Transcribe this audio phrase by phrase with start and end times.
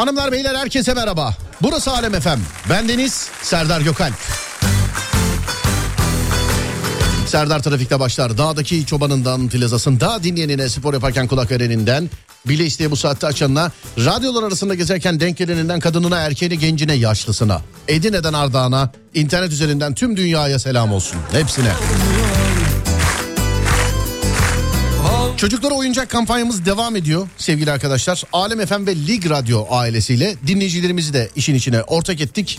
[0.00, 1.34] Hanımlar beyler herkese merhaba.
[1.62, 2.40] Burası Alem Efem.
[2.70, 4.14] Bendeniz Serdar Gökalp.
[7.26, 8.38] Serdar Trafik'te başlar.
[8.38, 12.10] Dağdaki çobanından plazasında dinleyenine spor yaparken kulak vereninden
[12.46, 18.32] bile isteye bu saatte açanına radyolar arasında gezerken denk geleninden kadınına erkeğine gencine yaşlısına Edirne'den
[18.32, 21.72] Ardağan'a internet üzerinden tüm dünyaya selam olsun hepsine.
[25.40, 28.22] Çocuklara oyuncak kampanyamız devam ediyor sevgili arkadaşlar.
[28.32, 32.58] Alem FM ve Lig Radyo ailesiyle dinleyicilerimizi de işin içine ortak ettik.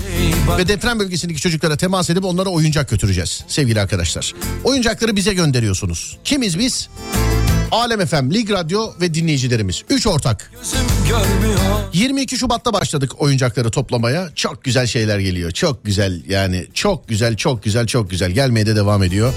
[0.57, 4.34] Ve deprem bölgesindeki çocuklara temas edip onlara oyuncak götüreceğiz sevgili arkadaşlar.
[4.63, 6.17] Oyuncakları bize gönderiyorsunuz.
[6.23, 6.90] Kimiz biz?
[7.71, 9.84] Alem FM, Lig Radyo ve dinleyicilerimiz.
[9.89, 10.52] Üç ortak.
[11.93, 14.29] 22 Şubat'ta başladık oyuncakları toplamaya.
[14.35, 15.52] Çok güzel şeyler geliyor.
[15.52, 19.34] Çok güzel yani çok güzel çok güzel çok güzel gelmeye de devam ediyor.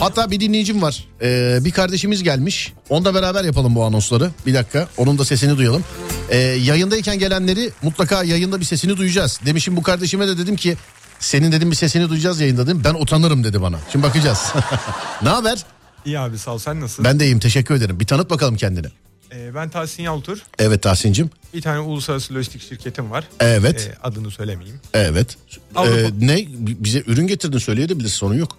[0.00, 1.04] Hatta bir dinleyicim var.
[1.22, 2.72] Ee, bir kardeşimiz gelmiş.
[2.88, 4.30] Onunla beraber yapalım bu anonsları.
[4.46, 5.84] Bir dakika onun da sesini duyalım.
[6.30, 9.40] Ee, yayındayken gelenleri mutlaka yayında bir sesini duyacağız.
[9.46, 10.76] Demişim bu kardeşime de dedim ki
[11.20, 12.82] senin dedim bir sesini duyacağız yayında dedim.
[12.84, 13.78] Ben utanırım dedi bana.
[13.92, 14.52] Şimdi bakacağız.
[15.22, 15.64] ne haber?
[16.06, 17.04] İyi abi sağ ol sen nasılsın?
[17.04, 18.00] Ben de iyiyim teşekkür ederim.
[18.00, 18.86] Bir tanıt bakalım kendini.
[19.34, 20.38] Ee, ben Tahsin Yaltur.
[20.58, 21.30] Evet Tahsin'cim.
[21.54, 23.28] Bir tane uluslararası lojistik şirketim var.
[23.40, 23.90] Evet.
[23.92, 24.80] Ee, adını söylemeyeyim.
[24.94, 25.36] Evet.
[25.74, 26.44] Avrupa- Ee, ne?
[26.58, 28.56] Bize ürün getirdin söyleyebilirsin sorun yok.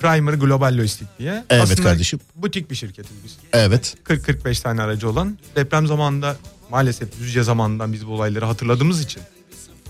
[0.00, 1.44] Primer Global Lojistik diye.
[1.50, 2.20] Evet Aslında kardeşim.
[2.34, 3.36] butik bir şirketiz biz.
[3.52, 3.94] Evet.
[4.04, 5.38] 40-45 tane aracı olan.
[5.56, 6.36] Deprem zamanında
[6.70, 9.22] maalesef Düzce zamanından biz bu olayları hatırladığımız için.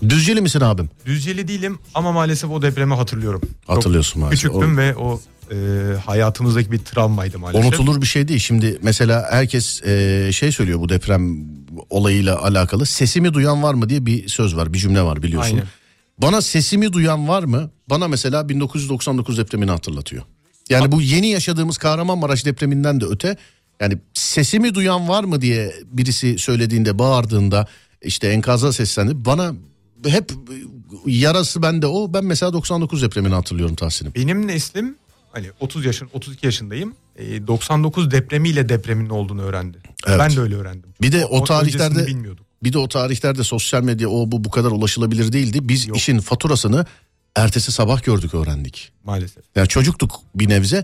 [0.09, 0.89] Düzceli misin abim?
[1.05, 3.41] Düzceli değilim ama maalesef o depremi hatırlıyorum.
[3.67, 4.41] Çok Hatırlıyorsun maalesef.
[4.41, 7.65] Küçüktüm O- ve o e, hayatımızdaki bir travmaydı maalesef.
[7.65, 8.39] Unutulur bir şey değil.
[8.39, 11.45] Şimdi mesela herkes e, şey söylüyor bu deprem
[11.89, 12.85] olayıyla alakalı.
[12.85, 15.55] Sesimi duyan var mı diye bir söz var, bir cümle var biliyorsun.
[15.55, 15.67] Aynen.
[16.17, 17.71] Bana sesimi duyan var mı?
[17.89, 20.23] Bana mesela 1999 depremini hatırlatıyor.
[20.69, 23.37] Yani bu yeni yaşadığımız Kahramanmaraş depreminden de öte
[23.79, 27.67] yani sesimi duyan var mı diye birisi söylediğinde bağırdığında
[28.01, 29.25] işte enkaza seslendi.
[29.25, 29.53] Bana
[30.07, 30.31] hep
[31.05, 32.13] yarası bende o.
[32.13, 34.13] Ben mesela 99 depremini hatırlıyorum Tahsin'im.
[34.15, 34.95] Benim neslim
[35.37, 36.95] hani 30 yaşın 32 yaşındayım.
[37.15, 39.77] E, 99 depremiyle depremin olduğunu öğrendi.
[40.07, 40.19] Evet.
[40.19, 40.93] Ben de öyle öğrendim.
[41.01, 42.45] Bir de o öncesini tarihlerde bilmiyordum.
[42.63, 45.59] bir de o tarihlerde sosyal medya o bu bu kadar ulaşılabilir değildi.
[45.61, 45.97] Biz Yok.
[45.97, 46.85] işin faturasını
[47.35, 48.91] ertesi sabah gördük öğrendik.
[49.03, 49.43] Maalesef.
[49.55, 50.83] Yani çocuktuk bir nebze.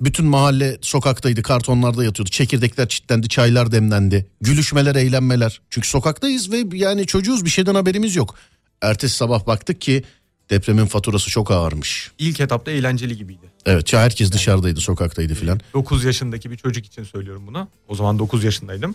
[0.00, 2.30] Bütün mahalle sokaktaydı, kartonlarda yatıyordu.
[2.30, 4.26] Çekirdekler çitlendi, çaylar demlendi.
[4.40, 5.60] Gülüşmeler, eğlenmeler.
[5.70, 8.34] Çünkü sokaktayız ve yani çocuğuz bir şeyden haberimiz yok.
[8.82, 10.02] Ertesi sabah baktık ki
[10.50, 12.10] depremin faturası çok ağırmış.
[12.18, 13.46] İlk etapta eğlenceli gibiydi.
[13.66, 15.60] Evet ya herkes dışarıdaydı, sokaktaydı filan.
[15.74, 17.68] 9 yaşındaki bir çocuk için söylüyorum bunu.
[17.88, 18.94] O zaman 9 yaşındaydım.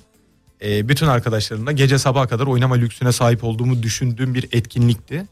[0.62, 5.25] E, bütün arkadaşlarımla gece sabaha kadar oynama lüksüne sahip olduğumu düşündüğüm bir etkinlikti.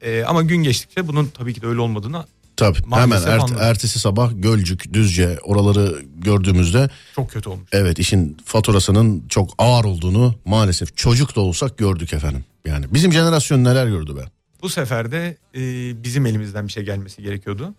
[0.00, 2.24] E, ama gün geçtikçe bunun tabii ki de öyle olmadığını
[2.56, 7.68] Tabii Maalesef hemen ert- ertesi sabah Gölcük, Düzce oraları gördüğümüzde çok kötü olmuş.
[7.72, 12.44] Evet işin faturasının çok ağır olduğunu maalesef çocuk da olsak gördük efendim.
[12.66, 14.20] Yani bizim jenerasyon neler gördü be.
[14.62, 15.60] Bu sefer de e,
[16.04, 17.74] bizim elimizden bir şey gelmesi gerekiyordu.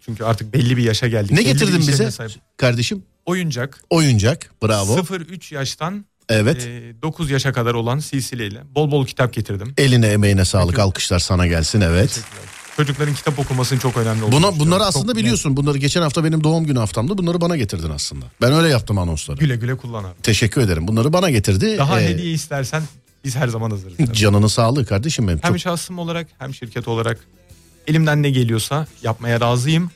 [0.00, 1.30] Çünkü artık belli bir yaşa geldik.
[1.30, 3.02] Ne Belli getirdin bize sahip- kardeşim?
[3.26, 3.80] Oyuncak.
[3.90, 4.96] Oyuncak bravo.
[4.98, 9.74] 0-3 yaştan Evet e, 9 yaşa kadar olan silsileyle bol bol kitap getirdim.
[9.78, 12.20] eline emeğine sağlık alkışlar sana gelsin evet.
[12.76, 15.16] Çocukların kitap okumasının çok önemli olduğunu Buna, bunları Çok aslında net.
[15.16, 18.24] biliyorsun bunları geçen hafta benim doğum günü haftamda bunları bana getirdin aslında.
[18.42, 19.38] Ben öyle yaptım anonsları.
[19.38, 20.22] Güle güle kullan abi.
[20.22, 21.78] Teşekkür ederim bunları bana getirdi.
[21.78, 22.82] Daha Ee, hediye istersen
[23.24, 23.96] biz her zaman hazırız.
[23.96, 24.12] tabii.
[24.16, 25.38] Canını sağlığı kardeşim benim.
[25.42, 27.18] hem Çok, şahsım olarak hem şirket olarak
[27.86, 29.90] elimden ne geliyorsa yapmaya razıyım.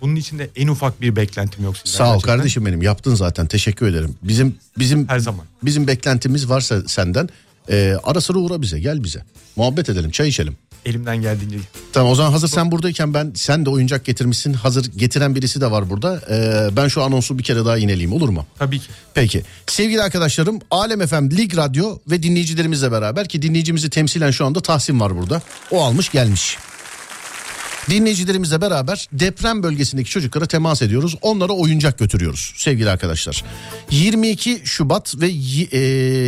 [0.00, 1.98] Bunun için de en ufak bir beklentim yok sizden.
[1.98, 2.36] sağ ol gerçekten.
[2.36, 4.14] kardeşim benim yaptın zaten teşekkür ederim.
[4.22, 5.46] Bizim bizim Her zaman.
[5.62, 7.28] bizim beklentimiz varsa senden
[7.70, 9.22] e, ara sıra uğra bize gel bize.
[9.56, 10.56] Muhabbet edelim çay içelim.
[10.86, 11.56] Elimden geldiğince.
[11.92, 14.52] Tamam o zaman hazır sen buradayken ben sen de oyuncak getirmişsin.
[14.52, 16.20] Hazır getiren birisi de var burada.
[16.30, 18.46] Ee, ben şu anonsu bir kere daha ineleyeyim olur mu?
[18.58, 18.86] Tabii ki.
[19.14, 19.42] Peki.
[19.66, 25.00] Sevgili arkadaşlarım Alem FM Lig Radyo ve dinleyicilerimizle beraber ki dinleyicimizi temsilen şu anda Tahsin
[25.00, 25.42] var burada.
[25.70, 26.58] O almış gelmiş.
[27.90, 31.16] Dinleyicilerimizle beraber deprem bölgesindeki çocuklara temas ediyoruz.
[31.22, 33.44] Onlara oyuncak götürüyoruz sevgili arkadaşlar.
[33.90, 35.78] 22 Şubat ve e,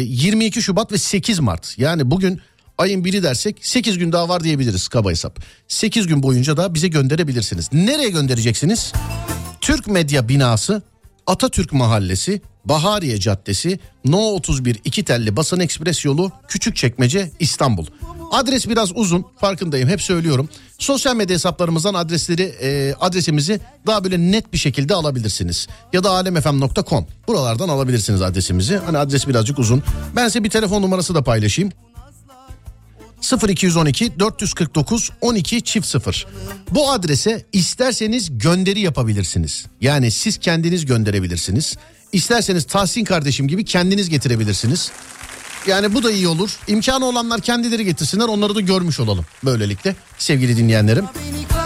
[0.01, 2.41] 22 Şubat ve 8 Mart yani bugün
[2.79, 5.41] ayın biri dersek 8 gün daha var diyebiliriz kaba hesap.
[5.69, 7.73] 8 gün boyunca da bize gönderebilirsiniz.
[7.73, 8.93] Nereye göndereceksiniz?
[9.61, 10.83] Türk Medya Binası,
[11.29, 17.87] Atatürk Mahallesi, Bahariye Caddesi, No 31 iki telli Basın Ekspres yolu, Küçükçekmece, İstanbul.
[18.33, 20.49] Adres biraz uzun farkındayım hep söylüyorum.
[20.79, 25.69] Sosyal medya hesaplarımızdan adresleri e, adresimizi daha böyle net bir şekilde alabilirsiniz.
[25.93, 28.77] Ya da alemfm.com buralardan alabilirsiniz adresimizi.
[28.77, 29.83] Hani adres birazcık uzun.
[30.17, 31.73] Ben size bir telefon numarası da paylaşayım.
[33.23, 36.27] 0212 449 12 çift 0.
[36.71, 39.67] Bu adrese isterseniz gönderi yapabilirsiniz.
[39.81, 41.77] Yani siz kendiniz gönderebilirsiniz.
[42.13, 44.93] İsterseniz Tahsin kardeşim gibi kendiniz getirebilirsiniz.
[45.67, 46.59] Yani bu da iyi olur.
[46.69, 51.05] İmkanı olanlar kendileri getirsinler onları da görmüş olalım böylelikle sevgili dinleyenlerim.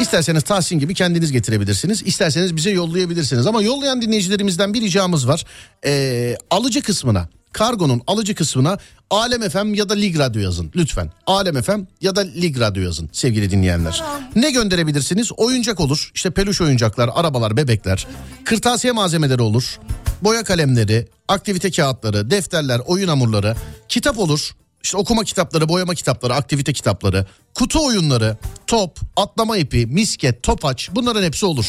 [0.00, 2.02] İsterseniz Tahsin gibi kendiniz getirebilirsiniz.
[2.02, 3.46] İsterseniz bize yollayabilirsiniz.
[3.46, 5.44] Ama yollayan dinleyicilerimizden bir ricamız var.
[5.86, 8.78] Ee, alıcı kısmına kargonun alıcı kısmına
[9.10, 11.10] Alem FM ya da Lig Radyo yazın lütfen.
[11.26, 14.02] Alem FM ya da Lig Radyo yazın sevgili dinleyenler.
[14.36, 15.32] Ne gönderebilirsiniz?
[15.36, 16.10] Oyuncak olur.
[16.14, 18.06] İşte peluş oyuncaklar, arabalar, bebekler.
[18.44, 19.78] Kırtasiye malzemeleri olur.
[20.22, 23.56] Boya kalemleri, aktivite kağıtları, defterler, oyun hamurları.
[23.88, 24.50] Kitap olur.
[24.82, 31.22] İşte okuma kitapları, boyama kitapları, aktivite kitapları, kutu oyunları, top, atlama ipi, misket, topaç bunların
[31.22, 31.66] hepsi olur.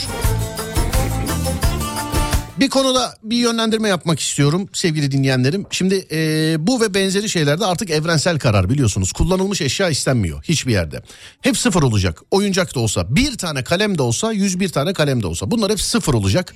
[2.60, 5.66] Bir konuda bir yönlendirme yapmak istiyorum sevgili dinleyenlerim.
[5.72, 9.12] Şimdi e, bu ve benzeri şeylerde artık evrensel karar biliyorsunuz.
[9.12, 11.02] Kullanılmış eşya istenmiyor hiçbir yerde.
[11.42, 12.22] Hep sıfır olacak.
[12.32, 15.82] Oyuncak da olsa bir tane kalem de olsa 101 tane kalem de olsa bunlar hep
[15.82, 16.56] sıfır olacak.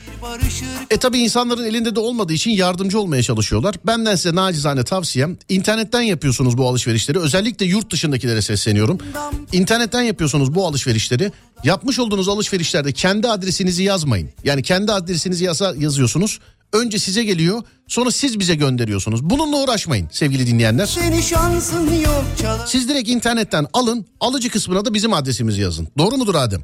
[0.90, 3.76] E tabi insanların elinde de olmadığı için yardımcı olmaya çalışıyorlar.
[3.86, 7.20] Benden size nacizane tavsiyem internetten yapıyorsunuz bu alışverişleri.
[7.20, 8.98] Özellikle yurt dışındakilere sesleniyorum.
[9.52, 11.32] İnternetten yapıyorsunuz bu alışverişleri.
[11.63, 14.30] Yapmış olduğunuz alışverişlerde kendi adresinizi yazmayın.
[14.44, 16.39] Yani kendi adresinizi yasa, yazıyorsunuz.
[16.74, 19.24] Önce size geliyor sonra siz bize gönderiyorsunuz.
[19.24, 20.86] Bununla uğraşmayın sevgili dinleyenler.
[20.86, 22.65] Seni şansın yok çalar.
[22.68, 25.88] Siz direkt internetten alın alıcı kısmına da bizim adresimizi yazın.
[25.98, 26.63] Doğru mudur Adem?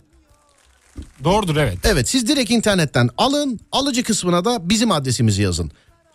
[1.23, 1.77] Doğrudur evet.
[1.83, 5.71] Evet siz direkt internetten alın alıcı kısmına da bizim adresimizi yazın.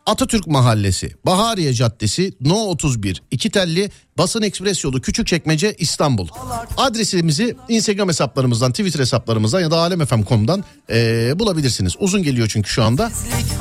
[0.09, 6.29] Atatürk Mahallesi, Bahariye Caddesi, No 31, İki Telli, Basın Ekspres Yolu, Küçükçekmece, İstanbul.
[6.77, 11.93] Adresimizi Instagram hesaplarımızdan, Twitter hesaplarımızdan ya da alemfm.com'dan eee, bulabilirsiniz.
[11.99, 13.11] Uzun geliyor çünkü şu anda.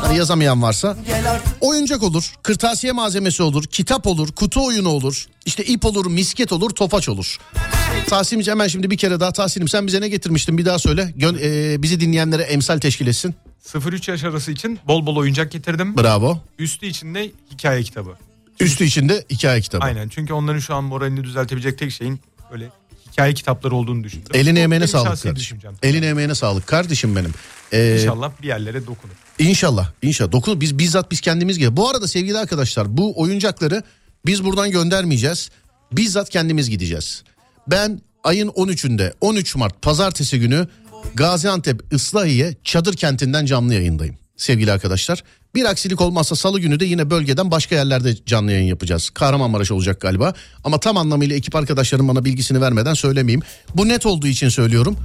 [0.02, 0.98] Hani yazamayan varsa.
[1.62, 6.70] Oyuncak olur, kırtasiye malzemesi olur, kitap olur, kutu oyunu olur, işte ip olur, misket olur,
[6.70, 7.38] topaç olur.
[8.10, 11.14] Tahsin'cim hemen şimdi bir kere daha Tahsin'im sen bize ne getirmiştin bir daha söyle.
[11.16, 13.36] Gön- eee, bizi dinleyenlere emsal teşkil etsin.
[13.74, 15.98] 0-3 yaş arası için bol bol oyuncak getirdim.
[15.98, 16.40] Bravo.
[16.60, 18.18] Üstü için de hikaye kitabı.
[18.60, 19.84] Üstü içinde hikaye kitabı.
[19.86, 22.20] Aynen çünkü onların şu an moralini düzeltebilecek tek şeyin
[22.52, 22.70] böyle
[23.12, 24.32] hikaye kitapları olduğunu düşündüm.
[24.34, 25.36] Eline emeğine benim sağlık kardeşim.
[25.36, 25.74] düşüncem.
[25.84, 27.34] Eline emeğine sağlık kardeşim benim.
[27.74, 29.14] Ee, İnşallah bir yerlere dokunur.
[29.40, 29.92] İnşallah.
[30.02, 30.32] İnşallah.
[30.32, 31.78] Dokun biz bizzat biz kendimiz gel.
[31.78, 33.84] Bu arada sevgili arkadaşlar bu oyuncakları
[34.26, 35.50] biz buradan göndermeyeceğiz.
[35.92, 37.24] Bizzat kendimiz gideceğiz.
[37.68, 40.68] Ben ayın 13'ünde 13 Mart pazartesi günü
[41.16, 44.16] Gaziantep Islahiye Çadır Kenti'nden canlı yayındayım.
[44.38, 45.24] Sevgili arkadaşlar.
[45.56, 49.10] Bir aksilik olmazsa salı günü de yine bölgeden başka yerlerde canlı yayın yapacağız.
[49.10, 50.34] Kahramanmaraş olacak galiba.
[50.64, 53.42] Ama tam anlamıyla ekip arkadaşlarım bana bilgisini vermeden söylemeyeyim.
[53.76, 54.98] Bu net olduğu için söylüyorum.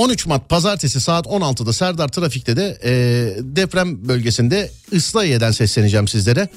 [0.00, 2.92] 13 Mart pazartesi saat 16'da Serdar Trafik'te de e,
[3.40, 6.48] deprem bölgesinde Islahiye'den sesleneceğim sizlere.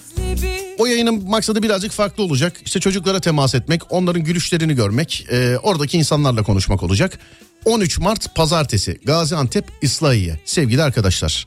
[0.78, 2.62] O yayının maksadı birazcık farklı olacak.
[2.66, 7.20] İşte çocuklara temas etmek, onların gülüşlerini görmek, e, oradaki insanlarla konuşmak olacak.
[7.66, 11.46] 13 Mart pazartesi Gaziantep İslahiye sevgili arkadaşlar.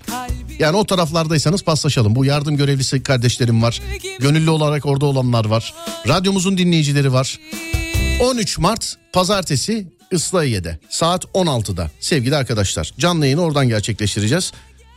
[0.58, 2.14] Yani o taraflardaysanız paslaşalım.
[2.14, 3.82] Bu yardım görevlisi kardeşlerim var.
[4.20, 5.74] Gönüllü olarak orada olanlar var.
[6.08, 7.40] Radyomuzun dinleyicileri var.
[8.20, 14.52] 13 Mart pazartesi Islahiye'de saat 16'da sevgili arkadaşlar canlı yayını oradan gerçekleştireceğiz.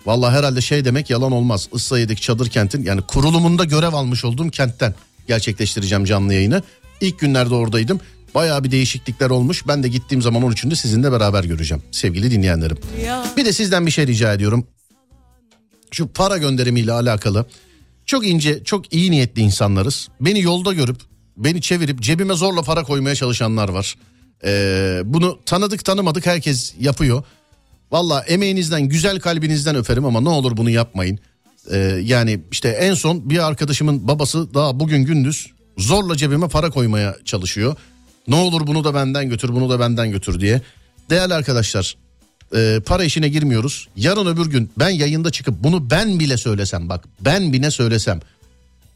[0.06, 1.70] Vallahi herhalde şey demek yalan olmaz.
[1.74, 4.94] Islahiye'deki çadır kentin yani kurulumunda görev almış olduğum kentten
[5.28, 6.64] gerçekleştireceğim canlı yayını.
[7.02, 8.00] İlk günlerde oradaydım.
[8.36, 9.68] Bayağı bir değişiklikler olmuş.
[9.68, 12.78] Ben de gittiğim zaman 13'ünde sizinle beraber göreceğim sevgili dinleyenlerim.
[13.38, 14.68] Bir de sizden bir şey rica ediyorum.
[15.92, 17.46] Şu para gönderimiyle alakalı
[18.06, 20.08] çok ince, çok iyi niyetli insanlarız.
[20.22, 20.98] Beni yolda görüp,
[21.38, 23.96] beni çevirip cebime zorla para koymaya çalışanlar var.
[24.46, 27.24] Ee, bunu tanıdık tanımadık herkes yapıyor.
[27.92, 31.20] Valla emeğinizden, güzel kalbinizden öperim ama ne olur bunu yapmayın.
[31.72, 37.16] Ee, yani işte en son bir arkadaşımın babası daha bugün gündüz zorla cebime para koymaya
[37.26, 37.76] çalışıyor.
[38.28, 40.62] Ne olur bunu da benden götür, bunu da benden götür diye.
[41.10, 41.96] Değerli arkadaşlar,
[42.56, 43.88] e, para işine girmiyoruz.
[43.96, 48.20] Yarın öbür gün ben yayında çıkıp bunu ben bile söylesem bak ben bile söylesem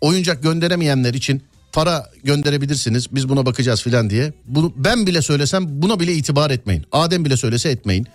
[0.02, 4.34] oyuncak gönderemeyenler için para gönderebilirsiniz biz buna bakacağız filan diye.
[4.46, 6.86] Bunu ben bile söylesem buna bile itibar etmeyin.
[6.92, 8.08] Adem bile söylese etmeyin.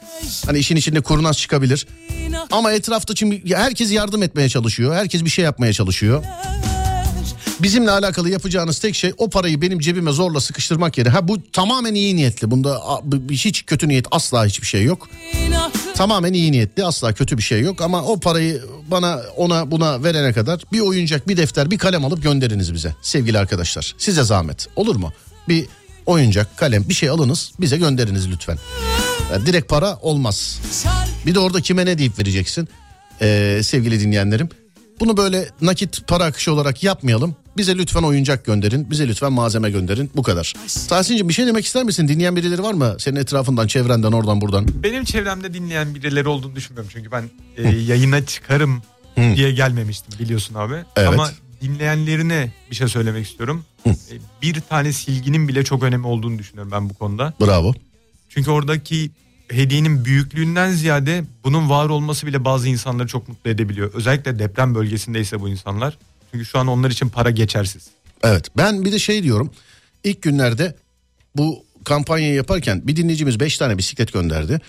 [0.46, 1.86] Hani işin içinde kurnaz çıkabilir.
[2.50, 4.94] Ama etrafta şimdi herkes yardım etmeye çalışıyor.
[4.94, 6.24] Herkes bir şey yapmaya çalışıyor.
[7.62, 11.12] Bizimle alakalı yapacağınız tek şey o parayı benim cebime zorla sıkıştırmak yerine.
[11.12, 12.50] Ha bu tamamen iyi niyetli.
[12.50, 12.82] Bunda
[13.30, 15.08] hiç kötü niyet asla hiçbir şey yok.
[15.94, 20.32] Tamamen iyi niyetli asla kötü bir şey yok ama o parayı bana ona buna verene
[20.32, 23.94] kadar bir oyuncak bir defter bir kalem alıp gönderiniz bize sevgili arkadaşlar.
[23.98, 25.12] Size zahmet olur mu?
[25.48, 25.66] Bir
[26.06, 28.58] oyuncak kalem bir şey alınız bize gönderiniz lütfen.
[29.32, 30.60] Yani direkt para olmaz.
[31.26, 32.68] Bir de orada kime ne deyip vereceksin
[33.20, 34.48] Ee, sevgili dinleyenlerim.
[35.00, 37.36] Bunu böyle nakit para akışı olarak yapmayalım.
[37.58, 38.90] Bize lütfen oyuncak gönderin.
[38.90, 40.10] Bize lütfen malzeme gönderin.
[40.16, 40.54] Bu kadar.
[40.88, 42.08] Tahsin'cim bir şey demek ister misin?
[42.08, 42.96] Dinleyen birileri var mı?
[42.98, 44.66] Senin etrafından, çevrenden, oradan buradan.
[44.82, 46.90] Benim çevremde dinleyen birileri olduğunu düşünmüyorum.
[46.94, 47.24] Çünkü ben
[47.56, 48.82] e, yayına çıkarım
[49.16, 50.74] diye gelmemiştim biliyorsun abi.
[50.96, 51.08] Evet.
[51.08, 53.64] Ama dinleyenlerine bir şey söylemek istiyorum.
[53.84, 53.90] Hı.
[53.90, 53.94] E,
[54.42, 57.32] Bir tane silginin bile çok önemli olduğunu düşünüyorum ben bu konuda.
[57.40, 57.74] Bravo.
[58.28, 59.10] Çünkü oradaki
[59.50, 63.92] hediyenin büyüklüğünden ziyade bunun var olması bile bazı insanları çok mutlu edebiliyor.
[63.94, 65.98] Özellikle deprem bölgesindeyse bu insanlar.
[66.32, 67.88] Çünkü şu an onlar için para geçersiz.
[68.22, 69.50] Evet ben bir de şey diyorum.
[70.04, 70.74] İlk günlerde
[71.36, 74.60] bu kampanyayı yaparken bir dinleyicimiz 5 tane bisiklet gönderdi.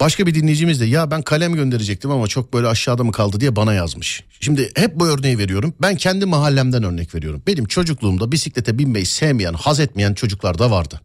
[0.00, 3.56] Başka bir dinleyicimiz de ya ben kalem gönderecektim ama çok böyle aşağıda mı kaldı diye
[3.56, 4.24] bana yazmış.
[4.40, 5.74] Şimdi hep bu örneği veriyorum.
[5.82, 7.42] Ben kendi mahallemden örnek veriyorum.
[7.46, 11.00] Benim çocukluğumda bisiklete binmeyi sevmeyen, haz etmeyen çocuklar da vardı.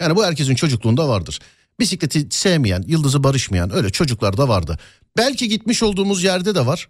[0.00, 1.38] Yani bu herkesin çocukluğunda vardır.
[1.80, 4.78] Bisikleti sevmeyen, yıldızı barışmayan öyle çocuklar da vardı.
[5.16, 6.88] Belki gitmiş olduğumuz yerde de var.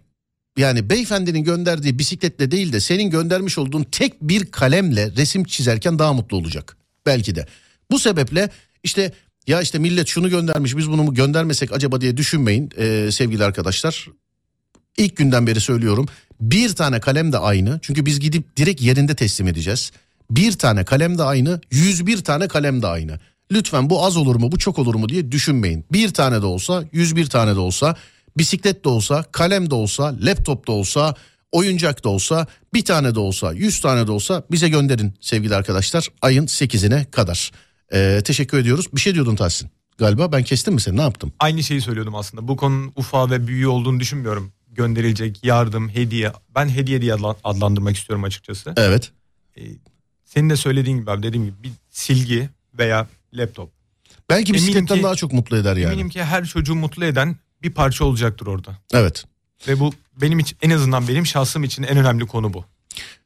[0.57, 6.13] Yani beyefendinin gönderdiği bisikletle değil de senin göndermiş olduğun tek bir kalemle resim çizerken daha
[6.13, 6.77] mutlu olacak.
[7.05, 7.45] Belki de.
[7.91, 8.49] Bu sebeple
[8.83, 9.11] işte
[9.47, 14.07] ya işte millet şunu göndermiş biz bunu mu göndermesek acaba diye düşünmeyin ee, sevgili arkadaşlar.
[14.97, 16.07] İlk günden beri söylüyorum
[16.41, 19.91] bir tane kalem de aynı çünkü biz gidip direkt yerinde teslim edeceğiz.
[20.31, 23.19] Bir tane kalem de aynı 101 tane kalem de aynı.
[23.51, 25.85] Lütfen bu az olur mu bu çok olur mu diye düşünmeyin.
[25.91, 27.95] Bir tane de olsa 101 tane de olsa
[28.37, 31.15] bisiklet de olsa kalem de olsa laptop da olsa
[31.51, 36.07] oyuncak da olsa bir tane de olsa 100 tane de olsa bize gönderin sevgili arkadaşlar
[36.21, 37.51] ayın 8'ine kadar.
[37.93, 38.85] Ee, teşekkür ediyoruz.
[38.93, 39.69] Bir şey diyordun Tahsin.
[39.97, 41.33] Galiba ben kestim mi seni ne yaptım?
[41.39, 42.47] Aynı şeyi söylüyordum aslında.
[42.47, 44.51] Bu konunun ufağı ve büyüğü olduğunu düşünmüyorum.
[44.71, 46.31] Gönderilecek yardım, hediye.
[46.55, 48.73] Ben hediye diye adla- adlandırmak istiyorum açıkçası.
[48.77, 49.11] Evet.
[49.57, 49.61] Ee,
[50.25, 53.71] senin de söylediğin gibi abi dediğim gibi bir silgi veya laptop.
[54.29, 55.93] Belki Eminim bisikletten ki- daha çok mutlu eder yani.
[55.93, 58.77] Eminim ki her çocuğu mutlu eden bir parça olacaktır orada.
[58.93, 59.23] Evet.
[59.67, 62.65] Ve bu benim için en azından benim şahsım için en önemli konu bu.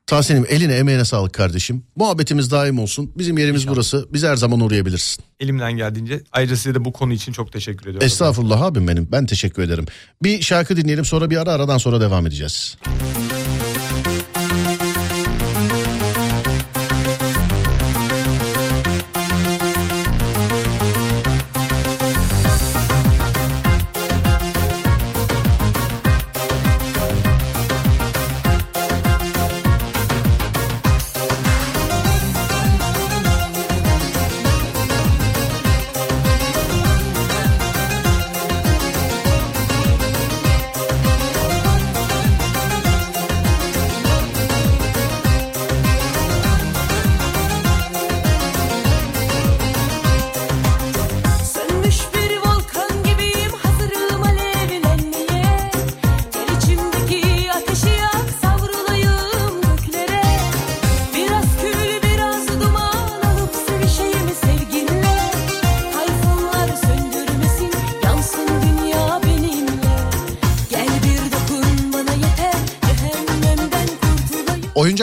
[0.08, 1.84] Tahsin'im eline emeğine sağlık kardeşim.
[1.96, 3.12] Muhabbetimiz daim olsun.
[3.16, 3.76] Bizim yerimiz İnşallah.
[3.76, 4.08] burası.
[4.14, 5.24] Biz her zaman uğrayabilirsin.
[5.40, 8.06] Elimden geldiğince ayrıca size de bu konu için çok teşekkür ediyorum.
[8.06, 9.08] Estağfurullah abim benim.
[9.12, 9.86] Ben teşekkür ederim.
[10.24, 12.78] Bir şarkı dinleyelim sonra bir ara aradan sonra devam edeceğiz.
[12.86, 13.23] Sönmüş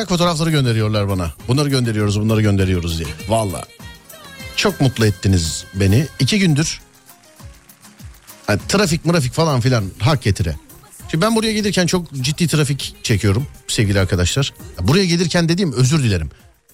[0.00, 1.32] Oyuncak fotoğrafları gönderiyorlar bana.
[1.48, 3.08] Bunları gönderiyoruz bunları gönderiyoruz diye.
[3.28, 3.64] Valla.
[4.56, 6.06] Çok mutlu ettiniz beni.
[6.20, 6.80] İki gündür
[8.46, 10.56] hani trafik mırafik falan filan hak getire.
[11.10, 14.52] Şimdi ben buraya gelirken çok ciddi trafik çekiyorum sevgili arkadaşlar.
[14.80, 16.30] Buraya gelirken dediğim özür dilerim.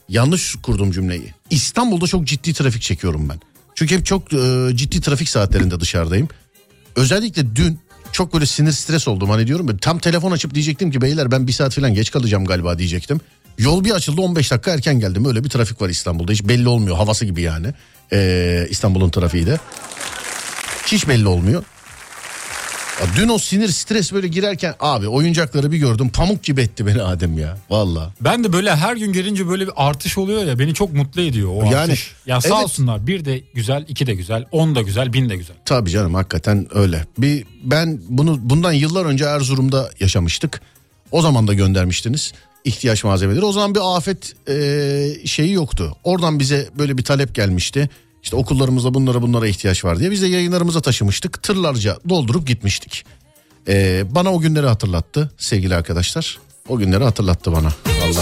[0.08, 1.34] Yanlış kurdum cümleyi.
[1.50, 3.40] İstanbul'da çok ciddi trafik çekiyorum ben.
[3.74, 6.28] Çünkü hep çok e, ciddi trafik saatlerinde dışarıdayım.
[6.96, 7.78] Özellikle dün
[8.16, 11.46] çok böyle sinir stres oldum hani diyorum ya tam telefon açıp diyecektim ki beyler ben
[11.46, 13.20] bir saat falan geç kalacağım galiba diyecektim.
[13.58, 16.96] Yol bir açıldı 15 dakika erken geldim öyle bir trafik var İstanbul'da hiç belli olmuyor
[16.96, 17.74] havası gibi yani
[18.12, 19.58] Ee, İstanbul'un trafiği de.
[20.86, 21.64] Hiç belli olmuyor.
[23.00, 27.02] Ya dün o sinir stres böyle girerken abi oyuncakları bir gördüm pamuk gibi etti beni
[27.02, 28.12] Adem ya valla.
[28.20, 31.50] Ben de böyle her gün gelince böyle bir artış oluyor ya beni çok mutlu ediyor
[31.54, 32.12] o Yani, artış.
[32.26, 32.64] Ya sağ evet.
[32.64, 35.56] olsunlar bir de güzel iki de güzel on da güzel bin de güzel.
[35.64, 37.06] Tabii canım hakikaten öyle.
[37.18, 40.60] Bir ben bunu bundan yıllar önce Erzurum'da yaşamıştık.
[41.10, 42.32] O zaman da göndermiştiniz
[42.64, 43.44] ihtiyaç malzemeleri.
[43.44, 45.96] O zaman bir afet e, şeyi yoktu.
[46.04, 47.90] Oradan bize böyle bir talep gelmişti.
[48.26, 50.10] İşte okullarımızda bunlara bunlara ihtiyaç var diye.
[50.10, 51.42] Biz de yayınlarımıza taşımıştık.
[51.42, 53.04] Tırlarca doldurup gitmiştik.
[53.68, 56.38] E, bana o günleri hatırlattı sevgili arkadaşlar.
[56.68, 57.72] O günleri hatırlattı bana.
[57.86, 58.16] Doğayım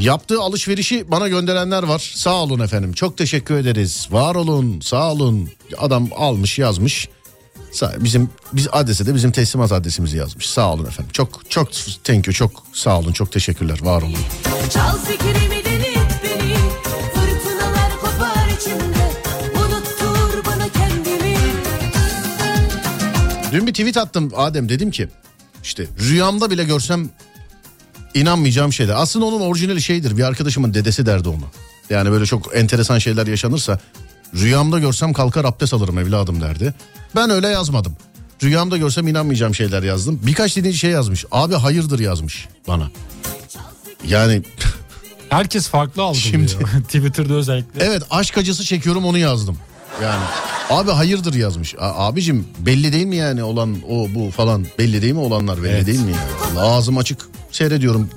[0.00, 2.12] Yaptığı alışverişi bana gönderenler var.
[2.14, 2.92] Sağ olun efendim.
[2.92, 4.08] Çok teşekkür ederiz.
[4.10, 5.50] Var olun, sağ olun.
[5.78, 7.08] Adam almış, yazmış.
[7.98, 10.46] Bizim biz adrese de bizim teslimat adresimizi yazmış.
[10.46, 11.12] Sağ olun efendim.
[11.12, 11.68] Çok çok
[12.04, 12.34] thank you.
[12.34, 13.12] Çok sağ olun.
[13.12, 13.78] Çok teşekkürler.
[13.82, 14.18] Var olun.
[14.70, 15.55] Çal fikrimi
[23.56, 25.08] Dün bir tweet attım Adem dedim ki
[25.62, 27.10] işte rüyamda bile görsem
[28.14, 28.94] inanmayacağım şeyler.
[28.94, 30.16] Aslında onun orijinali şeydir.
[30.16, 31.44] Bir arkadaşımın dedesi derdi onu.
[31.90, 33.80] Yani böyle çok enteresan şeyler yaşanırsa
[34.34, 36.74] rüyamda görsem kalkar abdest alırım evladım derdi.
[37.14, 37.96] Ben öyle yazmadım.
[38.42, 40.20] Rüyamda görsem inanmayacağım şeyler yazdım.
[40.22, 41.24] Birkaç dinleyici şey yazmış.
[41.32, 42.90] Abi hayırdır yazmış bana.
[44.08, 44.42] Yani
[45.28, 46.48] Herkes farklı algılıyor.
[46.48, 47.84] Şimdi- Twitter'da özellikle.
[47.84, 49.58] evet aşk acısı çekiyorum onu yazdım.
[50.02, 50.22] Yani
[50.70, 51.74] abi hayırdır yazmış.
[51.78, 55.72] A- abicim belli değil mi yani olan o bu falan belli değil mi olanlar belli
[55.72, 55.86] Evet.
[55.86, 56.60] değil mi yani?
[56.60, 57.20] Ağzım açık
[57.52, 58.10] seyrediyorum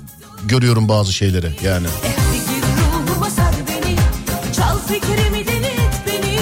[0.44, 1.86] görüyorum bazı şeyleri yani.
[6.06, 6.40] Beni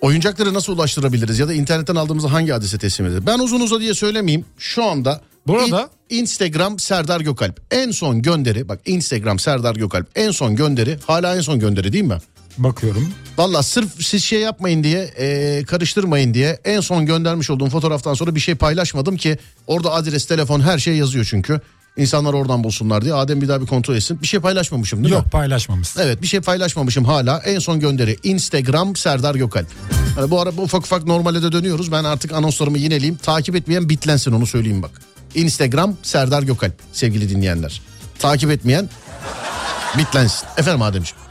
[0.00, 3.26] Oyuncakları nasıl ulaştırabiliriz ya da internetten aldığımızda hangi adrese teslim ederiz?
[3.26, 4.44] Ben uzun uza diye söylemeyeyim.
[4.58, 10.30] Şu anda Burada- in- Instagram Serdar Gökalp en son gönderi bak Instagram Serdar Gökalp en
[10.30, 12.18] son gönderi hala en son gönderi değil mi?
[12.58, 13.08] Bakıyorum.
[13.38, 18.34] Valla sırf siz şey yapmayın diye e, karıştırmayın diye en son göndermiş olduğum fotoğraftan sonra
[18.34, 21.60] bir şey paylaşmadım ki orada adres telefon her şey yazıyor çünkü.
[21.96, 24.22] İnsanlar oradan bulsunlar diye Adem bir daha bir kontrol etsin.
[24.22, 25.18] Bir şey paylaşmamışım değil mi?
[25.18, 26.00] Yok paylaşmamışsın.
[26.00, 27.38] Evet bir şey paylaşmamışım hala.
[27.38, 29.66] En son gönderi Instagram Serdar Gökalp.
[30.18, 31.92] Yani bu ara bu ufak ufak normale de dönüyoruz.
[31.92, 33.16] Ben artık anonslarımı yineleyeyim.
[33.16, 34.90] Takip etmeyen bitlensin onu söyleyeyim bak.
[35.34, 37.82] Instagram Serdar Gökalp sevgili dinleyenler.
[38.18, 38.88] Takip etmeyen
[39.98, 40.46] bitlensin.
[40.56, 41.23] Efendim Ademciğim.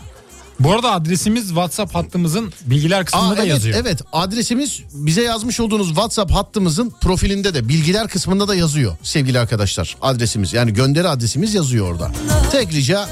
[0.64, 3.78] Bu arada adresimiz WhatsApp hattımızın bilgiler kısmında Aa, da evet, yazıyor.
[3.82, 9.98] evet adresimiz bize yazmış olduğunuz WhatsApp hattımızın profilinde de bilgiler kısmında da yazıyor sevgili arkadaşlar.
[10.02, 12.12] Adresimiz yani gönderi adresimiz yazıyor orada.
[12.52, 13.10] Tek rica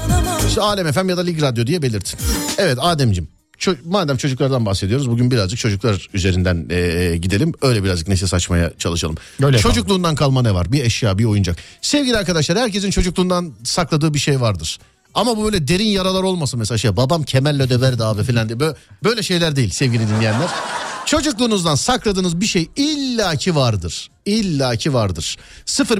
[0.48, 2.18] işte Alem FM ya da Lig Radyo diye belirtin.
[2.58, 3.28] Evet Ademciğim
[3.58, 7.52] ço- madem çocuklardan bahsediyoruz bugün birazcık çocuklar üzerinden e, gidelim.
[7.62, 9.16] Öyle birazcık neşe saçmaya çalışalım.
[9.42, 9.58] Öyle.
[9.58, 10.72] Çocukluğundan kalma ne var?
[10.72, 11.56] Bir eşya bir oyuncak.
[11.82, 14.78] Sevgili arkadaşlar herkesin çocukluğundan sakladığı bir şey vardır.
[15.14, 18.76] Ama bu böyle derin yaralar olmasın mesela şey babam kemerle döverdi abi falan diye böyle,
[19.04, 20.48] böyle şeyler değil sevgili dinleyenler.
[21.06, 24.10] Çocukluğunuzdan sakladığınız bir şey illaki vardır.
[24.26, 25.36] İllaki vardır.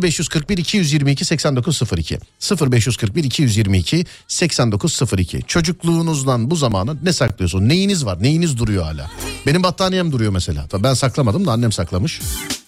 [0.02, 2.19] 0541 222 8902
[2.61, 7.69] 0541 222 8902 Çocukluğunuzdan bu zamana ne saklıyorsun?
[7.69, 8.23] Neyiniz var?
[8.23, 9.11] Neyiniz duruyor hala?
[9.47, 10.67] Benim battaniyem duruyor mesela.
[10.69, 12.21] Tabii ben saklamadım da annem saklamış.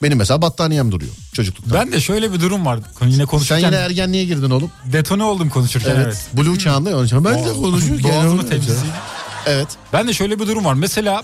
[0.02, 1.74] Benim mesela battaniyem duruyor çocukluktan.
[1.86, 2.78] Ben de şöyle bir durum var.
[3.02, 4.70] Yine Sen konuşurken yine ergenliğe girdin oğlum.
[4.92, 6.06] detone oldum konuşurken Evet.
[6.06, 6.46] evet.
[6.46, 7.24] Blue çağında için.
[7.24, 8.12] Ben de konuşurken.
[8.12, 8.86] Boğazımı temizleyeyim.
[9.46, 9.68] Evet.
[9.92, 10.74] Ben de şöyle bir durum var.
[10.74, 11.22] Mesela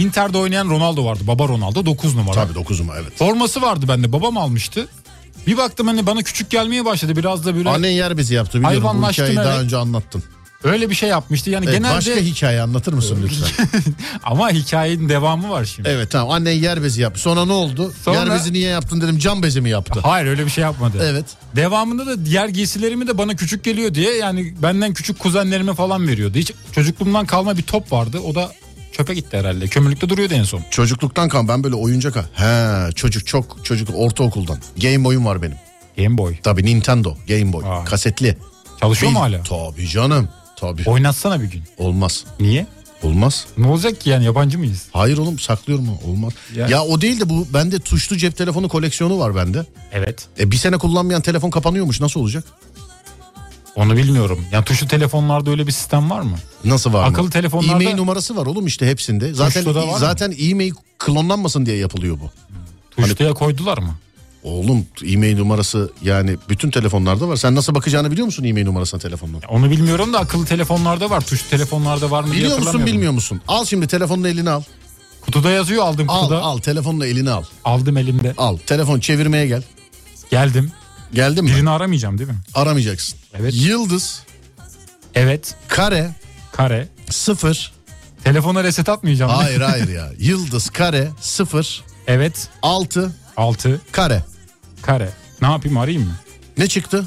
[0.00, 1.20] Inter'de oynayan Ronaldo vardı.
[1.26, 2.34] Baba Ronaldo 9 numara.
[2.34, 3.12] Tabii dokuzuma evet.
[3.18, 4.12] Forması vardı bende.
[4.12, 4.88] Babam almıştı.
[5.46, 7.16] Bir baktım hani bana küçük gelmeye başladı.
[7.16, 9.02] Biraz da böyle Annen yer bizi yaptı biliyorum.
[9.02, 10.22] Bu hikayeyi daha önce anlattın.
[10.64, 11.50] öyle bir şey yapmıştı.
[11.50, 13.66] Yani Evet, genelde Başka hikaye anlatır mısın lütfen?
[14.24, 15.88] ama hikayenin devamı var şimdi.
[15.88, 17.20] evet tamam annen yer bezi yaptı.
[17.20, 17.92] Sonra ne oldu?
[18.04, 20.00] Sonra- Yer bezi niye yaptın dedim cam bezi mi yaptı?
[20.02, 20.98] Hayır öyle bir şey yapmadı.
[21.10, 21.26] Evet.
[21.56, 26.38] Devamında da diğer giysilerimi de bana küçük geliyor diye yani benden küçük kuzenlerime falan veriyordu.
[26.38, 28.18] Hiç çocukluğumdan kalma bir top vardı.
[28.18, 28.52] O da
[28.98, 29.66] çöpe gitti herhalde.
[29.66, 30.62] Kömürlükte duruyordu en son.
[30.70, 32.24] Çocukluktan kal ben böyle oyuncak ha.
[32.34, 34.58] He çocuk çok çocuk ortaokuldan.
[34.82, 35.56] Game Boy'um var benim.
[35.98, 36.36] Game Boy.
[36.42, 37.64] Tabii Nintendo Game Boy.
[37.64, 37.84] Vay.
[37.84, 38.36] Kasetli.
[38.80, 39.42] Çalışıyor mu hala?
[39.42, 40.28] Tabii canım.
[40.56, 40.82] Tabii.
[40.86, 41.62] Oynatsana bir gün.
[41.78, 42.24] Olmaz.
[42.40, 42.66] Niye?
[43.02, 43.46] Olmaz.
[43.58, 44.86] Ne olacak ki yani yabancı mıyız?
[44.92, 45.98] Hayır oğlum saklıyorum mu?
[46.06, 46.32] Olmaz.
[46.56, 46.68] Ya.
[46.68, 49.66] Ya- o değil de bu bende tuşlu cep telefonu koleksiyonu var bende.
[49.92, 50.26] Evet.
[50.40, 52.44] E bir sene kullanmayan telefon kapanıyormuş nasıl olacak?
[53.78, 54.44] Onu bilmiyorum.
[54.52, 56.36] Yani tuşlu telefonlarda öyle bir sistem var mı?
[56.64, 57.06] Nasıl var mı?
[57.12, 59.34] Akıllı telefonlarda- E-mail numarası var oğlum işte hepsinde.
[59.34, 59.98] Zaten var mı?
[59.98, 62.30] zaten e-mail klonlanmasın diye yapılıyor bu.
[63.02, 63.94] Tuşluya koydular mı?
[64.42, 67.36] Oğlum e-mail numarası yani bütün telefonlarda var.
[67.36, 69.38] Sen nasıl bakacağını biliyor musun e-mail numarasına telefonla?
[69.48, 71.20] Onu bilmiyorum da akıllı telefonlarda var.
[71.20, 73.40] Tuşlu telefonlarda var mı diye Biliyor musun bilmiyor musun?
[73.48, 74.62] Al şimdi telefonunu eline al.
[75.20, 76.42] Kutuda yazıyor aldım Al kutuda.
[76.42, 77.42] al telefonunu eline al.
[77.64, 78.34] Aldım elimde.
[78.38, 79.62] Al telefon çevirmeye gel.
[80.30, 80.72] Geldim.
[81.14, 81.50] Geldin mi?
[81.50, 82.36] Birini aramayacağım değil mi?
[82.54, 83.18] Aramayacaksın.
[83.40, 83.52] Evet.
[83.56, 84.22] Yıldız
[85.14, 85.54] Evet.
[85.68, 86.10] kare
[86.52, 86.88] Kare.
[87.10, 87.72] sıfır.
[88.24, 89.30] Telefona reset atmayacağım.
[89.32, 90.10] Hayır hayır ya.
[90.18, 92.48] Yıldız kare sıfır Evet.
[92.62, 94.22] altı 6 kare.
[94.82, 95.10] kare.
[95.42, 96.14] Ne yapayım arayayım mı?
[96.58, 97.04] Ne çıktı?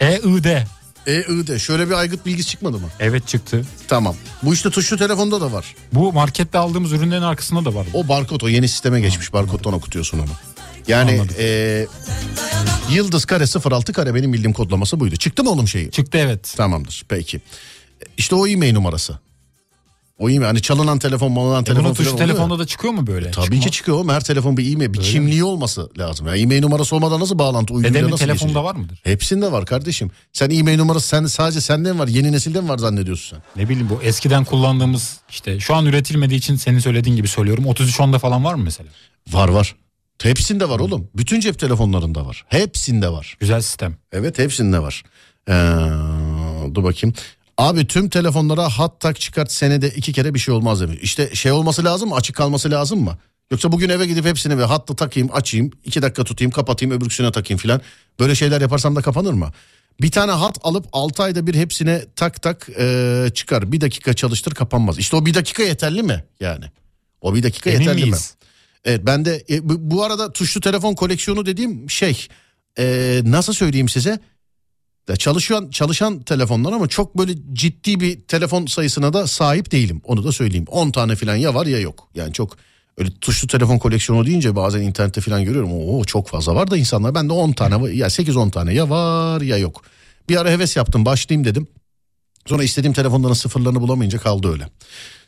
[0.00, 0.66] E I D.
[1.06, 2.88] EI'de şöyle bir aygıt bilgisi çıkmadı mı?
[3.00, 3.64] Evet çıktı.
[3.88, 4.16] Tamam.
[4.42, 5.74] Bu işte tuşlu telefonda da var.
[5.92, 7.86] Bu markette aldığımız ürünlerin arkasında da var.
[7.94, 9.32] O barkod o yeni sisteme geçmiş.
[9.32, 10.28] Barkoddan okutuyorsun onu.
[10.88, 11.36] Yani Anladım.
[12.90, 13.44] Yıldız kare
[13.74, 15.16] 06 kare benim bildiğim kodlaması buydu.
[15.16, 15.90] Çıktı mı oğlum şeyi?
[15.90, 16.54] Çıktı evet.
[16.56, 17.40] Tamamdır peki.
[18.18, 19.18] İşte o e-mail numarası.
[20.18, 22.34] O e-mail hani çalınan telefon malınan E telefon bunun falan oluyor ya.
[22.34, 23.30] telefonda da çıkıyor mu böyle?
[23.30, 23.64] Tabii Çıkmaz.
[23.64, 24.08] ki çıkıyor oğlum.
[24.08, 26.26] Her telefon bir e-mail, bir kimliği olması lazım.
[26.26, 28.64] Yani e-mail numarası olmadan nasıl bağlantı uyduyla Dedemin nasıl telefonda geçecek?
[28.64, 29.00] var mıdır?
[29.04, 30.10] Hepsinde var kardeşim.
[30.32, 32.08] Sen e-mail numarası sen, sadece sende mi var?
[32.08, 33.62] Yeni nesilde mi var zannediyorsun sen?
[33.62, 37.64] Ne bileyim bu eskiden kullandığımız işte şu an üretilmediği için senin söylediğin gibi söylüyorum.
[37.64, 38.88] 3310'da falan var mı mesela?
[39.32, 39.74] Var var.
[40.22, 41.08] Hepsinde var oğlum.
[41.14, 42.44] Bütün cep telefonlarında var.
[42.48, 43.36] Hepsinde var.
[43.40, 43.96] Güzel sistem.
[44.12, 45.02] Evet hepsinde var.
[45.48, 45.52] Ee,
[46.74, 47.14] dur bakayım.
[47.58, 50.98] Abi tüm telefonlara hat tak çıkart senede iki kere bir şey olmaz demiş.
[51.02, 52.14] İşte şey olması lazım mı?
[52.14, 53.18] Açık kalması lazım mı?
[53.50, 55.70] Yoksa bugün eve gidip hepsini ve hattı takayım açayım.
[55.84, 57.80] iki dakika tutayım kapatayım öbürküsüne takayım filan.
[58.20, 59.50] Böyle şeyler yaparsam da kapanır mı?
[60.00, 63.72] Bir tane hat alıp 6 ayda bir hepsine tak tak ee, çıkar.
[63.72, 64.98] Bir dakika çalıştır kapanmaz.
[64.98, 66.64] İşte o bir dakika yeterli mi yani?
[67.20, 68.34] O bir dakika Emin yeterli miyiz?
[68.40, 68.45] mi?
[68.86, 72.26] Evet ben de e, bu, arada tuşlu telefon koleksiyonu dediğim şey
[72.78, 74.20] e, nasıl söyleyeyim size?
[75.08, 80.00] Ya çalışan çalışan telefonlar ama çok böyle ciddi bir telefon sayısına da sahip değilim.
[80.04, 80.64] Onu da söyleyeyim.
[80.68, 82.08] 10 tane falan ya var ya yok.
[82.14, 82.56] Yani çok
[82.98, 85.72] öyle tuşlu telefon koleksiyonu deyince bazen internette falan görüyorum.
[85.72, 87.14] Oo çok fazla var da insanlar.
[87.14, 89.82] Ben de 10 tane ya 8-10 tane ya var ya yok.
[90.28, 91.66] Bir ara heves yaptım başlayayım dedim.
[92.46, 94.68] Sonra istediğim telefonların sıfırlarını bulamayınca kaldı öyle.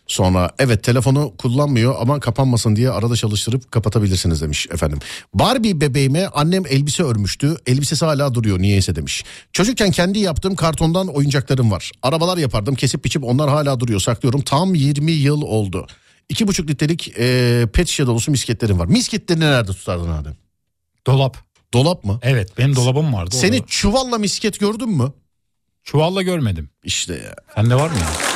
[0.09, 4.99] Sonra evet telefonu kullanmıyor ama kapanmasın diye arada çalıştırıp kapatabilirsiniz demiş efendim.
[5.35, 7.57] Barbie bebeğime annem elbise örmüştü.
[7.67, 9.25] Elbisesi hala duruyor niyeyse demiş.
[9.53, 11.93] Çocukken kendi yaptığım kartondan oyuncaklarım var.
[12.03, 14.41] Arabalar yapardım kesip biçip onlar hala duruyor saklıyorum.
[14.41, 15.87] Tam 20 yıl oldu.
[16.31, 18.87] 2,5 litrelik e, pet şişe dolusu misketlerim var.
[18.87, 20.37] Misketleri nerede tutardın Adem?
[21.07, 21.37] Dolap.
[21.73, 22.19] Dolap mı?
[22.23, 23.37] Evet benim dolabım vardı.
[23.37, 23.67] Seni orada.
[23.67, 25.13] çuvalla misket gördün mü?
[25.85, 26.71] çuvalla görmedim.
[26.85, 27.35] İşte ya.
[27.55, 28.28] Sende var mı ya?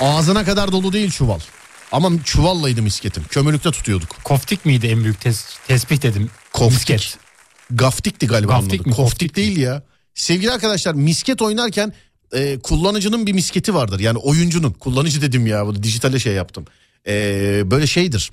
[0.00, 1.40] Ağzına kadar dolu değil çuval.
[1.92, 3.24] Ama çuvallaydı misketim.
[3.30, 4.16] Kömürlükte tutuyorduk.
[4.24, 6.30] Koftik miydi en büyük tes- tespih dedim.
[6.52, 6.90] Koftik.
[6.90, 7.18] Misket.
[7.70, 8.52] Gaftikti galiba.
[8.52, 8.88] Gaftik adı.
[8.88, 8.94] mi?
[8.94, 9.82] Koftik Koftik değil ya.
[10.14, 11.92] Sevgili arkadaşlar misket oynarken
[12.32, 14.00] e, kullanıcının bir misketi vardır.
[14.00, 14.70] Yani oyuncunun.
[14.72, 15.66] Kullanıcı dedim ya.
[15.66, 16.64] Bunu dijitale şey yaptım.
[17.06, 17.12] E,
[17.70, 18.32] böyle şeydir.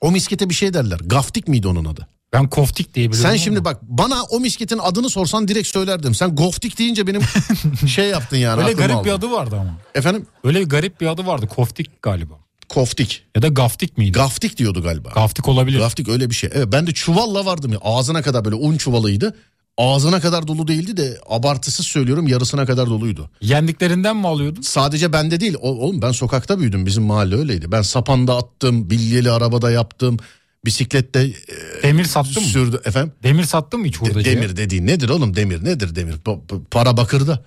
[0.00, 0.98] O miskete bir şey derler.
[1.04, 2.08] Gaftik miydi onun adı?
[2.32, 3.22] Ben koftik diye biliyorum.
[3.22, 6.14] Sen ama şimdi bak bana o misketin adını sorsan direkt söylerdim.
[6.14, 7.20] Sen goftik deyince benim
[7.88, 8.62] şey yaptın yani.
[8.62, 9.26] Öyle garip bir aldın.
[9.26, 9.74] adı vardı ama.
[9.94, 10.26] Efendim?
[10.44, 11.46] Öyle bir garip bir adı vardı.
[11.46, 12.34] Koftik galiba.
[12.68, 13.22] Koftik.
[13.36, 14.12] Ya da gaftik miydi?
[14.12, 15.08] Gaftik diyordu galiba.
[15.14, 15.78] Gaftik olabilir.
[15.78, 16.50] Gaftik öyle bir şey.
[16.54, 17.78] Evet ben de çuvalla vardım ya.
[17.82, 19.36] Ağzına kadar böyle un çuvalıydı.
[19.78, 23.30] Ağzına kadar dolu değildi de abartısız söylüyorum yarısına kadar doluydu.
[23.40, 24.62] Yendiklerinden mi alıyordun?
[24.62, 25.54] Sadece bende değil.
[25.60, 26.86] O- Oğlum ben sokakta büyüdüm.
[26.86, 27.72] Bizim mahalle öyleydi.
[27.72, 30.16] Ben sapanda attım, bilyeli arabada yaptım.
[30.64, 32.48] Bisiklette e, Demir sattın mı?
[32.48, 33.12] sürdü efendim.
[33.22, 34.36] Demir sattın mı hiç hurdacıya?
[34.36, 36.12] demir dediğin nedir oğlum demir nedir demir?
[36.14, 37.44] Pa- pa- para bakırda.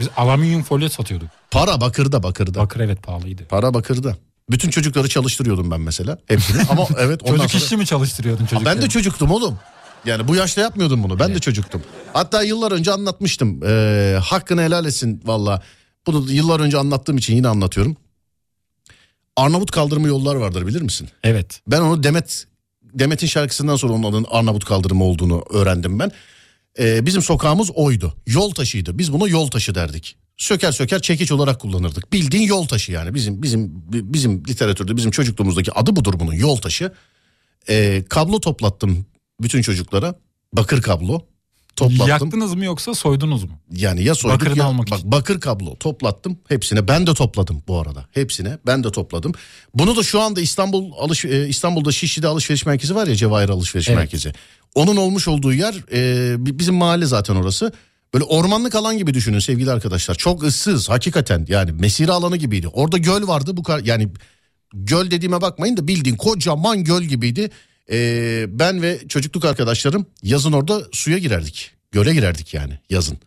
[0.00, 1.28] Biz alüminyum folyo satıyorduk.
[1.50, 2.58] Para bakırda bakırda.
[2.60, 3.44] Bakır evet pahalıydı.
[3.44, 4.16] Para bakırda.
[4.50, 6.18] Bütün çocukları çalıştırıyordum ben mesela.
[6.26, 7.62] Hepsini ama evet ondan Çocuk sonra...
[7.62, 8.76] işçi mi çalıştırıyordun çocukları?
[8.76, 9.58] Ben de çocuktum oğlum.
[10.04, 11.18] Yani bu yaşta yapmıyordum bunu.
[11.18, 11.82] Ben de çocuktum.
[12.12, 13.60] Hatta yıllar önce anlatmıştım.
[13.66, 15.62] Ee, hakkını helal etsin valla.
[16.06, 17.96] Bunu yıllar önce anlattığım için yine anlatıyorum.
[19.38, 21.08] Arnavut kaldırımı yollar vardır bilir misin?
[21.24, 21.60] Evet.
[21.66, 22.46] Ben onu Demet
[22.82, 26.12] Demet'in şarkısından sonra onun adının Arnavut kaldırımı olduğunu öğrendim ben.
[26.78, 28.14] Ee, bizim sokağımız oydu.
[28.26, 28.98] Yol taşıydı.
[28.98, 30.16] Biz buna yol taşı derdik.
[30.36, 32.12] Söker söker çekiç olarak kullanırdık.
[32.12, 33.14] Bildiğin yol taşı yani.
[33.14, 36.92] Bizim bizim bizim literatürde bizim çocukluğumuzdaki adı budur bunun yol taşı.
[37.68, 39.06] Ee, kablo toplattım
[39.40, 40.14] bütün çocuklara.
[40.52, 41.22] Bakır kablo
[41.78, 42.08] toplattım.
[42.08, 43.50] Yaktınız mı yoksa soydunuz mu?
[43.72, 45.12] Yani ya soyduk Bakırını ya almak bak için.
[45.12, 49.32] bakır kablo toplattım hepsine ben de topladım bu arada hepsine ben de topladım.
[49.74, 53.88] Bunu da şu anda İstanbul alış e, İstanbul'da Şişli'de alışveriş merkezi var ya Cevahir alışveriş
[53.88, 53.98] Evet.
[53.98, 54.32] merkezi.
[54.74, 57.72] Onun olmuş olduğu yer e, bi- bizim mahalle zaten orası.
[58.14, 60.14] Böyle ormanlık alan gibi düşünün sevgili arkadaşlar.
[60.14, 62.68] Çok ıssız hakikaten yani mesire alanı gibiydi.
[62.68, 64.08] Orada göl vardı bu kadar yani
[64.74, 67.50] göl dediğime bakmayın da bildiğin kocaman göl gibiydi.
[67.92, 71.70] E, ben ve çocukluk arkadaşlarım yazın orada suya girerdik.
[71.92, 73.18] Göle girerdik yani yazın.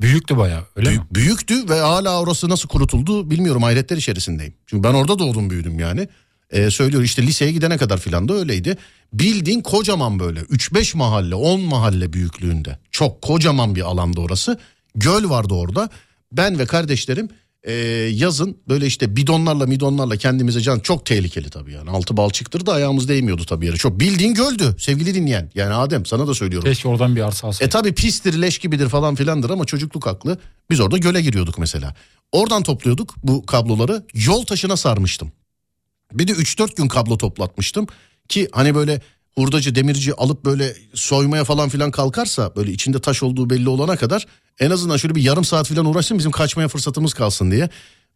[0.00, 1.04] Büyüktü bayağı öyle Büyü- mi?
[1.14, 4.54] büyüktü ve hala orası nasıl kurutuldu bilmiyorum hayretler içerisindeyim.
[4.66, 6.08] Çünkü ben orada doğdum büyüdüm yani.
[6.50, 8.76] Ee, söylüyor işte liseye gidene kadar filan da öyleydi.
[9.12, 12.78] Bildiğin kocaman böyle 3-5 mahalle 10 mahalle büyüklüğünde.
[12.90, 14.58] Çok kocaman bir alanda orası.
[14.94, 15.88] Göl vardı orada.
[16.32, 17.28] Ben ve kardeşlerim
[17.64, 17.72] e,
[18.12, 21.90] yazın böyle işte bidonlarla midonlarla kendimize can çok tehlikeli tabii yani.
[21.90, 23.76] Altı balçıktır da ayağımız değmiyordu tabii yere.
[23.76, 25.50] Çok bildiğin göldü sevgili dinleyen.
[25.54, 26.68] Yani Adem sana da söylüyorum.
[26.68, 27.72] Keşke oradan bir arsa E alsaydık.
[27.72, 30.38] tabi pistir leş gibidir falan filandır ama çocukluk haklı.
[30.70, 31.94] Biz orada göle giriyorduk mesela.
[32.32, 35.32] Oradan topluyorduk bu kabloları yol taşına sarmıştım.
[36.12, 37.86] Bir de 3-4 gün kablo toplatmıştım.
[38.28, 39.00] Ki hani böyle
[39.38, 44.26] hurdacı demirci alıp böyle soymaya falan filan kalkarsa böyle içinde taş olduğu belli olana kadar
[44.60, 47.68] en azından şöyle bir yarım saat filan uğraşsın bizim kaçmaya fırsatımız kalsın diye.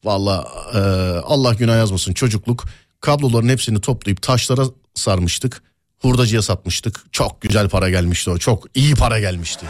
[0.05, 0.79] Valla e,
[1.25, 2.65] Allah günah yazmasın çocukluk
[3.01, 4.63] kabloların hepsini toplayıp taşlara
[4.95, 5.63] sarmıştık.
[5.99, 7.05] Hurdacıya satmıştık.
[7.13, 8.39] Çok güzel para gelmişti o.
[8.39, 9.67] Çok iyi para gelmişti.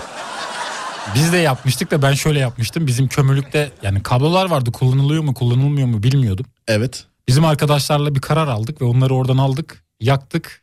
[1.14, 2.86] Biz de yapmıştık da ben şöyle yapmıştım.
[2.86, 6.46] Bizim kömürlükte yani kablolar vardı kullanılıyor mu kullanılmıyor mu bilmiyordum.
[6.68, 7.04] Evet.
[7.28, 9.84] Bizim arkadaşlarla bir karar aldık ve onları oradan aldık.
[10.00, 10.62] Yaktık.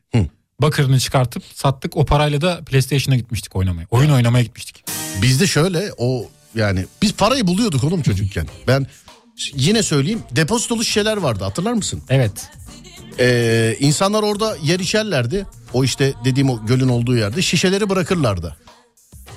[0.62, 1.98] Bakırını çıkartıp sattık.
[1.98, 3.88] O parayla da PlayStation'a gitmiştik oynamaya.
[3.92, 4.86] Oyun oynamaya gitmiştik.
[5.22, 8.48] Bizde şöyle o yani biz parayı buluyorduk oğlum çocukken.
[8.68, 8.88] Ben
[9.54, 12.02] yine söyleyeyim depozitolu şişeler vardı hatırlar mısın?
[12.10, 12.50] Evet.
[13.20, 15.46] Ee, insanlar orada yer içerlerdi.
[15.74, 18.58] O işte dediğim o gölün olduğu yerde şişeleri bırakırlardı.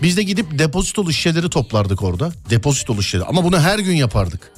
[0.03, 2.33] Biz de gidip depozitolu şişeleri toplardık orada.
[2.51, 4.53] Depozitolu şişeleri ama bunu her gün yapardık.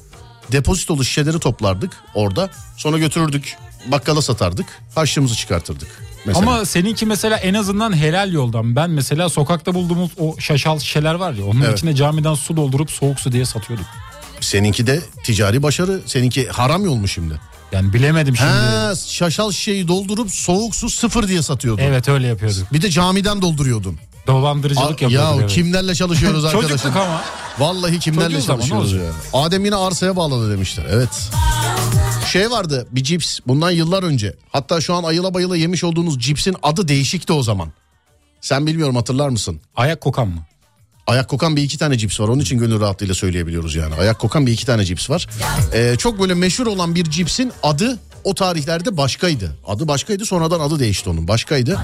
[0.53, 2.51] Depozitolu şişeleri toplardık orada.
[2.77, 4.67] Sonra götürürdük bakkala satardık.
[4.95, 5.89] Harçlığımızı çıkartırdık.
[6.37, 6.53] Mesela.
[6.53, 8.77] Ama seninki mesela en azından helal yoldan.
[8.77, 11.45] Ben mesela sokakta bulduğumuz o şaşal şişeler var ya.
[11.45, 11.79] Onun Evet.
[11.79, 13.87] içine camiden su doldurup soğuk su diye satıyorduk.
[14.41, 16.01] Seninki de ticari başarı.
[16.07, 17.35] Seninki haram yol mu şimdi?
[17.73, 18.51] Yani bilemedim şimdi.
[18.51, 21.83] He, şaşal şişeyi doldurup soğuk su sıfır diye satıyordun.
[21.83, 22.73] Evet öyle yapıyorduk.
[22.73, 23.99] Bir de camiden dolduruyordun.
[24.27, 25.19] Dolandırıcılık A- yapıyorduk.
[25.19, 25.51] ya evet.
[25.51, 26.71] kimlerle çalışıyoruz arkadaşım?
[26.71, 27.23] Çocukluk ama.
[27.59, 28.99] Vallahi kimlerle Çocuğuz ama ne çalışıyoruz ya.
[29.01, 29.15] olacak?
[29.33, 30.85] Adem yine arsaya bağladı demişler.
[30.91, 31.09] Evet.
[32.27, 34.35] Şey vardı bir cips bundan yıllar önce.
[34.51, 37.73] Hatta şu an ayıla bayıla yemiş olduğunuz cipsin adı değişikti o zaman.
[38.41, 39.61] Sen bilmiyorum hatırlar mısın?
[39.77, 40.41] Ayak kokan mı?
[41.07, 42.29] Ayak kokan bir iki tane cips var.
[42.29, 43.95] Onun için gönül rahatlığıyla söyleyebiliyoruz yani.
[43.95, 45.27] Ayak kokan bir iki tane cips var.
[45.75, 49.57] Ee, çok böyle meşhur olan bir cipsin adı o tarihlerde başkaydı.
[49.67, 51.79] Adı başkaydı sonradan adı değişti onun başkaydı.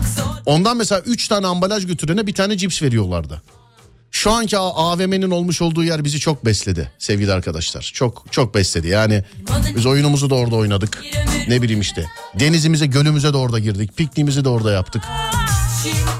[0.47, 3.43] Ondan mesela üç tane ambalaj götürene bir tane cips veriyorlardı.
[4.11, 7.91] Şu anki AVM'nin olmuş olduğu yer bizi çok besledi sevgili arkadaşlar.
[7.95, 8.89] Çok çok besledi.
[8.89, 9.25] Yani
[9.77, 11.05] biz oyunumuzu da orada oynadık.
[11.49, 12.07] Ne bileyim işte.
[12.41, 13.97] Denizimize, gölümüze de orada girdik.
[13.97, 15.03] Pikniğimizi de orada yaptık.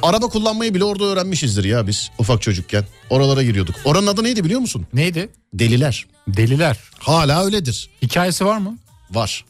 [0.03, 2.85] Araba kullanmayı bile orada öğrenmişizdir ya biz ufak çocukken.
[3.11, 3.75] Oralara giriyorduk.
[3.85, 4.87] Oranın adı neydi biliyor musun?
[4.93, 5.29] Neydi?
[5.55, 6.07] Deliler.
[6.29, 6.79] Deliler.
[6.99, 7.91] Hala öyledir.
[8.03, 8.79] Hikayesi var mı?
[9.11, 9.45] Var.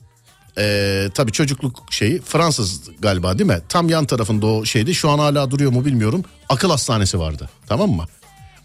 [0.59, 3.61] Ee, tabii çocukluk şeyi Fransız galiba değil mi?
[3.69, 4.95] Tam yan tarafında o şeydi.
[4.95, 6.25] Şu an hala duruyor mu bilmiyorum.
[6.49, 7.51] Akıl hastanesi vardı.
[7.69, 8.05] Tamam mı?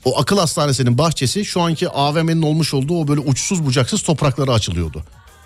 [0.05, 5.03] O akıl hastanesinin bahçesi şu anki AVM'nin olmuş olduğu o böyle uçsuz bucaksız topraklara açılıyordu.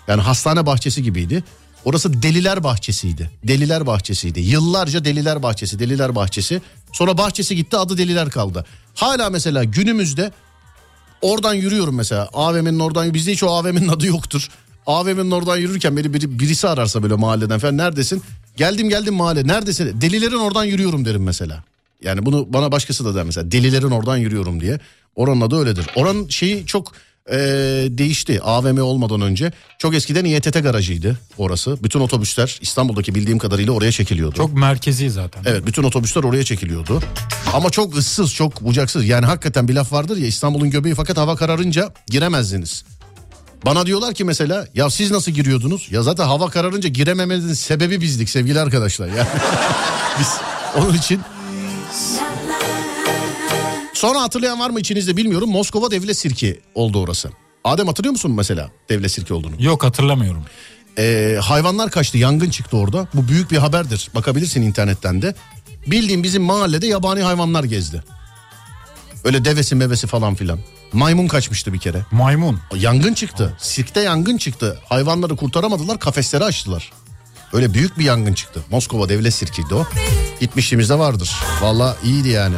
[0.08, 1.44] Yani hastane bahçesi gibiydi.
[1.84, 3.30] Orası Deliler Bahçesi'ydi.
[3.44, 4.40] Deliler Bahçesi'ydi.
[4.40, 6.62] Yıllarca Deliler Bahçesi, Deliler Bahçesi.
[6.92, 8.64] Sonra bahçesi gitti adı Deliler kaldı.
[8.94, 10.32] Hala mesela günümüzde
[11.20, 12.28] oradan yürüyorum mesela.
[12.32, 14.48] AVM'nin oradan bizde hiç o AVM'nin adı yoktur.
[14.86, 18.22] AVM'nin oradan yürürken beni biri, birisi ararsa böyle mahalleden falan neredesin?
[18.56, 20.00] Geldim geldim mahalle neredesin?
[20.00, 21.64] Delilerin oradan yürüyorum derim mesela.
[22.02, 23.50] Yani bunu bana başkası da der mesela.
[23.50, 24.80] Delilerin oradan yürüyorum diye.
[25.14, 25.86] Oranın adı öyledir.
[25.96, 26.92] Oranın şeyi çok
[27.30, 27.38] eee,
[27.98, 29.52] değişti AVM olmadan önce.
[29.78, 31.84] Çok eskiden İETT garajıydı orası.
[31.84, 34.36] Bütün otobüsler İstanbul'daki bildiğim kadarıyla oraya çekiliyordu.
[34.36, 35.42] Çok merkezi zaten.
[35.46, 37.02] Evet bütün otobüsler oraya çekiliyordu.
[37.54, 39.04] Ama çok ıssız çok bucaksız.
[39.04, 42.84] Yani hakikaten bir laf vardır ya İstanbul'un göbeği fakat hava kararınca giremezdiniz.
[43.64, 45.88] Bana diyorlar ki mesela ya siz nasıl giriyordunuz?
[45.90, 49.06] Ya zaten hava kararınca girememenizin sebebi bizdik sevgili arkadaşlar.
[49.08, 49.28] Yani
[50.20, 50.28] biz
[50.76, 51.20] onun için
[53.96, 55.50] Sonra hatırlayan var mı içinizde bilmiyorum.
[55.50, 57.30] Moskova Devlet Sirki oldu orası.
[57.64, 59.54] Adem hatırlıyor musun mesela Devlet Sirki olduğunu?
[59.58, 60.44] Yok hatırlamıyorum.
[60.98, 63.08] Ee, hayvanlar kaçtı yangın çıktı orada.
[63.14, 64.10] Bu büyük bir haberdir.
[64.14, 65.34] Bakabilirsin internetten de.
[65.86, 68.04] Bildiğim bizim mahallede yabani hayvanlar gezdi.
[69.24, 70.58] Öyle devesi mevesi falan filan.
[70.92, 72.06] Maymun kaçmıştı bir kere.
[72.10, 72.60] Maymun.
[72.74, 73.56] Yangın çıktı.
[73.58, 74.78] Sirkte yangın çıktı.
[74.88, 76.92] Hayvanları kurtaramadılar kafesleri açtılar.
[77.52, 78.60] Öyle büyük bir yangın çıktı.
[78.70, 79.86] Moskova Devlet Sirki'ydi o.
[80.40, 81.36] Gitmişliğimizde vardır.
[81.62, 82.56] Valla iyiydi yani.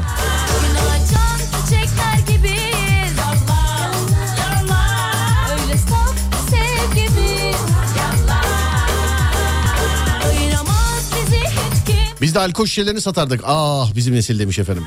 [12.23, 13.41] Biz de alkol şişelerini satardık.
[13.45, 14.85] Ah bizim nesil demiş efendim.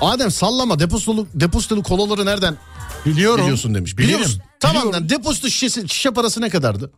[0.00, 2.56] Adem sallama depozitolu, depozitolu kolaları nereden
[3.06, 3.42] Biliyorum.
[3.44, 3.98] biliyorsun demiş.
[3.98, 4.14] Bilirim.
[4.14, 4.42] Biliyorsun.
[4.60, 5.02] Tamam Biliyorum.
[5.02, 6.92] lan depozito şişesi, şişe parası ne kadardı?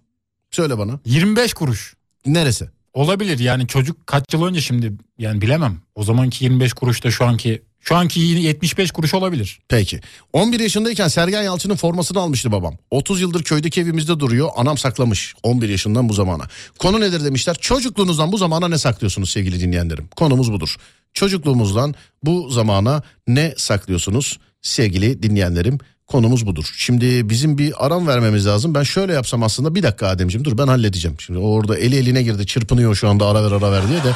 [0.50, 0.98] Söyle bana.
[1.04, 1.94] 25 kuruş.
[2.26, 2.70] Neresi?
[2.94, 5.80] Olabilir yani çocuk kaç yıl önce şimdi yani bilemem.
[5.94, 9.58] O zamanki 25 kuruş da şu anki şu anki 75 kuruş olabilir.
[9.68, 10.00] Peki.
[10.32, 12.76] 11 yaşındayken Sergen Yalçın'ın formasını almıştı babam.
[12.90, 14.48] 30 yıldır köydeki evimizde duruyor.
[14.56, 16.44] Anam saklamış 11 yaşından bu zamana.
[16.78, 17.56] Konu nedir demişler.
[17.60, 20.08] Çocukluğunuzdan bu zamana ne saklıyorsunuz sevgili dinleyenlerim?
[20.16, 20.76] Konumuz budur.
[21.14, 25.78] Çocukluğumuzdan bu zamana ne saklıyorsunuz sevgili dinleyenlerim?
[26.08, 26.74] Konumuz budur.
[26.76, 28.74] Şimdi bizim bir aram vermemiz lazım.
[28.74, 31.16] Ben şöyle yapsam aslında bir dakika Ademciğim dur ben halledeceğim.
[31.20, 34.12] Şimdi orada eli eline girdi çırpınıyor şu anda ara ver ara ver diye de.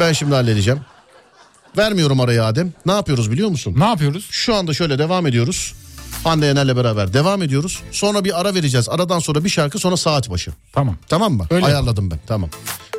[0.00, 0.80] Ben şimdi halledeceğim.
[1.78, 2.72] Vermiyorum arayı Adem.
[2.86, 3.74] Ne yapıyoruz biliyor musun?
[3.78, 4.28] Ne yapıyoruz?
[4.30, 5.74] Şu anda şöyle devam ediyoruz.
[6.24, 7.80] Hande Yener'le beraber devam ediyoruz.
[7.92, 8.88] Sonra bir ara vereceğiz.
[8.88, 10.50] Aradan sonra bir şarkı sonra saat başı.
[10.72, 10.96] Tamam.
[11.08, 11.46] Tamam mı?
[11.50, 12.50] Öyle Ayarladım ben tamam.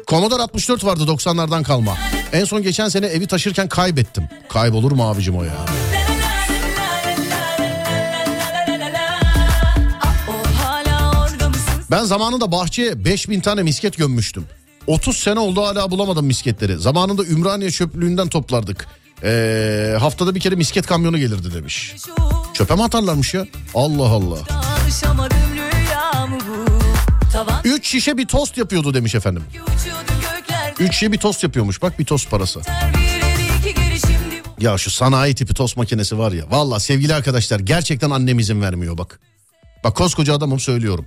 [0.07, 1.97] Commodore 64 vardı 90'lardan kalma.
[2.33, 4.23] En son geçen sene evi taşırken kaybettim.
[4.49, 5.53] Kaybolur mu abicim o ya?
[11.91, 14.45] Ben zamanında bahçeye 5000 tane misket gömmüştüm.
[14.87, 16.77] 30 sene oldu hala bulamadım misketleri.
[16.77, 18.87] Zamanında Ümraniye çöplüğünden toplardık.
[19.23, 21.95] Ee, haftada bir kere misket kamyonu gelirdi demiş.
[22.53, 23.47] Çöpe mi atarlarmış ya?
[23.75, 24.37] Allah Allah.
[24.83, 26.65] Alışamadım rüya mı bu?
[27.33, 29.43] Tavan 3 şişe bir tost yapıyordu demiş efendim.
[29.49, 32.61] uçuyordum göklerde 3 şişe bir tost yapıyormuş bak bir tost parası.
[34.59, 36.45] Ya şu sanayi tipi tost makinesi var ya.
[36.49, 39.19] Valla sevgili arkadaşlar gerçekten annem izin vermiyor bak.
[39.83, 41.05] Bak koskoca adamım söylüyorum.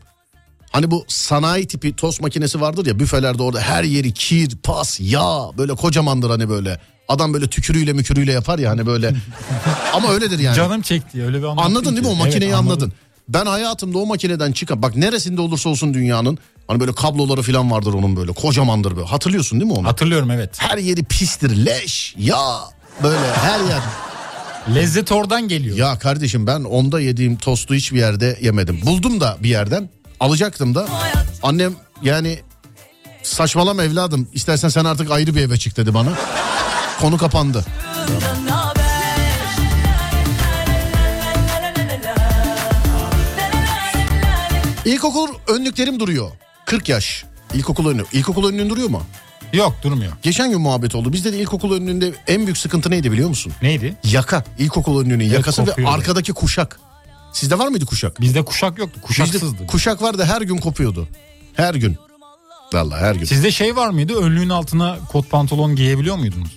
[0.75, 5.51] Hani bu sanayi tipi tost makinesi vardır ya büfelerde orada her yeri kir, pas, yağ
[5.59, 6.81] böyle kocamandır hani böyle.
[7.09, 9.15] Adam böyle tükürüyle mükürüyle yapar ya hani böyle.
[9.93, 10.57] Ama öyledir yani.
[10.57, 12.73] Canım çekti öyle bir Anladın değil mi o Evet, makineyi anladım.
[12.73, 12.93] anladın.
[13.29, 17.95] Ben hayatımda o makineden çıkan bak neresinde olursa olsun dünyanın hani böyle kabloları falan vardır
[17.95, 19.07] onun böyle kocamandır böyle.
[19.07, 19.89] Hatırlıyorsun değil mi onu?
[19.89, 20.51] Hatırlıyorum evet.
[20.59, 22.59] Her yeri pistir, leş, yağ
[23.03, 23.83] böyle her yer.
[24.75, 25.77] Lezzet oradan geliyor.
[25.77, 28.81] Ya kardeşim ben onda yediğim tostu hiçbir yerde yemedim.
[28.87, 29.89] Buldum da bir yerden
[30.21, 30.89] Alacaktım da
[31.43, 31.73] annem
[32.03, 32.39] yani
[33.23, 36.13] saçmalama evladım istersen sen artık ayrı bir eve çık dedi bana.
[37.01, 37.65] Konu kapandı.
[44.85, 46.31] İlkokul önlüklerim duruyor.
[46.67, 47.25] 40 yaş.
[47.55, 48.05] İlkokul önlüğü.
[48.13, 49.03] İlkokul önlüğün duruyor mu?
[49.53, 50.13] Yok durmuyor.
[50.23, 51.13] Geçen gün muhabbet oldu.
[51.13, 53.53] Bizde de ilkokul önlüğünde en büyük sıkıntı neydi biliyor musun?
[53.63, 53.97] Neydi?
[54.05, 54.45] Yaka.
[54.59, 55.93] İlkokul önlüğünün yakası ve kopuyordu.
[55.93, 56.81] arkadaki kuşak.
[57.35, 58.21] Sizde var mıydı kuşak?
[58.21, 58.95] Bizde kuşak yoktu.
[58.97, 59.67] Bizde Kuşaksızdı.
[59.67, 61.09] kuşak vardı her gün kopuyordu.
[61.55, 61.97] Her gün.
[62.75, 63.25] Vallahi her gün.
[63.25, 64.15] Sizde şey var mıydı?
[64.15, 66.57] Önlüğün altına kot pantolon giyebiliyor muydunuz?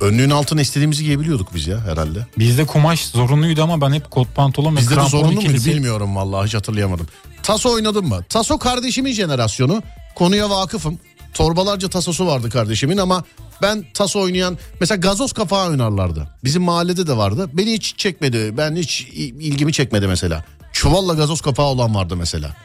[0.00, 2.26] Önlüğün altına istediğimizi giyebiliyorduk biz ya herhalde.
[2.38, 6.16] Bizde kumaş zorunluydu ama ben hep kot pantolon ve Bizde de zorunlu muydu ikilisi- bilmiyorum
[6.16, 7.06] vallahi hiç hatırlayamadım.
[7.42, 8.24] Taso oynadın mı?
[8.28, 9.82] Taso kardeşimin jenerasyonu.
[10.14, 10.98] Konuya vakıfım.
[11.34, 13.24] Torbalarca tasosu vardı kardeşimin ama
[13.62, 16.28] ben taso oynayan mesela gazoz kafağı oynarlardı.
[16.44, 17.50] Bizim mahallede de vardı.
[17.52, 18.56] Beni hiç çekmedi.
[18.56, 20.44] Ben hiç ilgimi çekmedi mesela.
[20.72, 22.56] Çuvalla gazoz kapağı olan vardı mesela.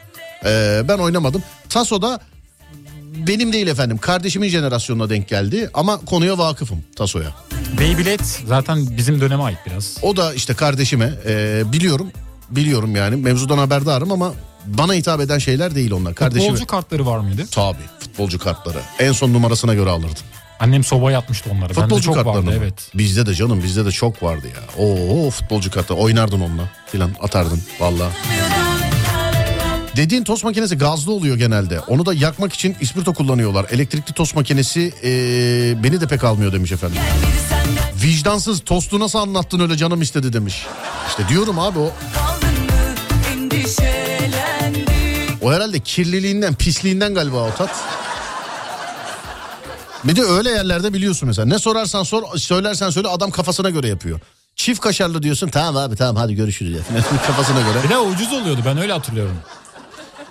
[0.44, 1.42] Ee, ben oynamadım.
[1.68, 2.20] Taso'da
[3.26, 3.98] benim değil efendim.
[3.98, 7.30] Kardeşimin jenerasyonuna denk geldi ama konuya vakıfım Taso'ya.
[7.78, 9.96] Beyblade zaten bizim döneme ait biraz.
[10.02, 12.10] O da işte kardeşime e, biliyorum.
[12.50, 14.34] Biliyorum yani mevzudan haberdarım ama
[14.66, 16.14] bana hitap eden şeyler değil onlar.
[16.14, 16.48] Kardeşime.
[16.48, 17.46] Futbolcu kartları var mıydı?
[17.50, 18.78] Tabii futbolcu kartları.
[18.98, 20.24] En son numarasına göre alırdım.
[20.60, 21.68] Annem sobaya atmıştı onları.
[21.68, 22.64] Bende Futbolcu çok kartlarını vardı mı?
[22.64, 22.90] evet.
[22.94, 24.84] Bizde de canım bizde de çok vardı ya.
[24.84, 28.10] Oo futbolcu kartı oynardın onunla filan atardın valla.
[29.96, 31.80] Dediğin tost makinesi gazlı oluyor genelde.
[31.80, 33.66] Onu da yakmak için ispirto kullanıyorlar.
[33.70, 36.98] Elektrikli tost makinesi ee, beni de pek almıyor demiş efendim.
[38.02, 40.66] Vicdansız tostu nasıl anlattın öyle canım istedi demiş.
[41.08, 41.92] İşte diyorum abi o
[45.44, 47.70] O herhalde kirliliğinden, pisliğinden galiba o tat.
[50.04, 51.46] Bir de öyle yerlerde biliyorsun mesela.
[51.46, 54.20] Ne sorarsan sor, söylersen söyle adam kafasına göre yapıyor.
[54.56, 56.80] Çift kaşarlı diyorsun tamam abi tamam hadi görüşürüz ya.
[57.26, 57.84] kafasına göre.
[57.84, 59.36] Bir de ucuz oluyordu ben öyle hatırlıyorum.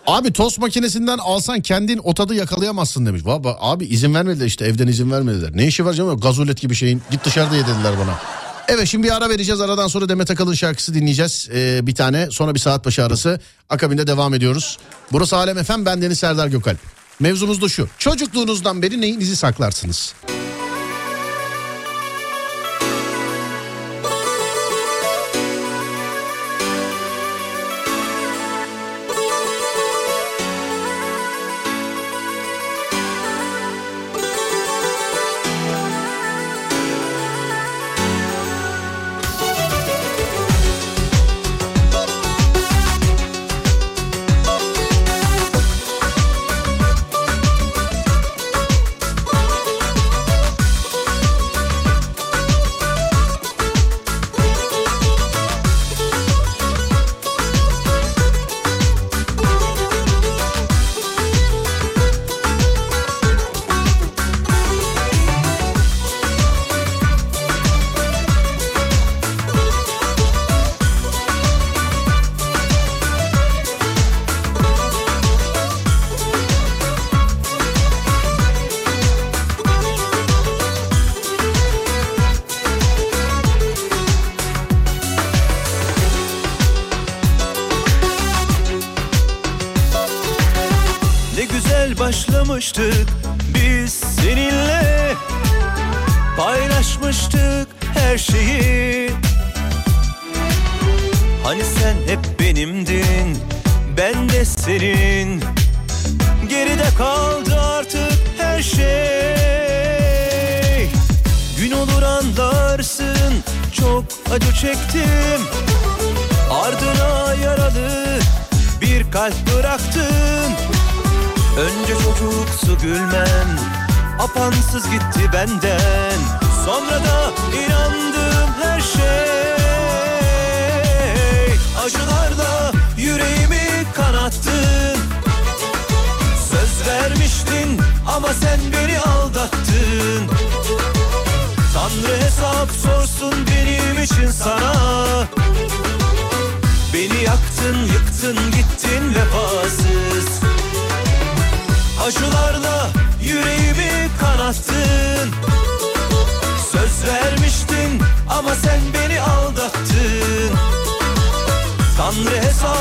[0.07, 3.25] Abi tost makinesinden alsan kendin o tadı yakalayamazsın demiş.
[3.25, 5.51] Baba, abi izin vermediler işte evden izin vermediler.
[5.53, 8.19] Ne işi var canım gazolet gibi şeyin git dışarıda ye dediler bana.
[8.67, 12.55] Evet şimdi bir ara vereceğiz aradan sonra Demet Akalın şarkısı dinleyeceğiz ee, bir tane sonra
[12.55, 14.77] bir saat başı arası akabinde devam ediyoruz.
[15.11, 16.77] Burası Alem Efem ben Deniz Serdar Gökalp.
[17.19, 20.13] Mevzumuz da şu çocukluğunuzdan beri neyin izi saklarsınız?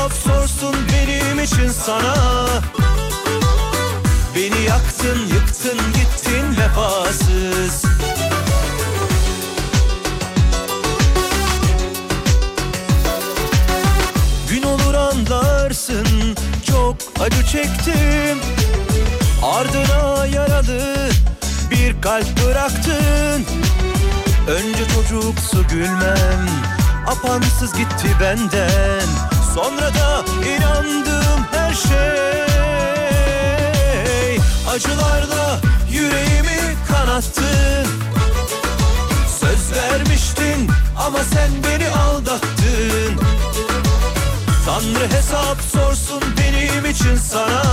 [0.03, 2.15] Hesap sorsun benim için sana.
[4.35, 7.85] Beni yaktın yıktın gittin vefasız.
[14.49, 16.35] Gün olur anlarsın
[16.67, 18.37] çok acı çektim.
[19.43, 21.09] Ardına yaralı
[21.71, 23.45] bir kalp bıraktın.
[24.47, 26.47] Önce çocuksu gülmem
[27.07, 31.93] Apansız gitti benden Sonra da inandım her şey.
[34.69, 35.59] Acılarla
[35.91, 37.87] yüreğimi kanattın
[39.39, 43.19] Söz vermiştin ama sen beni aldattın.
[44.65, 47.63] Tanrı hesap sorsun benim için sana.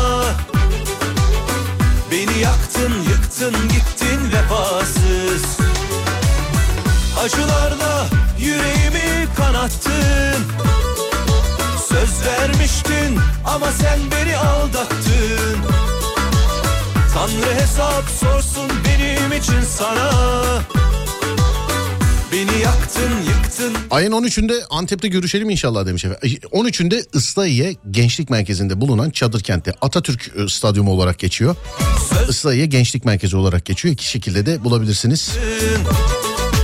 [2.11, 5.59] Beni yaktın yıktın gittin vefasız.
[7.25, 8.07] Acılarla
[8.39, 10.11] yüreğimi kanattın
[12.01, 15.59] Söz vermiştin ama sen beni aldattın
[17.15, 20.11] Tanrı hesap sorsun benim için sana
[22.33, 26.39] Beni yaktın yıktın Ayın 13'ünde Antep'te görüşelim inşallah demiş efendim.
[26.53, 31.57] 13'ünde Islahiye Gençlik Merkezi'nde bulunan Çadır Kent'te Atatürk e, Stadyumu olarak geçiyor.
[32.29, 33.95] Islahiye Gençlik Merkezi olarak geçiyor.
[33.95, 35.31] İki şekilde de bulabilirsiniz.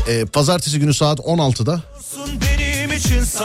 [0.08, 1.82] E, pazartesi günü saat 16'da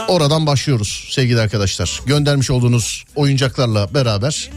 [0.08, 2.00] oradan başlıyoruz sevgili arkadaşlar.
[2.06, 4.50] Göndermiş olduğunuz oyuncaklarla beraber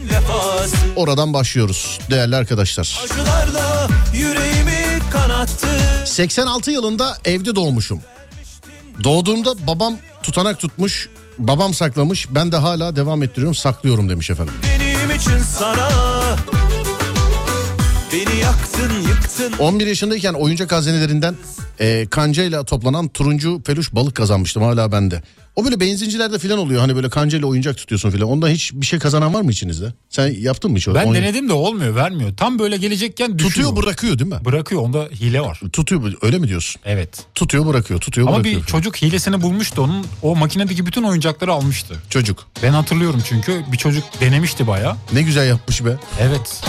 [0.96, 3.00] oradan başlıyoruz değerli arkadaşlar.
[3.04, 8.00] Acılarla yüreğimi kanattın 86 yılında evde doğmuşum.
[9.04, 11.08] Doğduğumda babam tutanak tutmuş,
[11.38, 12.26] babam saklamış.
[12.30, 14.54] Ben de hala devam ettiriyorum, saklıyorum demiş efendim.
[14.62, 15.88] Benim için sana
[18.16, 21.34] Beni yaktın yıktın 11 yaşındayken oyuncak hazinelerinden
[21.80, 25.22] e, kancayla toplanan turuncu peluş balık kazanmıştım hala bende.
[25.56, 28.28] O böyle benzincilerde falan oluyor hani böyle kancayla oyuncak tutuyorsun falan.
[28.28, 29.92] Ondan hiç bir şey kazanan var mı içinizde?
[30.10, 30.88] Sen yaptın mı hiç?
[30.88, 32.36] Ben oyun- denedim de olmuyor vermiyor.
[32.36, 33.50] Tam böyle gelecekken düşüyor.
[33.50, 34.44] Tutuyor bırakıyor değil mi?
[34.44, 35.60] Bırakıyor onda hile var.
[35.72, 36.80] Tutuyor öyle mi diyorsun?
[36.84, 37.24] Evet.
[37.34, 38.60] Tutuyor bırakıyor tutuyor Ama bırakıyor.
[38.62, 40.06] bir çocuk hilesini bulmuştu onun.
[40.22, 41.94] O makinedeki bütün oyuncakları almıştı.
[42.10, 44.96] Çocuk Ben hatırlıyorum çünkü bir çocuk denemişti baya.
[45.12, 45.96] ne güzel yapmış be.
[46.20, 46.62] Evet.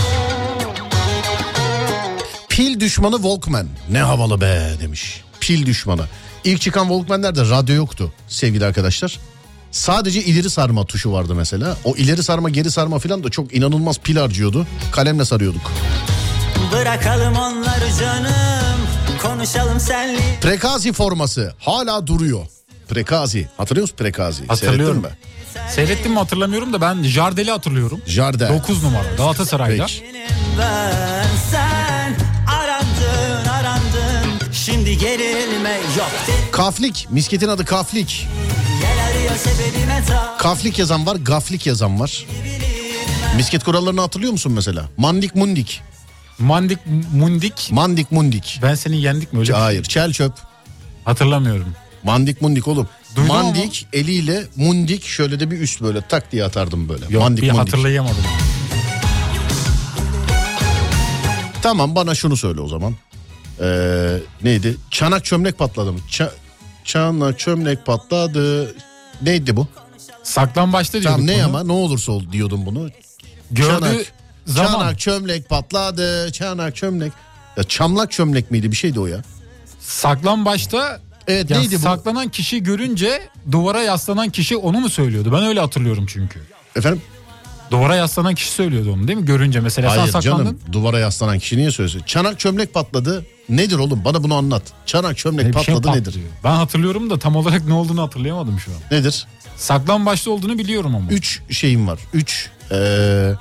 [2.57, 3.67] Pil düşmanı Walkman.
[3.91, 5.21] Ne havalı be demiş.
[5.39, 6.05] Pil düşmanı.
[6.43, 9.19] İlk çıkan Walkman'lerde radyo yoktu sevgili arkadaşlar.
[9.71, 11.77] Sadece ileri sarma tuşu vardı mesela.
[11.83, 14.67] O ileri sarma geri sarma falan da çok inanılmaz pil harcıyordu.
[14.91, 15.71] Kalemle sarıyorduk.
[16.73, 18.79] Bırakalım onları canım
[19.21, 22.45] Konuşalım senli Prekazi forması hala duruyor.
[22.89, 23.47] Prekazi.
[23.57, 24.47] Hatırlıyor musun Prekazi?
[24.47, 25.01] Hatırlıyorum.
[25.01, 25.71] Seyrettin mi?
[25.71, 28.01] Seyrettim mi hatırlamıyorum da ben Jardel'i hatırlıyorum.
[28.05, 28.49] Jardel.
[28.49, 29.85] 9 numara Galatasaray'da.
[29.85, 30.17] Peki.
[34.87, 37.07] Şimdi gerilme yok de- Kaflik.
[37.09, 38.27] Misketin adı Kaflik.
[40.39, 42.25] Kaflik yazan var, gaflik yazan var.
[43.35, 44.89] Misket kurallarını hatırlıyor musun mesela?
[44.97, 45.81] Mandik mundik.
[46.39, 46.79] Mandik
[47.13, 47.69] Mundik.
[47.71, 48.59] Mandik mundik.
[48.63, 49.47] Ben seni yendik mi öyle?
[49.47, 49.55] şey?
[49.55, 50.33] Hayır, çel çöp.
[51.05, 51.67] Hatırlamıyorum.
[52.03, 52.87] Mandik mundik oğlum.
[53.15, 57.05] Duydum mandik eliyle mundik şöyle de bir üst böyle tak diye atardım böyle.
[57.09, 57.67] Yok mandik bir mundik.
[57.67, 58.23] hatırlayamadım.
[61.61, 62.95] Tamam bana şunu söyle o zaman.
[63.61, 64.77] Ee, neydi?
[64.91, 65.99] Çanak çömlek patladı mı?
[66.11, 66.31] Ça-
[66.83, 68.75] çanak çömlek patladı.
[69.21, 69.67] Neydi bu?
[70.23, 71.45] Saklambaçta diyorduk Tamam ne bunu.
[71.45, 72.89] ama ne olursa ol diyordum bunu.
[73.51, 73.95] Gördüğü Çanak,
[74.45, 76.31] zaman çanak çömlek patladı.
[76.31, 77.13] Çanak çömlek.
[77.57, 79.21] Ya çamlak çömlek miydi bir şeydi o ya.
[79.79, 81.79] saklambaçta Evet yani neydi bu?
[81.79, 85.31] saklanan kişi görünce duvara yaslanan kişi onu mu söylüyordu?
[85.31, 86.39] Ben öyle hatırlıyorum çünkü.
[86.75, 87.01] Efendim?
[87.71, 89.25] Duvara yaslanan kişi söylüyordu onu değil mi?
[89.25, 90.43] Görünce mesela Hayır sen saklandın.
[90.45, 92.01] canım duvara yaslanan kişi niye söylesin?
[92.05, 93.25] Çanak çömlek patladı.
[93.49, 94.61] Nedir oğlum bana bunu anlat.
[94.85, 96.05] Çanak çömlek Ne şey patladı nedir?
[96.05, 96.27] patlıyor.
[96.43, 98.77] Ben hatırlıyorum da tam olarak ne olduğunu hatırlayamadım şu an.
[98.97, 99.27] Nedir?
[99.57, 101.09] Saklambaçta olduğunu biliyorum ama.
[101.11, 101.99] Üç şeyim var.
[102.13, 103.35] Üç, eee,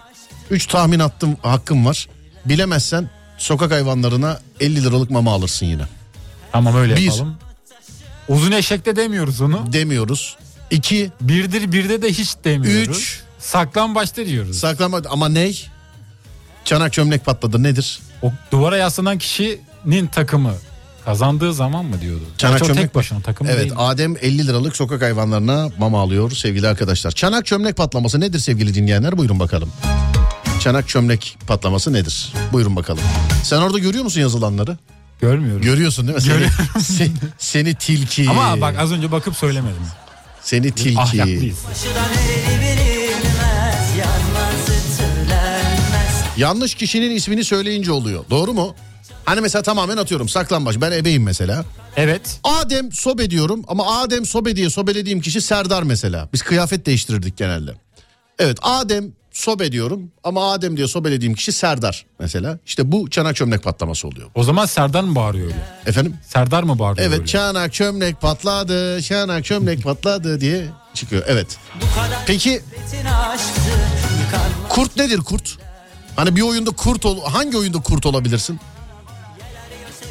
[0.50, 2.08] üç tahmin attım hakkım var.
[2.44, 5.82] Bilemezsen sokak hayvanlarına 50 liralık mama alırsın yine.
[6.52, 7.00] Tamam öyle Bir.
[7.00, 7.36] yapalım.
[8.28, 9.72] Uzun eşekte demiyoruz onu.
[9.72, 10.36] Demiyoruz.
[10.70, 12.98] İki, Birdir birde de hiç demiyoruz.
[12.98, 13.20] Üç.
[13.46, 14.58] Saklambaçta diyoruz.
[14.58, 15.66] saklama ama ney?
[16.64, 18.00] Çanak çömlek patladı nedir?
[18.22, 20.52] o duvara yaslanan kişinin takımı
[21.04, 22.22] kazandığı zaman mı diyordu?
[22.38, 23.72] Çanak çömlek tek başına takım Evet değil.
[23.76, 27.10] Adem 50 liralık sokak hayvanlarına mama alıyor sevgili arkadaşlar.
[27.12, 29.18] Çanak çömlek patlaması nedir sevgili dinleyenler?
[29.18, 29.72] Buyurun bakalım.
[30.60, 32.32] Çanak çömlek patlaması nedir?
[32.52, 33.02] Buyurun bakalım.
[33.42, 34.76] Sen orada görüyor musun yazılanları?
[35.20, 35.62] Görmüyorum.
[35.62, 36.22] Görüyorsun değil mi?
[36.22, 36.54] Seni, Görüyorum.
[36.78, 38.30] se- seni tilki.
[38.30, 39.82] Ama bak az önce bakıp söylemedim.
[40.42, 41.00] Seni tilki.
[41.00, 41.58] Ahlaklıyız.
[46.36, 48.24] Yanlış kişinin ismini söyleyince oluyor.
[48.30, 48.74] Doğru mu?
[49.24, 50.80] Hani mesela tamamen atıyorum saklambaç.
[50.80, 51.64] Ben ebeyim mesela.
[51.96, 52.40] Evet.
[52.44, 56.28] Adem sobe diyorum ama Adem sobe diye sobelediğim kişi Serdar mesela.
[56.32, 57.70] Biz kıyafet değiştirirdik genelde.
[58.38, 62.58] Evet Adem sobe diyorum ama Adem diye sobelediğim kişi Serdar mesela.
[62.66, 64.28] İşte bu çanak çömlek patlaması oluyor.
[64.34, 65.56] O zaman Serdar mı bağırıyor öyle?
[65.86, 66.16] Efendim?
[66.26, 67.26] Serdar mı bağırıyor Evet öyle?
[67.26, 71.22] çanak çömlek patladı, çanak çömlek patladı diye çıkıyor.
[71.26, 71.58] Evet.
[72.26, 72.62] Peki
[74.68, 75.58] Kurt nedir kurt?
[76.16, 78.60] Hani bir oyunda kurt ol hangi oyunda kurt olabilirsin?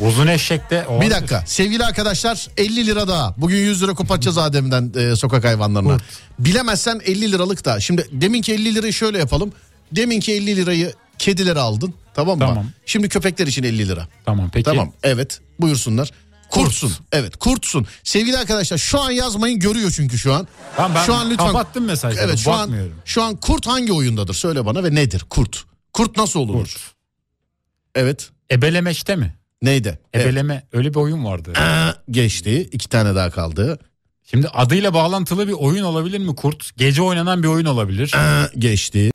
[0.01, 3.33] Uzun eşekte o Bir dakika sevgili arkadaşlar 50 lira daha.
[3.37, 5.97] Bugün 100 lira kopatacağız Adem'den e, sokak hayvanlarına.
[6.39, 7.79] Bilemezsen 50 liralık da.
[7.79, 9.53] Şimdi deminki 50 lirayı şöyle yapalım.
[9.91, 12.45] Deminki 50 lirayı kedilere aldın tamam mı?
[12.45, 12.65] Tamam.
[12.85, 14.07] Şimdi köpekler için 50 lira.
[14.25, 14.65] Tamam peki.
[14.65, 16.11] Tamam evet buyursunlar.
[16.49, 16.91] Kurtsun.
[17.11, 17.87] Evet kurtsun.
[18.03, 20.47] Sevgili arkadaşlar şu an yazmayın görüyor çünkü şu an.
[20.77, 22.71] Tamam ben şu an lütfen kapattım mesajları Evet şu an
[23.05, 25.65] şu an kurt hangi oyundadır söyle bana ve nedir kurt?
[25.95, 26.63] Kurt nasıl olunur?
[26.63, 26.77] Kurt.
[27.95, 28.29] Evet.
[28.51, 29.35] Ebelemeçte mi?
[29.61, 29.99] Neydi?
[30.13, 30.25] Evet.
[30.25, 31.53] Ebeleme öyle bir oyun vardı.
[32.11, 32.69] Geçti.
[32.71, 33.79] iki tane daha kaldı.
[34.23, 36.77] Şimdi adıyla bağlantılı bir oyun olabilir mi kurt?
[36.77, 38.11] Gece oynanan bir oyun olabilir.
[38.57, 39.11] Geçti.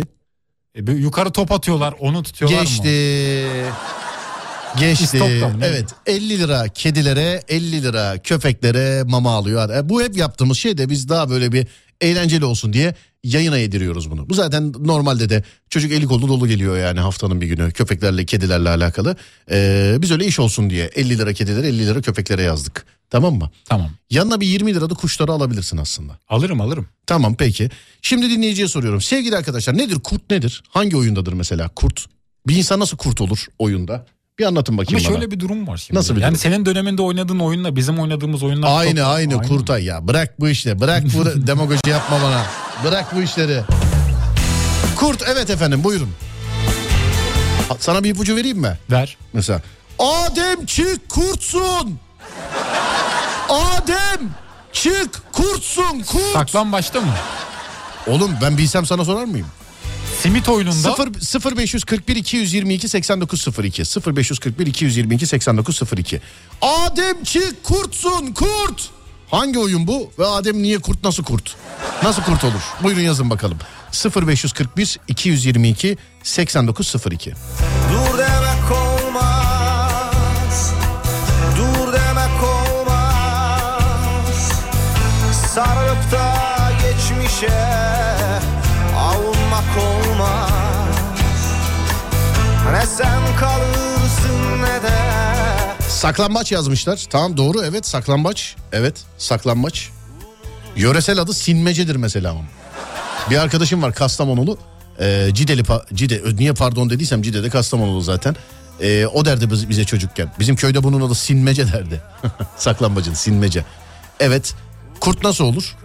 [0.75, 2.83] E, yukarı top atıyorlar onu tutuyorlar Geçti.
[2.83, 4.81] mı?
[4.81, 5.19] Geçti.
[5.59, 5.67] Ne?
[5.67, 9.71] Evet 50 lira kedilere 50 lira köpeklere mama alıyor.
[9.71, 11.67] E, Bu hep yaptığımız şey de biz daha böyle bir
[12.01, 12.95] eğlenceli olsun diye
[13.25, 14.29] yayına yediriyoruz bunu.
[14.29, 18.69] Bu zaten normalde de çocuk eli kolu dolu geliyor yani haftanın bir günü köpeklerle kedilerle
[18.69, 19.17] alakalı.
[19.51, 22.87] Ee, biz öyle iş olsun diye 50 lira kedilere 50 lira köpeklere yazdık.
[23.11, 23.51] Tamam mı?
[23.65, 26.19] Tamam Yanına bir 20 lira da kuşları alabilirsin aslında.
[26.29, 26.87] alırım alırım.
[27.07, 27.71] Tamam peki.
[28.03, 29.01] Şimdi dinleyiciye soruyorum.
[29.01, 30.63] Sevgili arkadaşlar nedir kurt nedir?
[30.69, 32.07] Hangi oyundadır mesela kurt?
[32.47, 34.07] Bir insan nasıl kurt olur oyunda?
[34.41, 35.15] Bir anlatın Ama bakayım bana.
[35.15, 35.99] şöyle bir durum var şimdi.
[35.99, 36.41] Nasıl bir yani durum?
[36.41, 40.09] senin döneminde oynadığın oyunla bizim oynadığımız oyunlar Aynı çok- aynı kurtay ya.
[40.09, 40.81] Bırak bu işleri.
[40.81, 42.43] Bırak bu demagoji yapma bana.
[42.85, 43.61] Bırak bu işleri.
[44.97, 46.09] Kurt evet efendim buyurun.
[47.79, 48.79] Sana bir ipucu vereyim mi?
[48.91, 49.17] Ver.
[49.33, 49.63] Mesela.
[49.99, 51.99] Adem çık kurtsun.
[53.49, 54.31] Adem
[54.73, 56.33] çık kurtsun kurt.
[56.33, 57.13] Saklan başta mı?
[58.07, 59.47] Oğlum ben bilsem sana sorar mıyım?
[60.23, 63.83] Simit oyununda 0 0541 222 8902
[64.17, 66.21] 0541 222 8902
[66.63, 68.91] Adem çık kurtsun kurt.
[69.31, 71.57] Hangi oyun bu ve Adem niye kurt nasıl kurt?
[72.03, 72.61] Nasıl kurt olur?
[72.83, 73.59] Buyurun yazın bakalım.
[74.27, 77.31] 0541 222 8902
[77.93, 80.73] Dur demek olmaz
[81.57, 84.53] Dur demek olmaz
[85.55, 86.35] Sarılıp da
[86.83, 87.80] geçmişe
[92.99, 94.91] sen kalırsın ne de
[95.89, 97.05] Saklambaç yazmışlar.
[97.11, 98.57] Tamam doğru evet saklambaç.
[98.73, 99.91] Evet saklambaç.
[100.77, 102.37] Yöresel adı sinmecedir mesela.
[103.31, 104.59] Bir arkadaşım var Kastamonulu.
[105.01, 105.63] Ee, Cideli,
[105.95, 108.37] Cide, niye pardon dediysem Cide'de Kastamonulu zaten.
[108.81, 110.33] Ee, o derdi biz- bize çocukken.
[110.39, 112.01] Bizim köyde bunun adı sinmece derdi.
[112.57, 113.65] Saklambacın sinmece.
[114.21, 114.55] Evet
[115.01, 115.77] kurt nasıl olur?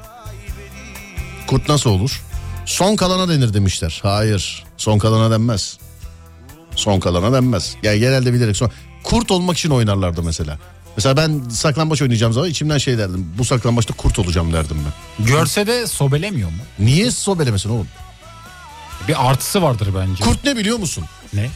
[1.47, 2.21] Kurt nasıl olur?
[2.65, 3.99] Son kalana denir demişler.
[4.03, 5.77] Hayır son kalana denmez.
[6.75, 7.75] Son kalana denmez.
[7.83, 8.71] Yani genelde bilerek son.
[9.03, 10.59] Kurt olmak için oynarlardı mesela.
[10.97, 13.27] Mesela ben saklambaç oynayacağım zaman içimden şey derdim.
[13.37, 15.25] Bu saklambaçta kurt olacağım derdim ben.
[15.25, 16.57] görse de sobelemiyor mu?
[16.79, 17.87] Niye sobelemesin oğlum?
[19.07, 20.23] Bir artısı vardır bence.
[20.23, 21.05] Kurt ne biliyor musun?
[21.33, 21.49] Ne?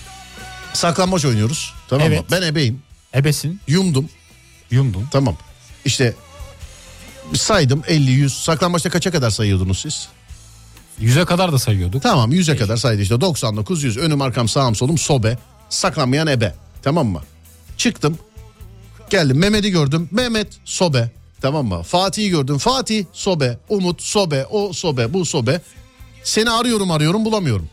[0.74, 1.74] Saklambaç oynuyoruz.
[1.90, 2.14] Tamam mı?
[2.14, 2.26] Evet.
[2.32, 2.82] Ben ebeyim.
[3.16, 4.10] Ebesin, Yumdum.
[4.72, 5.08] yumdun.
[5.12, 5.36] Tamam.
[5.86, 6.14] İşte
[7.34, 8.34] saydım 50 100.
[8.44, 10.08] Saklambaçta kaça kadar sayıyordunuz siz?
[11.00, 12.04] Yüze kadar da sayıyorduk.
[12.04, 13.98] Tamam 100'e kadar saydı işte 99 100.
[13.98, 15.38] Önüm arkam sağım solum sobe.
[15.70, 16.56] Saklanmayan ebe.
[16.82, 17.22] Tamam mı?
[17.78, 18.18] Çıktım.
[19.10, 20.10] Geldim Mehmet'i gördüm.
[20.12, 21.12] Mehmet sobe.
[21.42, 21.84] Tamam mı?
[21.84, 22.58] Fatih'i gördüm.
[22.58, 23.58] Fatih sobe.
[23.70, 24.46] Umut sobe.
[24.46, 25.14] O sobe.
[25.14, 25.62] Bu sobe.
[26.24, 27.70] Seni arıyorum arıyorum bulamıyorum.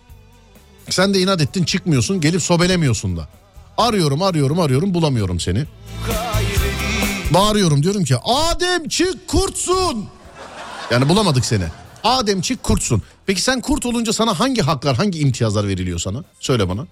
[0.90, 2.20] Sen de inat ettin çıkmıyorsun.
[2.20, 3.28] Gelip sobelemiyorsun da.
[3.78, 5.64] Arıyorum arıyorum arıyorum bulamıyorum seni.
[7.30, 10.08] Bağırıyorum diyorum ki Adem çık kurtsun.
[10.90, 11.64] Yani bulamadık seni.
[12.04, 13.02] Adem çık kurtsun.
[13.26, 16.24] Peki sen kurt olunca sana hangi haklar hangi imtiyazlar veriliyor sana?
[16.40, 16.86] Söyle bana.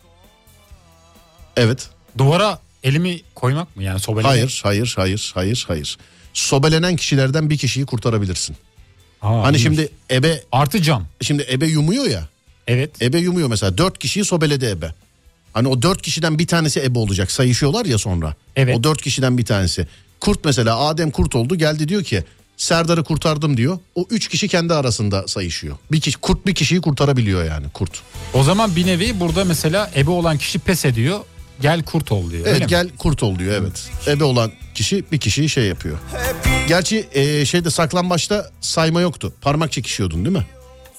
[1.56, 1.88] Evet.
[2.18, 4.30] Duvara elimi koymak mı yani sobelemek?
[4.30, 5.98] Hayır, hayır, hayır, hayır, hayır.
[6.34, 8.56] Sobelenen kişilerden bir kişiyi kurtarabilirsin.
[9.20, 9.62] Ha, Hani iyiymiş.
[9.62, 11.04] şimdi ebe Artı can.
[11.22, 12.28] şimdi ebe yumuyor ya.
[12.66, 13.02] Evet.
[13.02, 13.78] Ebe yumuyor mesela.
[13.78, 14.94] Dört kişiyi sobeledi ebe.
[15.52, 17.30] Hani o dört kişiden bir tanesi ebe olacak.
[17.30, 18.34] Sayışıyorlar ya sonra.
[18.56, 18.76] Evet.
[18.78, 19.86] O dört kişiden bir tanesi.
[20.20, 22.24] Kurt mesela Adem kurt oldu geldi diyor ki
[22.56, 23.78] Serdar'ı kurtardım diyor.
[23.94, 25.76] O üç kişi kendi arasında sayışıyor.
[25.92, 27.90] Bir kişi, kurt bir kişiyi kurtarabiliyor yani kurt.
[28.34, 31.20] O zaman bir nevi burada mesela ebe olan kişi pes ediyor.
[31.60, 32.46] Gel kurt ol diyor.
[32.46, 32.66] Evet mi?
[32.66, 33.90] gel kurt ol diyor evet.
[34.06, 35.98] Ebe olan kişi bir kişiyi şey yapıyor.
[36.68, 39.32] Gerçi e, şeyde saklambaçta sayma yoktu.
[39.40, 40.46] Parmak çekişiyordun değil mi?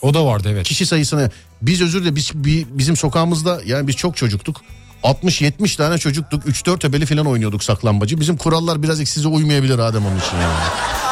[0.02, 0.68] O da vardı evet.
[0.68, 1.32] Kişi sayısını
[1.62, 4.62] biz özür dilerim biz bi- bizim sokağımızda yani biz çok çocuktuk.
[5.04, 6.46] 60-70 tane çocuktuk.
[6.46, 8.20] 3-4 ebeli falan oynuyorduk saklambacı.
[8.20, 11.05] Bizim kurallar birazcık size uymayabilir Adem onun için yani.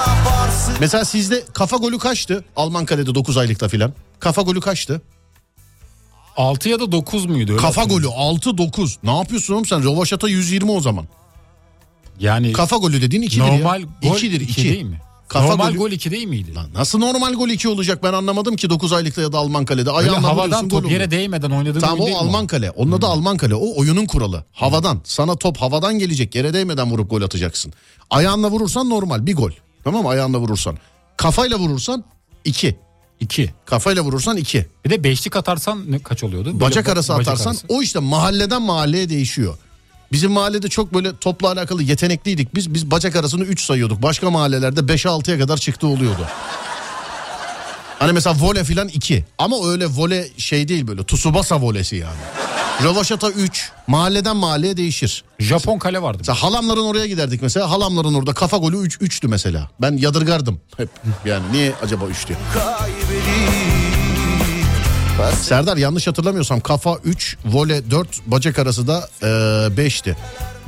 [0.79, 2.43] Mesela sizde kafa golü kaçtı?
[2.55, 3.93] Alman kalede 9 aylıkta filan.
[4.19, 5.01] Kafa golü kaçtı?
[6.37, 7.51] 6 ya da 9 muydu?
[7.51, 8.95] Öyle Kafa golü 6-9.
[9.03, 9.83] Ne yapıyorsun oğlum sen?
[9.83, 11.05] Rovaşata 120 o zaman.
[12.19, 13.87] Yani Kafa golü dediğin 2'dir normal ya.
[14.03, 14.63] gol 2'dir 2 2.
[14.63, 15.01] değil mi?
[15.27, 16.55] Kafa Normal golü- gol 2 değil miydi?
[16.55, 19.85] Lan nasıl normal gol 2 olacak ben anlamadım ki 9 aylıkta ya da Alman kalede.
[19.85, 22.71] Böyle Ayağınla havadan top yere değmeden oynadığın Tamam oyun o değil mi Alman kale.
[22.71, 23.55] Onun adı Alman kale.
[23.55, 24.45] O oyunun kuralı.
[24.51, 25.01] Havadan.
[25.03, 26.35] Sana top havadan gelecek.
[26.35, 27.73] Yere değmeden vurup gol atacaksın.
[28.09, 29.51] Ayağınla vurursan normal bir gol.
[29.83, 30.09] Tamam mı?
[30.09, 30.77] Ayağınla vurursan.
[31.17, 32.03] Kafayla vurursan
[32.45, 32.77] 2.
[33.19, 33.53] 2.
[33.65, 34.65] Kafayla vurursan 2.
[34.85, 36.45] Bir de beşlik atarsan ne kaç oluyordu?
[36.47, 37.65] Böyle Bacak ba- arası bacak atarsan arası.
[37.69, 39.57] o işte mahalleden mahalleye değişiyor.
[40.11, 42.73] Bizim mahallede çok böyle topla alakalı yetenekliydik biz.
[42.73, 44.01] Biz bacak arasını 3 sayıyorduk.
[44.01, 46.27] Başka mahallelerde 5'e 6'ya kadar çıktı oluyordu.
[47.99, 49.25] Hani mesela vole filan 2.
[49.37, 51.03] Ama öyle vole şey değil böyle.
[51.05, 52.17] Tsubasa volesi yani.
[52.83, 53.71] Rövaşata 3.
[53.87, 55.23] Mahalleden mahalleye değişir.
[55.39, 56.17] Japon kale vardı.
[56.19, 57.69] Mesela halamların oraya giderdik mesela.
[57.71, 59.69] Halamların orada kafa golü 3 üç, 3'tü mesela.
[59.81, 60.89] Ben yadırgardım hep.
[61.25, 62.37] Yani niye acaba 3 diye.
[65.41, 70.15] Serdar yanlış hatırlamıyorsam kafa 3, vole 4, bacak arası da 5'ti.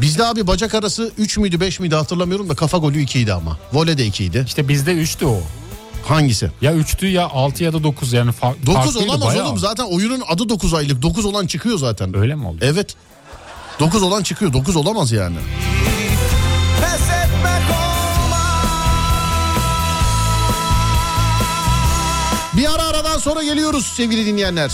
[0.02, 3.58] Bizde abi bacak arası 3 müydü 5 miydi hatırlamıyorum da kafa golü 2 idi ama.
[3.74, 4.44] Vole de 2 idi.
[4.48, 5.42] İşte bizde 3'tü o.
[6.08, 6.52] Hangisi?
[6.62, 9.46] Ya 3'tü ya 6 ya da 9 yani fa- 9 farklıydı olamaz bayağı.
[9.48, 11.02] oğlum zaten oyunun adı 9 aylık.
[11.02, 12.18] 9 olan çıkıyor zaten.
[12.18, 12.58] Öyle mi oldu?
[12.62, 12.96] Evet.
[13.80, 14.54] 9 olan çıkıyor.
[14.54, 15.38] 9 olamaz yani.
[22.58, 24.72] Bir ara aradan sonra geliyoruz sevgili dinleyenler.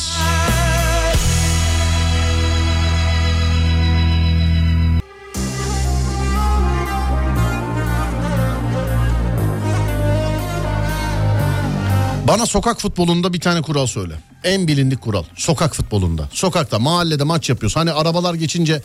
[12.28, 14.14] Bana sokak futbolunda bir tane kural söyle.
[14.44, 15.24] En bilindik kural.
[15.36, 16.30] Sokak futbolunda.
[16.34, 17.80] Sokakta, mahallede maç yapıyorsun.
[17.80, 18.82] Hani arabalar geçince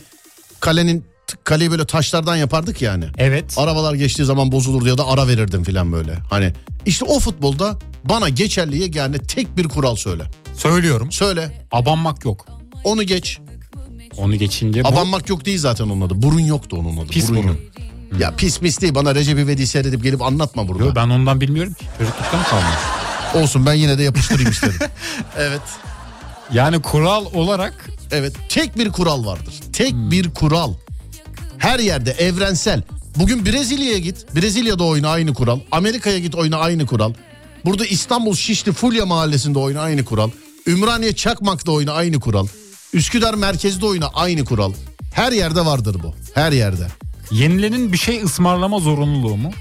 [0.59, 1.05] kalenin
[1.43, 3.05] kaleyi böyle taşlardan yapardık yani.
[3.17, 3.53] Evet.
[3.57, 6.13] Arabalar geçtiği zaman bozulurdu ya da ara verirdim filan böyle.
[6.29, 6.53] Hani
[6.85, 10.23] işte o futbolda bana geçerli yegane tek bir kural söyle.
[10.55, 11.11] Söylüyorum.
[11.11, 11.65] Söyle.
[11.71, 12.45] Abanmak yok.
[12.83, 13.39] Onu geç.
[14.17, 16.21] Onu geçince bu Abanmak yok değil zaten onun adı.
[16.21, 17.07] Burun yoktu onun adı.
[17.07, 17.43] Pis burun.
[17.43, 17.55] yok.
[18.19, 20.85] Ya pis pis değil bana Recep İvedik'i seyredip gelip anlatma burada.
[20.85, 21.85] Yo, ben ondan bilmiyorum ki.
[21.99, 23.06] Çocukluktan kalma.
[23.35, 24.79] Olsun ben yine de yapıştırayım istedim.
[25.37, 25.61] evet.
[26.53, 27.73] Yani kural olarak
[28.11, 29.53] Evet tek bir kural vardır.
[29.73, 30.11] Tek Hmm.
[30.11, 30.73] bir kural.
[31.57, 32.81] Her yerde evrensel.
[33.15, 34.35] Bugün Brezilya'ya git.
[34.35, 35.59] Brezilya'da oyna aynı kural.
[35.71, 37.13] Amerika'ya git oyna aynı kural.
[37.65, 40.29] Burada İstanbul Şişli Fulya mahallesinde oyna aynı kural.
[40.67, 42.47] Ümraniye Çakmak'ta oyna aynı kural.
[42.93, 44.73] Üsküdar merkezde oyna aynı kural.
[45.13, 46.13] Her yerde vardır bu.
[46.33, 46.87] Her yerde.
[47.31, 49.51] yenilenin bir şey ısmarlama zorunluluğu mu?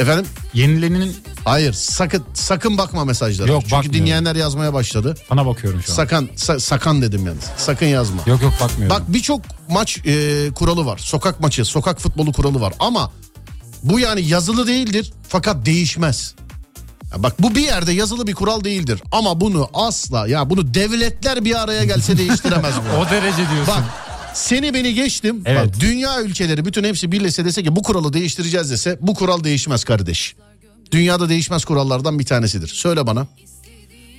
[0.00, 0.26] Efendim?
[0.54, 3.52] Yenilenin Hayır sakın sakın bakma mesajlara.
[3.52, 4.00] Yok, Çünkü bakmıyorum.
[4.00, 5.14] dinleyenler yazmaya başladı.
[5.28, 5.96] sana bakıyorum şu an.
[5.96, 7.44] Sakan sa- sakan dedim yalnız.
[7.56, 8.22] Sakın yazma.
[8.26, 8.96] Yok yok bakmıyorum.
[8.96, 10.98] Bak birçok maç e, kuralı var.
[10.98, 12.74] Sokak maçı, sokak futbolu kuralı var.
[12.78, 13.12] Ama
[13.82, 16.34] bu yani yazılı değildir fakat değişmez.
[17.12, 19.02] Ya bak bu bir yerde yazılı bir kural değildir.
[19.12, 23.66] Ama bunu asla ya bunu devletler bir araya gelse değiştiremez o derece diyorsun.
[23.66, 23.84] Bak
[24.34, 25.42] seni beni geçtim.
[25.46, 25.66] Evet.
[25.68, 29.84] Bak, dünya ülkeleri bütün hepsi birleşse dese ki bu kuralı değiştireceğiz dese bu kural değişmez
[29.84, 30.34] kardeş.
[30.92, 32.68] Dünyada değişmez kurallardan bir tanesidir.
[32.68, 33.26] Söyle bana.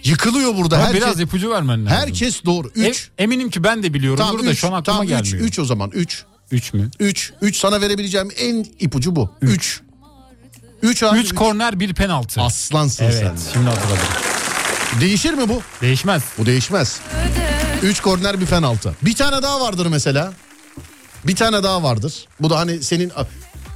[0.03, 0.75] Yıkılıyor burada.
[0.75, 1.97] Ama herkes, biraz ipucu vermen lazım.
[1.97, 2.71] herkes doğru.
[2.75, 3.11] 3.
[3.17, 4.17] E- eminim ki ben de biliyorum.
[4.17, 4.59] Tamam Burada 3.
[4.59, 5.09] şu an aklıma Tamam 3.
[5.31, 5.47] gelmiyor.
[5.47, 6.23] 3 o zaman 3.
[6.51, 6.89] 3 mü?
[6.99, 7.33] 3.
[7.41, 9.29] 3 sana verebileceğim en ipucu bu.
[9.41, 9.81] 3.
[10.81, 11.17] 3 abi.
[11.19, 11.35] 3 üç.
[11.35, 12.41] korner bir penaltı.
[12.41, 13.53] Aslansın Evet sen.
[13.53, 14.03] şimdi hatırladım.
[15.01, 15.61] Değişir mi bu?
[15.81, 16.23] Değişmez.
[16.37, 16.99] Bu değişmez.
[17.83, 18.95] 3 korner bir penaltı.
[19.01, 20.33] Bir tane daha vardır mesela.
[21.27, 22.13] Bir tane daha vardır.
[22.41, 23.11] Bu da hani senin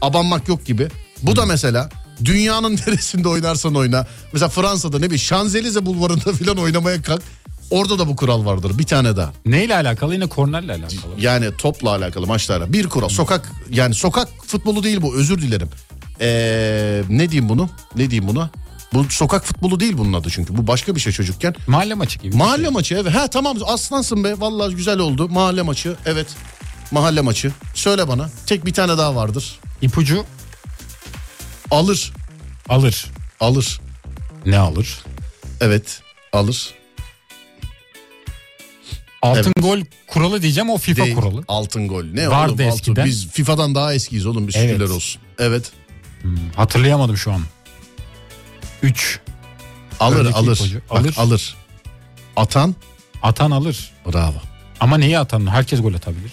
[0.01, 0.87] abanmak yok gibi.
[1.21, 1.89] Bu da mesela
[2.25, 4.07] dünyanın neresinde oynarsan oyna.
[4.33, 7.21] Mesela Fransa'da ne bileyim Şanzelize bulvarında falan oynamaya kalk.
[7.69, 8.77] Orada da bu kural vardır.
[8.77, 9.33] Bir tane daha.
[9.45, 10.13] Neyle alakalı?
[10.13, 11.13] Yine kornerle alakalı.
[11.19, 12.73] Yani topla alakalı maçlarla.
[12.73, 13.09] Bir kural.
[13.09, 15.15] Sokak yani sokak futbolu değil bu.
[15.15, 15.69] Özür dilerim.
[16.21, 17.69] Ee, ne diyeyim bunu?
[17.95, 18.49] Ne diyeyim buna?
[18.93, 20.57] Bu sokak futbolu değil bunun adı çünkü.
[20.57, 21.55] Bu başka bir şey çocukken.
[21.67, 22.35] Mahalle maçı gibi.
[22.35, 22.71] Mahalle şey.
[22.71, 23.15] maçı evet.
[23.15, 24.39] Ha tamam aslansın be.
[24.39, 25.29] Vallahi güzel oldu.
[25.29, 26.27] Mahalle maçı evet.
[26.91, 27.51] Mahalle maçı.
[27.73, 28.29] Söyle bana.
[28.45, 29.59] Tek bir tane daha vardır.
[29.81, 30.25] İpucu
[31.71, 32.13] Alır.
[32.69, 33.05] alır.
[33.39, 33.81] Alır.
[34.45, 34.99] Ne alır?
[35.61, 36.01] Evet.
[36.33, 36.73] Alır.
[39.21, 41.15] Altın gol kuralı diyeceğim o FIFA Değil.
[41.15, 41.43] kuralı.
[41.47, 42.03] Altın gol.
[42.03, 42.73] Ne Vardı oğlum altın?
[42.77, 43.05] eskiden.
[43.05, 44.47] Biz FIFA'dan daha eskiyiz oğlum.
[44.47, 44.89] Bir şükürler Evet.
[44.91, 45.21] olsun.
[45.39, 45.71] Evet.
[46.55, 47.41] Hatırlayamadım şu an.
[48.85, 49.19] 3.
[49.99, 50.55] Alır Öndeki alır.
[50.57, 50.81] ipucu.
[50.91, 51.13] Bak, Alır.
[51.17, 51.55] alır.
[52.35, 52.75] Atan.
[53.23, 53.91] Atan alır.
[54.13, 54.33] Bravo.
[54.79, 55.47] Ama neyi atan?
[55.47, 56.31] Herkes gol atabilir.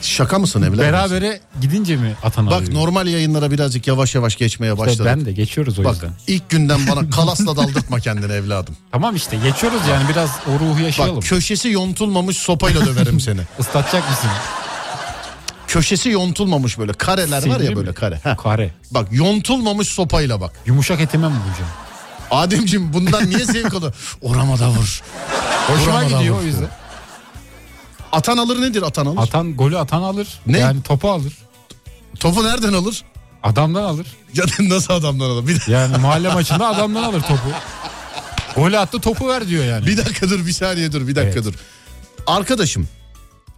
[0.00, 0.78] Şaka mısın evladım?
[0.78, 2.74] Berabere gidince mi atan Bak alıyor?
[2.74, 5.06] normal yayınlara birazcık yavaş yavaş geçmeye İşte başladık.
[5.06, 6.12] ben de geçiyoruz o Bak yüzden.
[6.26, 8.76] ilk günden bana kalasla daldırtma kendini evladım.
[8.92, 11.16] Tamam işte geçiyoruz yani biraz o ruhu yaşayalım.
[11.16, 13.40] Bak köşesi yontulmamış sopayla döverim seni.
[13.58, 14.30] Islatacak mısın?
[15.74, 17.76] Köşesi yontulmamış böyle kareler var Sivri ya mi?
[17.76, 18.16] böyle kare.
[18.22, 18.36] Heh.
[18.36, 18.70] Kare.
[18.90, 20.52] Bak yontulmamış sopayla bak.
[20.66, 21.70] Yumuşak etime mi vuracağım?
[22.30, 23.94] Ademciğim bundan niye zevk alıyor?
[24.22, 25.02] Orama da vur.
[25.68, 26.40] Hoşuma gidiyor vur.
[26.40, 26.68] o yüzden.
[28.12, 29.18] Atan alır nedir atan alır?
[29.18, 30.28] Atan golü atan alır.
[30.46, 30.58] Ne?
[30.58, 31.32] Yani topu alır.
[32.20, 33.02] Topu nereden alır?
[33.42, 34.06] Adamdan alır.
[34.34, 35.48] Ya nasıl adamdan adam?
[35.48, 37.48] Bir, Yani mahalle maçında adamdan alır topu.
[38.56, 39.86] Gol attı topu ver diyor yani.
[39.86, 41.44] bir dakika dur bir saniye dur bir dakika Evet.
[41.44, 41.54] dur.
[42.26, 42.88] Arkadaşım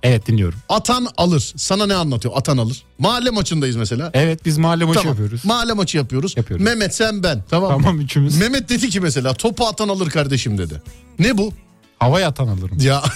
[0.07, 0.59] Evet dinliyorum.
[0.69, 1.53] atan alır.
[1.57, 2.35] Sana ne anlatıyor?
[2.37, 2.83] Atan alır.
[2.99, 4.11] Mahalle maçındayız mesela.
[4.15, 5.13] Evet biz mahalle maçı Tamam.
[5.13, 5.45] yapıyoruz.
[5.45, 6.37] Mahalle maçı yapıyoruz.
[6.37, 6.65] Yapıyoruz.
[6.67, 7.45] Mehmet sen ben.
[7.51, 7.71] Tamam?
[7.71, 8.39] Tamam üçümüz.
[8.39, 10.83] Mehmet dedi ki mesela topu atan alır kardeşim dedi.
[11.19, 11.53] Ne bu?
[11.99, 12.79] Havaya atan alırım.
[12.81, 13.03] Ya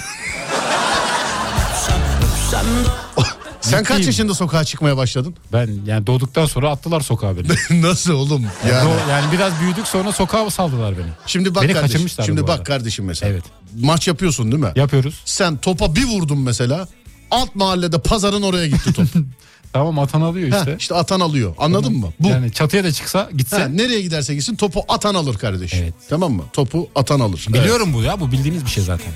[3.61, 5.35] sen kaç yaşında sokağa çıkmaya başladın?
[5.53, 7.83] Ben yani doğduktan sonra attılar sokağa beni.
[7.83, 8.47] Nasıl oğlum?
[8.69, 8.73] Yani.
[8.75, 11.07] Yani, yani biraz büyüdük sonra sokağa saldılar beni.
[11.27, 12.09] Şimdi bak Beni kardeşim.
[12.25, 12.63] Şimdi bak arada.
[12.63, 13.33] kardeşim mesela.
[13.33, 13.45] Evet.
[13.81, 14.73] Maç yapıyorsun değil mi?
[14.77, 15.23] Yapıyoruz.
[15.25, 16.89] Sen topa bir vurdun mesela.
[17.31, 19.07] Alt mahallede pazarın oraya gitti top.
[19.73, 20.77] Tamam atan alıyor Heh, işte.
[20.79, 21.55] işte atan alıyor.
[21.59, 22.13] Anladın mı?
[22.21, 22.29] Bu.
[22.29, 23.57] Yani çatıya da çıksa gitse.
[23.59, 25.75] Ha, nereye giderse gitsin topu atan alır kardeş.
[25.75, 25.95] Evet.
[26.09, 26.45] Tamam mı?
[26.53, 27.47] Topu atan alır.
[27.51, 27.61] Evet.
[27.61, 29.13] Biliyorum bu ya bu bildiğiniz bir şey zaten.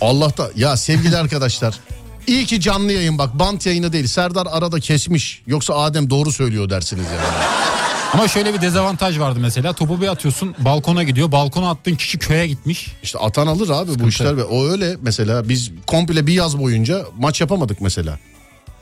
[0.00, 1.74] Allah'ta ya sevgili arkadaşlar.
[2.26, 4.06] İyi ki canlı yayın bak bant yayını değil.
[4.06, 5.42] Serdar arada kesmiş.
[5.46, 7.44] Yoksa Adem doğru söylüyor dersiniz yani.
[8.12, 9.72] Ama şöyle bir dezavantaj vardı mesela.
[9.72, 11.32] Topu bir atıyorsun balkona gidiyor.
[11.32, 12.88] Balkona attığın kişi köye gitmiş.
[13.02, 17.02] İşte atan alır abi bu işler ve o öyle mesela biz komple bir yaz boyunca
[17.18, 18.18] maç yapamadık mesela.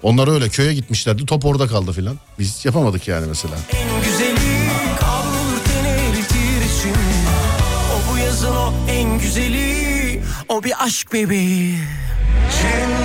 [0.03, 2.16] Onlar öyle köye gitmişlerdi top orada kaldı filan.
[2.39, 3.55] Biz yapamadık yani mesela.
[3.72, 4.68] En güzeli
[5.01, 6.95] kavrulur teni eritir için
[7.95, 11.78] O bu yazın o en güzeli O bir aşk bebeği
[12.59, 12.97] parça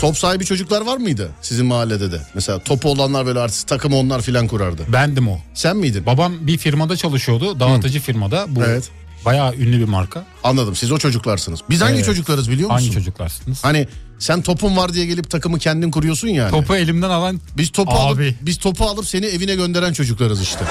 [0.00, 2.20] Top sahibi çocuklar var mıydı sizin mahallede de?
[2.34, 4.82] Mesela topu olanlar böyle artist takımı onlar filan kurardı.
[4.88, 5.38] Bendim o.
[5.54, 6.06] Sen miydin?
[6.06, 7.60] Babam bir firmada çalışıyordu.
[7.60, 8.46] Dağıtıcı firmada.
[8.48, 8.90] Bu Evet.
[9.24, 10.24] bayağı ünlü bir marka.
[10.44, 11.60] Anladım siz o çocuklarsınız.
[11.70, 12.04] Biz hangi Evet.
[12.04, 12.84] çocuklarız biliyor musun?
[12.84, 13.64] Hangi çocuklarsınız?
[13.64, 13.88] Hani
[14.18, 16.50] sen topun var diye gelip takımı kendin kuruyorsun yani.
[16.50, 17.98] Topu elimden alan Biz topu Abi.
[17.98, 20.64] alıp biz topu alıp seni evine gönderen çocuklarız işte.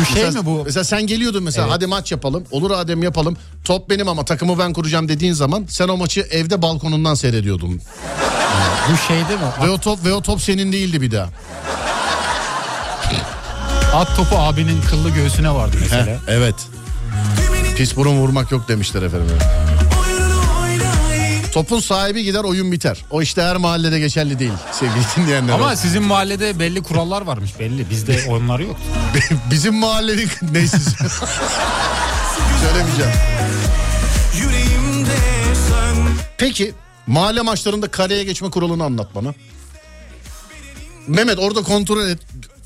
[0.00, 0.62] bu şey mesela, mi bu?
[0.64, 1.74] Mesela sen geliyordun mesela Evet.
[1.74, 2.44] hadi maç yapalım.
[2.50, 3.36] Olur Adem yapalım.
[3.64, 7.80] Top benim ama takımı ben kuracağım dediğin zaman sen o maçı evde balkonundan seyrediyordun.
[8.92, 9.66] Bu şey değil mi?
[9.66, 11.28] Ve o top ve o top senin değildi bir daha.
[13.94, 16.06] At topu abinin kıllı göğsüne vardı mesela.
[16.06, 16.54] Heh, evet.
[17.76, 19.36] Pis burun vurmak yok demişler efendim.
[21.52, 23.04] Topun sahibi gider oyun biter.
[23.10, 25.52] O işte her mahallede geçerli değil sevgili dinleyenler.
[25.54, 27.90] Ama sizin mahallede belli kurallar varmış belli.
[27.90, 28.76] Bizde onlar yok.
[29.50, 30.78] Bizim mahallenin neyse.
[32.62, 33.12] Söylemeyeceğim.
[36.38, 36.74] Peki
[37.06, 39.34] mahalle maçlarında kaleye geçme kuralını anlat bana.
[41.06, 42.18] Mehmet orada kontrol et.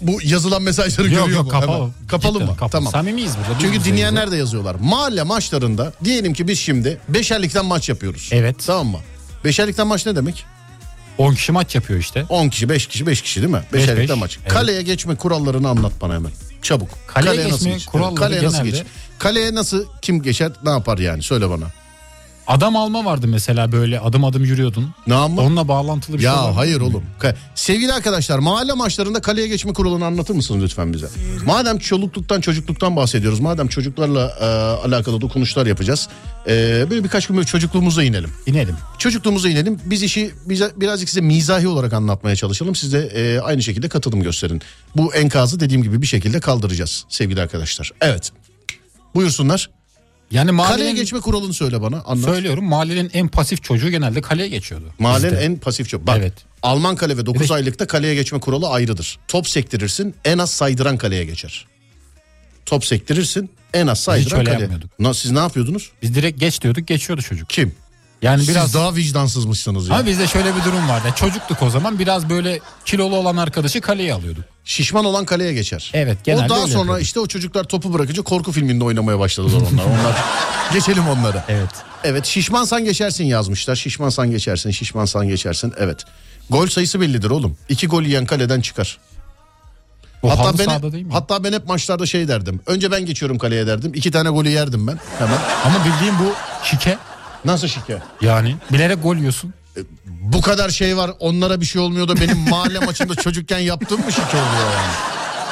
[0.06, 1.60] Bu yazılan mesajları yok görüyor yok mu?
[1.60, 1.76] kapalı.
[1.76, 1.92] Hemen.
[2.08, 2.52] Kapalı Cidden mı?
[2.56, 2.70] kapalı.
[2.70, 2.92] Tamam.
[2.92, 3.58] Samimiyiz burada.
[3.60, 4.74] Çünkü dinleyenler de yazıyorlar.
[4.80, 8.28] Mahalle maçlarında diyelim ki biz şimdi beşerlikten maç yapıyoruz.
[8.32, 8.56] Evet.
[8.66, 8.98] Tamam mı?
[9.44, 10.44] Beşerlikten maç ne demek?
[11.18, 12.24] 10 kişi maç yapıyor işte.
[12.28, 13.62] 10 kişi, 5 kişi, 5 kişi değil mi?
[13.72, 14.20] Beş, Beşerlikten beş.
[14.20, 14.38] maç.
[14.42, 14.52] Evet.
[14.52, 16.32] Kaleye geçme kurallarını anlat bana hemen.
[16.62, 16.88] Çabuk.
[17.06, 18.86] Kaleye geçme kuralları Kaleye nasıl genelde- geç?
[19.18, 20.52] Kaleye nasıl kim geçer?
[20.64, 21.22] Ne yapar yani?
[21.22, 21.64] Söyle bana.
[22.46, 24.94] Adam alma vardı mesela böyle adım adım yürüyordun.
[25.06, 25.42] Ne yapma?
[25.42, 26.34] Onunla bağlantılı bir şey var.
[26.34, 27.02] Ya hayır oğlum.
[27.54, 31.06] Sevgili arkadaşlar mahalle maçlarında kaleye geçme kuralını anlatır mısınız lütfen bize?
[31.46, 33.40] Madem çolukluktan çocukluktan bahsediyoruz.
[33.40, 34.44] Madem çocuklarla e,
[34.86, 36.08] alakalı dokunuşlar yapacağız.
[36.46, 36.50] e,
[36.90, 38.30] böyle birkaç gün böyle çocukluğumuza inelim.
[38.46, 38.76] İnelim.
[38.98, 39.80] Çocukluğumuza inelim.
[39.84, 42.74] Biz işi bize, birazcık size mizahi olarak anlatmaya çalışalım.
[42.74, 44.62] Siz de e, aynı şekilde katılım gösterin.
[44.96, 47.90] Bu enkazı dediğim gibi bir şekilde kaldıracağız sevgili arkadaşlar.
[48.00, 48.32] Evet.
[49.14, 49.70] Buyursunlar.
[50.34, 52.02] Yani Kaleye mahallenin, geçme kuralını söyle bana.
[52.06, 52.24] Anlat.
[52.24, 54.84] söylüyorum mahallenin en pasif çocuğu genelde kaleye geçiyordu.
[54.98, 56.06] Mahallenin en pasif çok.
[56.06, 56.32] Bak Evet.
[56.62, 57.50] Alman kale ve 9 Evet.
[57.50, 59.18] aylıkta kaleye geçme kuralı ayrıdır.
[59.28, 61.66] Top sektirirsin en az saydıran kaleye geçer.
[62.66, 64.60] Top sektirirsin en az saydıran öyle kaleye.
[64.62, 64.90] yapmıyorduk.
[64.98, 65.90] Na, siz ne yapıyordunuz?
[66.02, 67.50] Biz direkt geç diyorduk geçiyordu çocuk.
[67.50, 67.74] Kim?
[68.22, 69.94] Yani Siz biraz daha vicdansızmışsınız ya.
[69.94, 71.08] ama bizde şöyle bir durum vardı.
[71.16, 74.44] Çocuktuk o zaman biraz böyle kilolu olan arkadaşı kaleye alıyorduk.
[74.64, 75.90] Şişman olan kaleye geçer.
[75.94, 77.02] Evet, O genelde daha öyle sonra yapıyorduk.
[77.02, 79.84] işte o çocuklar topu bırakınca korku filminde oynamaya başladılar onlar.
[79.84, 80.16] onlar
[80.72, 81.42] geçelim onları.
[81.48, 81.70] Evet.
[82.04, 83.76] Evet şişmansan geçersin yazmışlar.
[83.76, 85.72] Şişmansan geçersin, şişmansan geçersin.
[85.78, 86.04] Evet.
[86.50, 87.56] Gol sayısı bellidir oğlum.
[87.68, 88.98] İki gol yiyen kaleden çıkar.
[90.22, 91.12] Bu hatta halı ben sahada değil mi?
[91.12, 92.60] hatta ben hep maçlarda şey derdim.
[92.66, 93.92] Önce ben geçiyorum kaleye derdim.
[93.94, 95.38] İki tane golü yerdim ben hemen.
[95.64, 96.32] Ama bildiğim bu
[96.64, 96.98] şike.
[97.44, 97.98] Nasıl şike?
[98.20, 99.54] Yani bilerek gol yiyorsun.
[100.06, 101.10] Bu kadar şey var.
[101.18, 104.92] Onlara bir şey olmuyor da benim mahalle maçında çocukken yaptığım mı şike oluyor yani?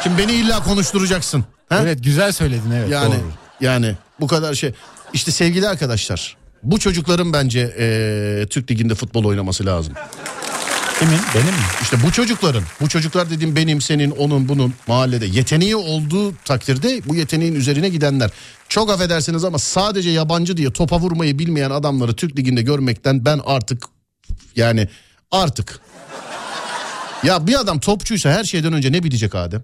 [0.03, 1.45] Şimdi beni illa konuşturacaksın.
[1.69, 1.75] He?
[1.75, 2.91] Evet güzel söyledin evet.
[2.91, 3.33] Yani doğru.
[3.61, 4.73] yani bu kadar şey.
[5.13, 9.95] İşte sevgili arkadaşlar bu çocukların bence eee, Türk liginde futbol oynaması lazım.
[10.99, 11.19] Kimin?
[11.35, 11.61] Benim mi?
[11.83, 17.15] İşte bu çocukların, bu çocuklar dediğim benim, senin, onun, bunun mahallede yeteneği olduğu takdirde bu
[17.15, 18.31] yeteneğin üzerine gidenler.
[18.69, 23.83] Çok affedersiniz ama sadece yabancı diye topa vurmayı bilmeyen adamları Türk liginde görmekten ben artık
[24.57, 24.89] yani
[25.31, 25.81] artık.
[27.23, 29.63] Ya bir adam topçuysa her şeyden önce ne bilecek Adem?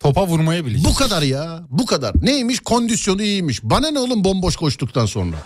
[0.00, 0.84] Topa vurmayı bilecek.
[0.84, 2.12] Bu kadar ya, bu kadar.
[2.22, 2.60] Neymiş?
[2.60, 3.62] Kondisyonu iyiymiş.
[3.62, 5.36] Bana ne oğlum bomboş koştuktan sonra?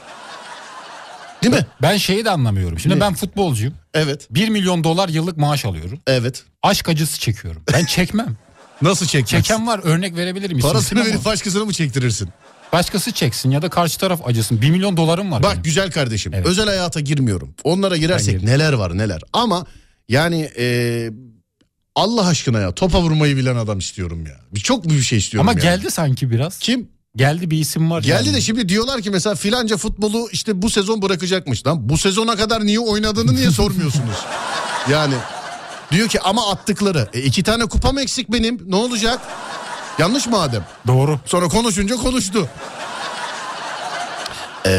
[1.42, 1.66] Değil mi?
[1.82, 2.78] Ben şeyi de anlamıyorum.
[2.78, 3.00] Şimdi Ne?
[3.00, 3.74] ben futbolcuyum.
[3.94, 4.26] Evet.
[4.30, 5.98] 1 milyon dolar yıllık maaş alıyorum.
[6.06, 6.44] Evet.
[6.62, 7.62] Aşk acısı çekiyorum.
[7.72, 8.36] Ben çekmem.
[8.82, 9.36] Nasıl çekmezsin?
[9.42, 10.58] Çeken var örnek verebilirim.
[10.58, 12.28] isim Parasını verip başkasına mı çektirirsin?
[12.72, 14.60] Başkası çeksin ya da karşı taraf acısın.
[14.62, 15.42] 1 milyon dolarım var.
[15.42, 15.62] Bak benim.
[15.62, 16.46] güzel kardeşim Evet.
[16.46, 17.54] özel hayata girmiyorum.
[17.64, 19.22] Onlara girersek neler var neler.
[19.32, 19.66] Ama
[20.08, 21.08] yani e,
[21.94, 24.40] Allah aşkına ya topa vurmayı bilen adam istiyorum ya.
[24.54, 25.62] Bir çok büyük bir şey istiyorum Ama yani.
[25.62, 26.58] geldi sanki biraz.
[26.58, 26.88] Kim?
[27.16, 28.02] Geldi bir isim var.
[28.02, 28.36] Geldi yani.
[28.36, 31.66] de şimdi diyorlar ki mesela filanca futbolu işte bu sezon bırakacakmış.
[31.66, 34.16] Lan bu sezona kadar niye oynadığını niye sormuyorsunuz?
[34.90, 35.14] yani
[35.92, 37.08] diyor ki ama attıkları.
[37.12, 39.20] E, iki tane kupam eksik benim ne olacak?
[39.98, 40.64] Yanlış mı Adem?
[40.86, 41.20] Doğru.
[41.24, 42.48] Sonra konuşunca konuştu.
[44.66, 44.70] Ee,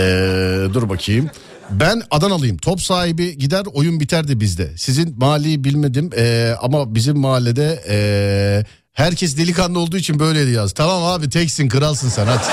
[0.74, 1.30] dur bakayım.
[1.70, 2.58] Ben Adanalıyım.
[2.58, 4.78] Top sahibi gider oyun biterdi bizde.
[4.78, 8.64] Sizin mahalleyi bilmedim ee, ama bizim mahallede ee,
[8.94, 10.72] herkes delikanlı olduğu için böyleydi yaz.
[10.74, 12.44] Tamam abi teksin kralsın sen hadi.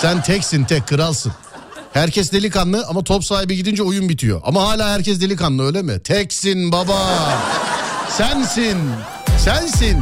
[0.00, 1.32] Sen teksin tek kralsın.
[1.92, 4.40] Herkes delikanlı ama top sahibi gidince oyun bitiyor.
[4.44, 6.00] Ama hala herkes delikanlı öyle mi?
[6.02, 6.98] Teksin baba.
[8.10, 8.78] Sensin.
[9.38, 9.96] Sensin.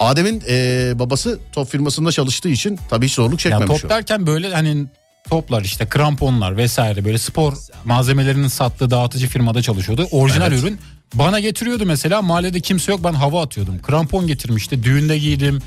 [0.00, 3.88] Adem'in eee, babası top firmasında çalıştığı için tabii hiç zorluk Ya çekmemiş top o.
[3.94, 4.84] derken böyle hani
[5.30, 7.52] toplar işte kramponlar vesaire böyle spor
[7.84, 10.08] malzemelerinin sattığı dağıtıcı firmada çalışıyordu.
[10.10, 10.62] Orijinal Evet.
[10.62, 10.78] ürün
[11.14, 13.82] bana getiriyordu mesela mahallede kimse yok ben hava atıyordum.
[13.82, 15.58] Krampon getirmişti düğünde giydim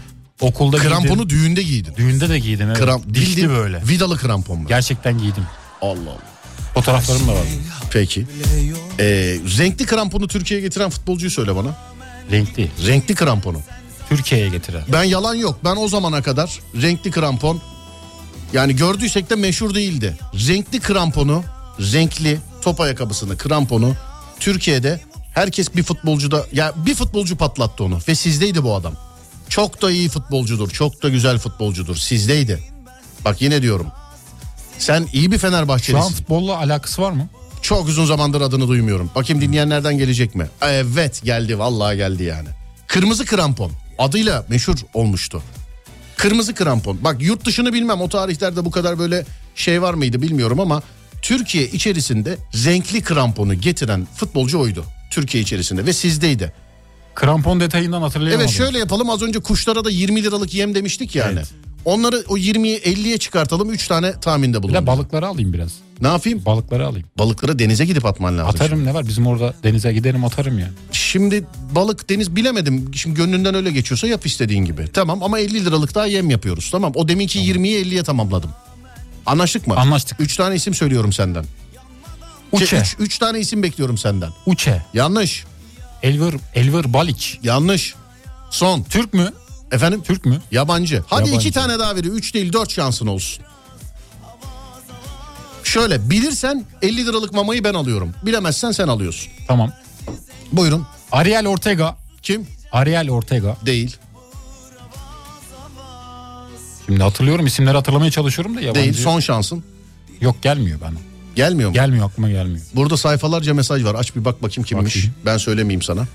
[0.41, 0.91] okulda giydim.
[0.91, 1.93] Kramponu düğünde giydin.
[1.97, 2.79] Düğünde de giydim evet.
[2.79, 3.81] Kram, Dişli böyle.
[3.87, 4.67] Vidalı krampon mu?
[4.67, 5.43] Gerçekten giydim.
[5.81, 6.17] Allah Allah.
[6.73, 7.43] Fotoğraflarım da var.
[7.91, 8.19] Peki.
[8.99, 9.05] Eee,
[9.57, 11.75] renkli kramponu Türkiye'ye getiren futbolcuyu söyle bana.
[12.31, 12.71] Renkli.
[12.87, 13.61] Renkli kramponu.
[14.09, 14.83] Türkiye'ye getiren.
[14.93, 15.59] Ben yalan yok.
[15.63, 17.61] Ben o zamana kadar renkli krampon
[18.53, 20.17] yani gördüysek de meşhur değildi.
[20.47, 21.43] Renkli kramponu,
[21.79, 23.95] renkli top ayakkabısını, kramponu
[24.39, 25.01] Türkiye'de
[25.33, 28.93] herkes bir futbolcuda ya bir futbolcu patlattı onu ve sizdeydi bu adam.
[29.49, 31.95] Çok da iyi futbolcudur, çok da güzel futbolcudur.
[31.95, 32.63] Sizdeydi.
[33.25, 33.87] Bak yine diyorum.
[34.79, 36.13] Sen iyi bir Şu an Fenerbahçelisin.
[36.13, 37.27] futbolla alakası var mı?
[37.61, 39.11] Çok uzun zamandır adını duymuyorum.
[39.15, 40.47] Bakayım dinleyenlerden gelecek mi?
[40.61, 42.47] Evet geldi vallahi geldi yani.
[42.87, 45.41] Kırmızı krampon adıyla meşhur olmuştu.
[46.17, 46.97] Kırmızı krampon.
[47.03, 49.25] Bak yurt dışını bilmem o tarihlerde bu kadar böyle
[49.55, 50.81] şey var mıydı bilmiyorum ama
[51.21, 54.83] Türkiye içerisinde renkli kramponu getiren futbolcu oydu.
[55.11, 56.53] Türkiye içerisinde ve sizdeydi.
[57.15, 58.41] Krampon detayından hatırlayamadım.
[58.41, 61.33] Evet şöyle yapalım az önce kuşlara da 20 liralık yem demiştik yani.
[61.33, 61.51] Evet.
[61.85, 64.83] Onları o 20'yi 50'ye çıkartalım 3 tane tahminde Bir bulunalım.
[64.83, 65.71] de balıkları alayım biraz.
[66.01, 66.45] Ne yapayım?
[66.45, 67.07] Balıkları alayım.
[67.17, 68.49] Balıkları denize gidip atman lazım.
[68.49, 70.71] Atarım ne var bizim orada denize giderim atarım yani.
[70.91, 72.91] Şimdi balık deniz bilemedim.
[72.95, 74.87] Şimdi gönlünden öyle geçiyorsa yap istediğin gibi.
[74.93, 76.69] Tamam ama 50 liralık daha yem yapıyoruz.
[76.71, 78.49] Tamam o deminki 20'yi 50'ye tamamladım.
[79.25, 79.75] Anlaştık mı?
[79.75, 80.19] Anlaştık.
[80.19, 81.45] 3 tane isim söylüyorum senden.
[82.51, 82.83] Uçe.
[82.99, 84.29] 3 tane isim bekliyorum senden.
[84.45, 84.81] Uçe.
[84.93, 85.43] Yanlış.
[86.03, 87.39] Elver, Elver Baliç.
[87.43, 87.93] Yanlış.
[88.49, 88.83] Son.
[88.83, 89.33] Türk mü?
[89.71, 90.01] Efendim?
[90.03, 90.41] Türk mü?
[90.51, 91.03] Yabancı.
[91.07, 91.47] Hadi Yabancı.
[91.47, 92.15] iki tane daha veriyor.
[92.15, 93.43] 3 değil 4 şansın olsun.
[95.69, 98.13] Şöyle bilirsen 50 liralık mamayı ben alıyorum.
[98.25, 99.31] Bilemezsen sen alıyorsun.
[99.47, 99.71] Tamam.
[100.51, 100.87] Buyurun.
[101.11, 101.95] Ariel Ortega.
[102.23, 102.47] Kim?
[102.71, 103.57] Ariel Ortega.
[103.65, 103.97] Değil.
[106.85, 108.81] Şimdi hatırlıyorum isimleri hatırlamaya çalışıyorum da yabancı.
[108.81, 108.93] Değil.
[108.93, 109.63] Son şansın.
[110.21, 110.97] Yok gelmiyor bana.
[111.35, 111.73] Gelmiyor mu?
[111.73, 112.65] Gelmiyor aklıma gelmiyor.
[112.75, 113.95] Burada sayfalarca mesaj var.
[113.95, 114.95] Aç bir bak bakayım kimmiş.
[114.95, 115.15] Bakayım.
[115.25, 116.07] Ben söylemeyeyim sana.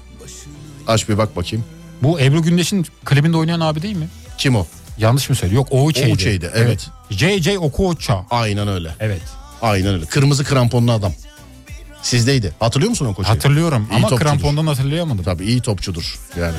[0.87, 1.65] Aç bir bak bakayım.
[2.03, 4.09] Bu Ebru Gündeş'in klibinde oynayan abi değil mi?
[4.39, 4.67] Kim o?
[4.99, 5.61] Yanlış mı söylüyor?
[5.61, 6.11] Yok Oğuçe'ydi.
[6.11, 6.91] Oğuçe'ydi, evet.
[7.11, 8.27] JJ Okocha.
[8.31, 8.95] Aynen öyle.
[9.01, 9.23] Evet.
[9.65, 10.07] Aynen öyle.
[10.07, 11.13] Kırmızı kramponlu adam.
[12.03, 12.53] Sizdeydi.
[12.61, 13.35] Hatırlıyor musun o koşuyu?
[13.37, 14.31] Hatırlıyorum İyi ama topçudur.
[14.31, 15.25] krampondan hatırlayamadım.
[15.25, 16.57] Tabii iyi topçudur yani.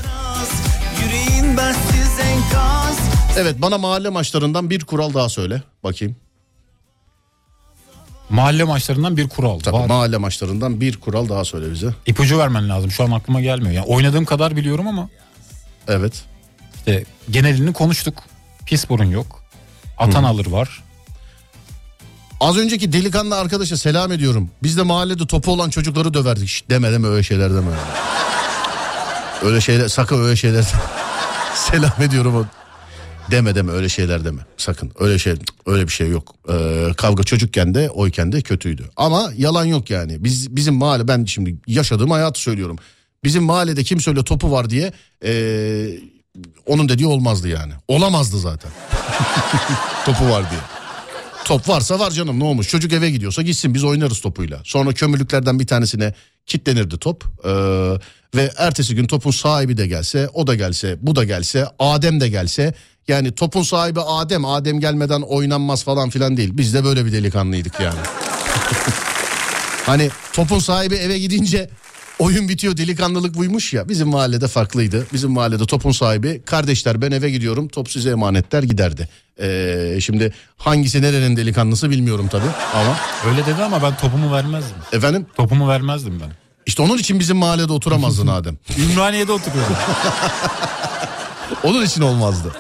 [1.03, 2.97] Yüreğin bensiz enkaz
[3.37, 5.61] Evet bana mahalle maçlarından bir kural daha söyle.
[5.83, 6.15] Bakayım.
[8.29, 9.87] Mahalle maçlarından bir kural Tabii var.
[9.87, 11.93] mahalle maçlarından bir kural daha söyle bize.
[12.05, 12.91] İpucu vermen lazım.
[12.91, 13.71] Şu an aklıma gelmiyor.
[13.71, 15.09] Yani oynadığım kadar biliyorum ama
[15.87, 16.23] Evet.
[16.77, 18.23] işte genelini konuştuk.
[18.65, 19.43] Pis burun yok.
[19.97, 20.83] Atan alır var.
[22.39, 24.49] Az önceki delikanlı arkadaşa selam ediyorum.
[24.63, 26.47] Biz de mahallede topu olan çocukları döverdik.
[26.49, 27.71] Şşt, deme deme öyle şeyler deme.
[29.43, 30.65] öyle şeyler sakın öyle şeyler
[31.55, 32.35] selam ediyorum.
[32.35, 32.45] o-
[33.31, 34.41] Deme deme öyle şeyler deme.
[34.57, 35.33] Sakın öyle şey
[35.65, 36.35] öyle bir şey yok.
[36.49, 38.89] Ee, kavga çocukken de oyken de kötüydü.
[38.95, 40.23] Ama yalan yok yani.
[40.23, 42.77] Biz bizim mahalle ben şimdi yaşadığım hayatı söylüyorum.
[43.23, 44.93] Bizim mahallede kimse öyle topu var diye
[45.25, 45.87] ee,
[46.65, 47.73] onun dediği olmazdı yani.
[47.87, 48.71] Olamazdı zaten.
[50.05, 50.59] topu var diye.
[51.45, 54.61] Top varsa var canım ne olmuş çocuk eve gidiyorsa gitsin biz oynarız topuyla.
[54.63, 56.13] Sonra kömürlüklerden bir tanesine
[56.45, 57.49] kitlenirdi top Ee,
[58.35, 62.29] ve ertesi gün topun sahibi de gelse o da gelse bu da gelse Adem de
[62.29, 62.73] gelse
[63.07, 67.79] yani topun sahibi Adem Adem gelmeden oynanmaz falan filan değil biz de böyle bir delikanlıydık
[67.79, 67.99] yani.
[69.85, 71.69] hani topun sahibi eve gidince
[72.19, 73.89] Oyun bitiyor delikanlılık buymuş ya.
[73.89, 75.05] Bizim mahallede farklıydı.
[75.13, 79.09] Bizim mahallede topun sahibi kardeşler ben eve gidiyorum top size emanetler giderdi.
[79.41, 82.97] Ee, şimdi hangisi nerenin delikanlısı bilmiyorum tabii ama
[83.31, 84.75] Öyle dedi ama ben topumu vermezdim.
[84.91, 86.29] efendim Topumu vermezdim ben.
[86.65, 88.57] işte onun için bizim mahallede oturamazdın Adem.
[88.77, 89.75] Ümraniye'de oturuyorum.
[91.63, 92.51] Onun için olmazdı.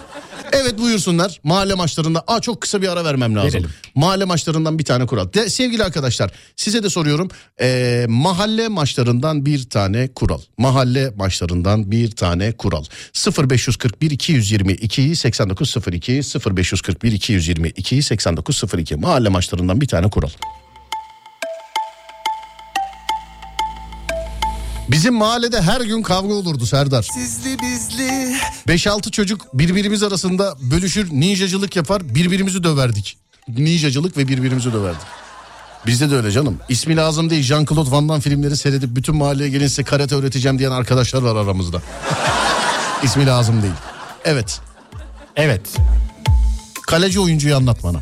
[0.55, 2.23] Evet buyursunlar mahalle maçlarında.
[2.27, 3.53] Aa çok kısa bir ara vermem lazım.
[3.53, 3.69] Verelim.
[3.95, 5.33] Mahalle maçlarından bir tane kural.
[5.33, 7.29] De, sevgili arkadaşlar size de soruyorum.
[7.61, 10.41] Ee, mahalle maçlarından bir tane kural.
[10.57, 12.83] Mahalle maçlarından bir tane kural.
[13.49, 16.21] 0541 222 8902
[16.55, 20.29] 0541 222 8902 mahalle maçlarından bir tane kural.
[24.89, 27.07] Bizim mahallede her gün kavga olurdu Serdar.
[27.13, 28.35] Sizli bizli
[28.67, 33.17] 5-6 çocuk birbirimiz arasında bölüşür ninjacılık yapar birbirimizi döverdik.
[33.47, 35.01] Ninjacılık ve birbirimizi döverdik.
[35.85, 36.57] Bizde de öyle canım.
[36.69, 40.71] İsmi lazım değil Jean-Claude Van Damme filmleri seyredip bütün mahalleye gelin size karate öğreteceğim diyen
[40.71, 41.81] arkadaşlar var aramızda.
[43.03, 43.73] İsmi lazım değil.
[44.25, 44.61] Evet.
[45.35, 45.61] evet.
[46.87, 48.01] Kaleci oyuncuyu anlat bana.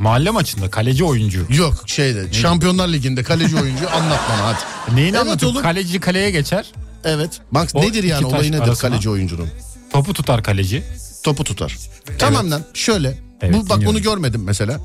[0.00, 1.46] Mahalle maçında kaleci oyuncu.
[1.50, 4.96] Yok şeyde Şampiyonlar Ligi'nde kaleci oyuncu anlat bana hadi.
[4.96, 5.54] Neyini Evet anlatayım?
[5.54, 5.62] oğlum.
[5.62, 6.66] Kaleci kaleye geçer.
[7.04, 7.40] Evet.
[7.52, 8.90] Bak O nedir yani olayı nedir arasına.
[8.90, 9.48] kaleci oyuncunun?
[9.92, 10.82] Topu tutar kaleci.
[11.24, 11.76] Topu tutar.
[12.18, 13.18] Tamam lan şöyle.
[13.40, 13.86] Evet, bu, bak dinliyorum.
[13.96, 14.80] bunu görmedim mesela.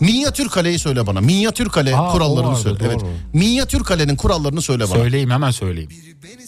[0.00, 1.20] Minyatür kaleyi söyle bana.
[1.20, 2.80] Minyatür kale Aa, kurallarını vardı, söyle.
[2.80, 2.88] doğru.
[2.90, 3.02] Evet.
[3.32, 4.94] Minyatür kalenin kurallarını söyle bana.
[4.94, 5.90] Söyleyeyim hemen söyleyeyim.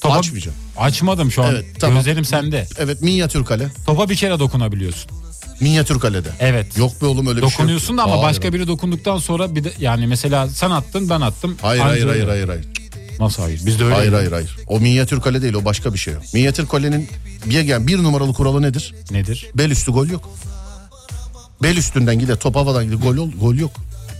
[0.02, 0.56] Topa, Açmayacağım.
[0.78, 1.50] Açmadım şu an.
[1.54, 1.96] Evet, tamam.
[1.96, 2.66] Gözlerim sende.
[2.78, 3.68] Evet minyatür kale.
[3.86, 5.10] Topa bir kere dokunabiliyorsun.
[5.60, 6.28] Minyatür kalede.
[6.40, 6.78] Evet.
[6.78, 7.52] Yok be oğlum öyle bir şey yok.
[7.52, 8.22] Dokunuyorsun da ama Hayır.
[8.24, 11.56] başka biri dokunduktan sonra bir de yani mesela sen attın ben attım.
[11.62, 12.12] Hayır Anca hayır öyle.
[12.12, 12.66] hayır hayır hayır.
[13.20, 13.66] Nasıl hayır?
[13.66, 13.94] Bizde öyle.
[13.94, 14.56] Hayır hayır hayır.
[14.66, 16.18] O minyatür kale değil o başka bir şey o.
[16.34, 17.08] Minyatür kalenin
[17.46, 18.94] bir, yani bir numaralı kuralı nedir?
[19.10, 19.46] Nedir?
[19.54, 20.30] Bel üstü gol yok.
[21.62, 23.70] Bel üstünden gider top havadan gider gol, ol- gol yok.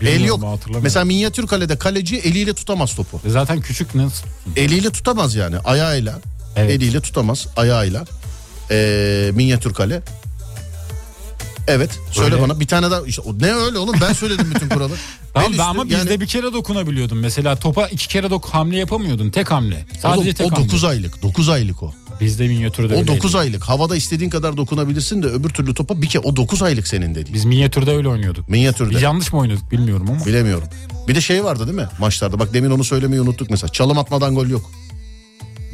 [0.01, 0.51] El Bilmiyorum, yok.
[0.51, 0.83] hatırlamıyorum.
[0.83, 3.21] Mesela minyatür kalede kaleci eliyle tutamaz topu.
[3.25, 4.25] E Zaten küçük nasıl?
[4.55, 6.19] Eliyle tutamaz yani ayağıyla.
[6.55, 6.71] Evet.
[6.71, 8.05] Eliyle tutamaz ayağıyla.
[8.71, 10.01] Ee, minyatür kale.
[11.69, 12.43] Evet söyle Öyle.
[12.43, 13.01] bana bir tane daha.
[13.01, 14.93] işte, o ne öyle oğlum ben söyledim bütün kuralı.
[15.33, 17.17] Tamam üstü, ama bizde yani- bir kere dokunabiliyordun.
[17.17, 19.29] Mesela topa iki kere dok hamle yapamıyordun.
[19.29, 19.85] Tek hamle.
[20.01, 20.65] Sadece Oğlum, tek o hamle.
[20.65, 21.93] 9 aylık 9 aylık o.
[22.21, 23.17] Bizde minyatürde O öyleydi.
[23.17, 23.63] 9 aylık.
[23.63, 27.33] Havada istediğin kadar dokunabilirsin de öbür türlü topa bir kere o 9 aylık senin dediğin.
[27.33, 28.49] Biz minyatürde öyle oynuyorduk.
[28.49, 28.89] Minyatürde.
[28.95, 30.25] Biz yanlış mı oynadık bilmiyorum ama.
[30.25, 30.67] Bilemiyorum.
[31.07, 32.39] Bir de şey vardı değil mi maçlarda?
[32.39, 33.71] Bak demin onu söylemeyi unuttuk mesela.
[33.71, 34.71] Çalım atmadan gol yok.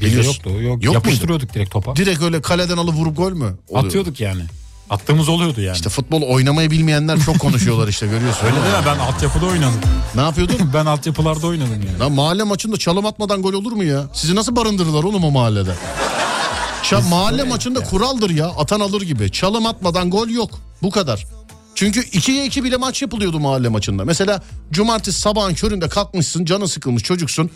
[0.01, 0.49] Bizde yoktu.
[0.61, 1.95] Yok, Yok Yapıştırıyorduk direkt topa.
[1.95, 3.57] Direkt öyle kaleden alıp vurup gol mü?
[3.67, 3.85] oluyor?
[3.85, 4.41] Atıyorduk yani.
[4.89, 5.75] Attığımız oluyordu yani.
[5.75, 8.45] İşte futbol oynamayı bilmeyenler çok konuşuyorlar işte görüyorsun.
[8.45, 9.79] Öyle deme ben altyapıda oynadım.
[10.15, 10.55] Ne yapıyordun?
[10.73, 11.99] ben altyapılarda oynadım yani.
[11.99, 14.03] Lan mahalle maçında çalım atmadan gol olur mu ya?
[14.13, 15.75] Sizi nasıl barındırırlar oğlum o mahallede?
[16.83, 18.47] Ça- mahalle maçında kuraldır ya.
[18.47, 19.31] Atan alır gibi.
[19.31, 20.49] Çalım atmadan gol yok.
[20.83, 21.25] Bu kadar.
[21.75, 24.05] Çünkü 2'ye 2 bile maç yapılıyordu mahalle maçında.
[24.05, 27.49] Mesela cumartesi sabahın köründe kalkmışsın, canın sıkılmış çocuksun.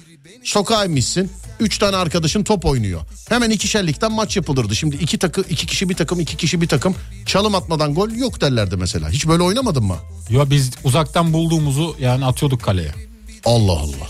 [0.43, 1.31] Sokağa inmişsin.
[1.59, 3.01] Üç tane arkadaşın top oynuyor.
[3.29, 4.75] Hemen ikişerlikten maç yapılırdı.
[4.75, 6.95] Şimdi iki takı, iki kişi bir takım, iki kişi bir takım.
[7.25, 9.09] Çalım atmadan gol yok derlerdi mesela.
[9.09, 9.95] Hiç böyle oynamadın mı?
[10.29, 12.91] Ya biz uzaktan bulduğumuzu yani atıyorduk kaleye.
[13.45, 14.07] Allah Allah.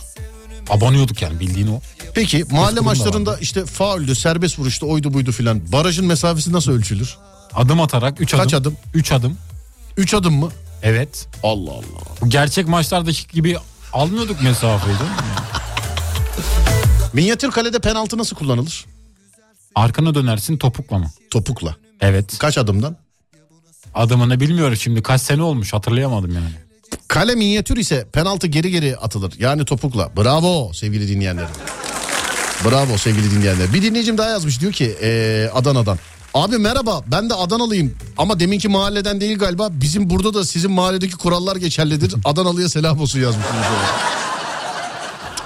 [0.70, 1.82] Abanıyorduk yani bildiğin o.
[2.14, 5.72] Peki mahalle da maçlarında işte fauldü, serbest vuruştu, oydu buydu filan.
[5.72, 7.18] Barajın mesafesi nasıl ölçülür?
[7.54, 8.44] Adım atarak 3 adım.
[8.44, 8.78] Kaç adım?
[8.94, 9.38] 3 adım.
[9.98, 10.50] 3 adım mı?
[10.84, 11.28] Evet.
[11.44, 12.28] Allah Allah.
[12.28, 13.58] Gerçek maçlardaki gibi
[13.94, 15.18] almıyorduk mesafeyi değil mi?
[17.14, 18.86] Minyatür kalede penaltı nasıl kullanılır?
[19.76, 21.12] Arkana dönersin topukla mı?
[21.32, 21.76] Topukla.
[22.02, 22.38] Evet.
[22.40, 22.98] Kaç adımdan?
[23.96, 26.50] Adımını bilmiyorum şimdi kaç sene olmuş hatırlayamadım yani.
[27.08, 29.34] Kale minyatür ise penaltı geri geri atılır.
[29.40, 30.10] Yani topukla.
[30.18, 31.50] Bravo sevgili dinleyenlerim.
[32.66, 33.74] Bravo sevgili dinleyenler.
[33.74, 36.00] Bir dinleyicim daha yazmış diyor ki eee, Adana'dan.
[36.34, 39.70] Abi merhaba ben de Adanalıyım ama deminki mahalleden değil galiba.
[39.72, 42.16] Bizim burada da sizin mahalledeki kurallar geçerlidir.
[42.26, 43.46] Adanalı'ya selam olsun yazmış.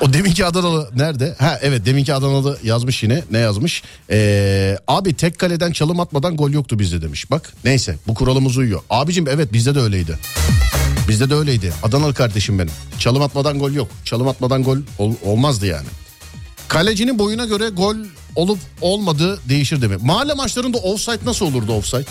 [0.01, 1.35] O deminki Adanalı nerede?
[1.39, 3.23] Ha evet deminki Adanalı yazmış yine.
[3.31, 3.83] Ne yazmış?
[4.09, 7.31] Ee, abi tek kaleden çalım atmadan gol yoktu bizde demiş.
[7.31, 8.81] Bak neyse bu kuralımız uyuyor.
[8.89, 10.17] Abicim evet bizde de öyleydi.
[11.07, 11.73] Bizde de öyleydi.
[11.83, 12.71] Adanalı kardeşim benim.
[12.99, 13.87] Çalım atmadan gol yok.
[14.05, 15.87] Çalım atmadan gol ol- olmazdı yani.
[16.67, 17.95] Kalecinin boyuna göre gol
[18.35, 20.01] olup olmadığı değişir demek.
[20.03, 22.05] Mahalle maçlarında offside nasıl olurdu offside?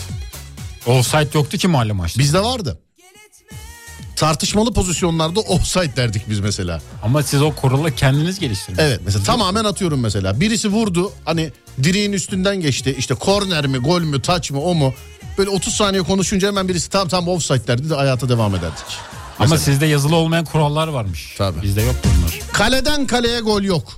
[0.85, 2.19] Offside yoktu ki mahalle maçta.
[2.19, 2.79] Bizde vardı.
[4.15, 6.81] Tartışmalı pozisyonlarda offside derdik biz mesela.
[7.03, 8.79] Ama siz o kuralı kendiniz geliştirdiniz.
[8.79, 10.39] Evet mesela tamamen atıyorum mesela.
[10.39, 11.51] Birisi vurdu hani
[11.83, 12.95] direğin üstünden geçti.
[12.97, 14.93] İşte korner mi gol mü taç mı o mu?
[15.37, 18.85] Böyle 30 saniye konuşunca hemen birisi tam tam offside derdi de hayata devam ederdik.
[19.39, 19.59] Ama Mesela.
[19.59, 21.35] sizde yazılı olmayan kurallar varmış.
[21.37, 21.61] Tabii.
[21.61, 22.39] Bizde yoktu bunlar.
[22.53, 23.97] Kaleden kaleye gol yok.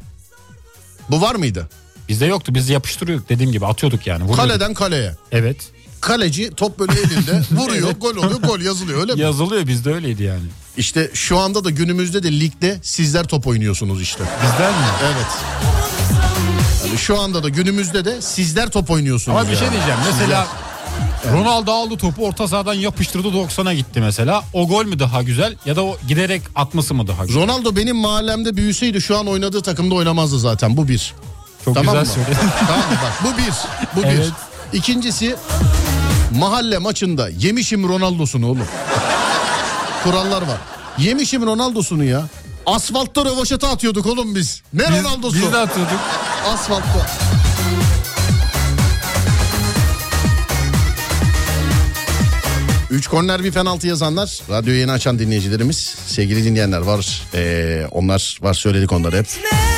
[1.10, 1.70] Bu var mıydı?
[2.10, 2.56] Bizde yoktu.
[2.56, 4.24] Biz yapıştırıyorduk dediğim gibi atıyorduk yani.
[4.24, 4.46] Vuruyorduk.
[4.50, 5.16] Kaleden kaleye.
[5.32, 5.58] Evet.
[6.02, 9.22] Kaleci top böyle elinde vuruyor gol oluyor gol yazılıyor öyle mi?
[9.22, 10.44] Yazılıyor bizde öyleydi yani.
[10.78, 14.24] İşte şu anda da günümüzde de ligde sizler top oynuyorsunuz işte.
[14.44, 14.86] Bizden mi?
[15.06, 15.28] Evet.
[16.86, 19.38] Yani şu anda da günümüzde de sizler top oynuyorsunuz.
[19.38, 20.00] Ama bir şey diyeceğim.
[20.12, 20.48] Mesela
[21.34, 24.44] Ronaldo aldı topu orta sahadan yapıştırdı 90'a gitti mesela.
[24.54, 27.42] O gol mü daha güzel ya da o giderek atması mı daha güzel?
[27.44, 31.14] Ronaldo benim mahallemde büyüseydi şu an oynadığı takımda oynamazdı zaten bu bir.
[31.66, 32.50] Çok Tamam güzel söyledin.
[32.68, 32.98] tamam mı?
[33.04, 33.54] Bak bu bir.
[33.96, 34.32] Bu bir.
[34.76, 35.36] İkincisi
[36.38, 38.68] mahalle maçında yemişim Ronaldo'sunu oğlum.
[40.04, 40.58] Kurallar var.
[40.98, 42.28] Yemişim Ronaldo'sunu ya.
[42.66, 44.62] Asfaltta rövaşata atıyorduk oğlum biz.
[44.74, 45.36] Ne Ronaldo'su?
[45.36, 46.00] Biz de atıyorduk.
[46.54, 47.08] Asfaltta.
[52.90, 57.24] Üç korner bir penaltı yazanlar, radyoyu yeni açan dinleyicilerimiz, sevgili dinleyenler var.
[57.34, 59.28] Ee, onlar var söyledik onları hep.
[59.28, 59.75] Eyleme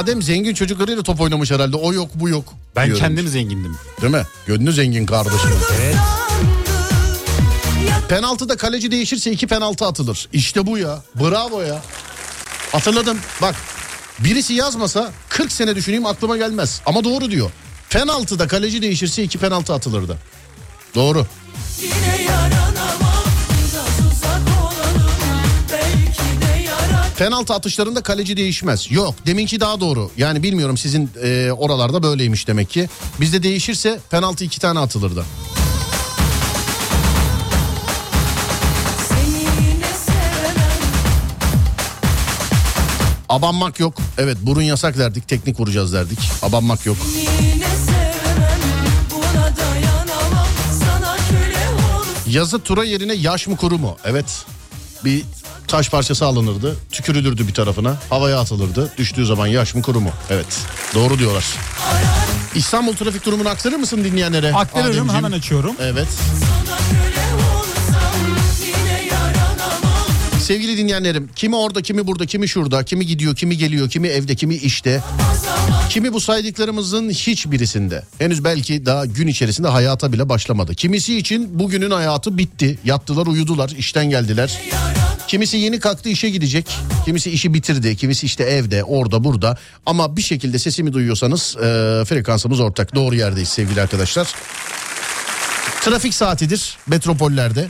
[0.00, 1.76] Adem zengin çocuklarıyla top oynamış herhalde.
[1.76, 2.54] O yok bu yok.
[2.76, 3.02] Ben diyorum.
[3.02, 3.76] kendim zengindim.
[4.02, 4.22] Değil mi?
[4.46, 5.50] Gönlü zengin kardeşim.
[5.80, 5.96] Evet.
[8.08, 10.28] Penaltıda kaleci değişirse iki penaltı atılır.
[10.32, 11.02] İşte bu ya.
[11.14, 11.82] Bravo ya.
[12.72, 13.18] Hatırladım.
[13.42, 13.54] Bak
[14.18, 16.80] birisi yazmasa 40 sene düşüneyim aklıma gelmez.
[16.86, 17.50] Ama doğru diyor.
[17.90, 20.18] Penaltıda kaleci değişirse iki penaltı atılırdı.
[20.94, 21.26] Doğru.
[21.82, 23.09] yine yaranamam
[27.20, 28.90] Penaltı atışlarında kaleci değişmez.
[28.90, 30.10] Yok deminki daha doğru.
[30.16, 32.88] Yani bilmiyorum sizin e, oralarda böyleymiş demek ki.
[33.20, 35.24] Bizde değişirse penaltı iki tane atılırdı.
[43.28, 43.94] Abanmak yok.
[44.18, 46.18] Evet burun yasak derdik teknik vuracağız derdik.
[46.42, 46.96] Abanmak yok.
[52.28, 53.96] Yazı tura yerine yaş mı kuru mu?
[54.04, 54.44] Evet.
[55.04, 55.22] Bir
[55.68, 56.76] taş parçası alınırdı.
[56.92, 57.96] Tükürülürdü bir tarafına.
[58.10, 58.92] Havaya atılırdı.
[58.98, 60.10] Düştüğü zaman yaş mı kuru mu?
[60.30, 60.58] Evet.
[60.94, 61.44] Doğru diyorlar.
[62.54, 64.52] İstanbul trafik durumunu aktarır mısın dinleyenlere?
[64.54, 65.24] Aktarırım Ademciğim?
[65.24, 65.76] hemen açıyorum.
[65.80, 66.08] Evet.
[70.50, 74.54] Sevgili dinleyenlerim kimi orada kimi burada kimi şurada kimi gidiyor kimi geliyor kimi evde kimi
[74.54, 75.02] işte
[75.90, 80.74] kimi bu saydıklarımızın hiçbirisinde henüz belki daha gün içerisinde hayata bile başlamadı.
[80.74, 84.60] Kimisi için bugünün hayatı bitti yattılar uyudular işten geldiler.
[85.28, 86.66] Kimisi yeni kalktı işe gidecek.
[87.04, 87.96] Kimisi işi bitirdi.
[87.96, 89.58] Kimisi işte evde, orada, burada.
[89.86, 91.60] Ama bir şekilde sesimi duyuyorsanız e,
[92.04, 92.94] frekansımız ortak.
[92.94, 94.28] Doğru yerdeyiz sevgili arkadaşlar.
[95.80, 97.68] Trafik saatidir metropollerde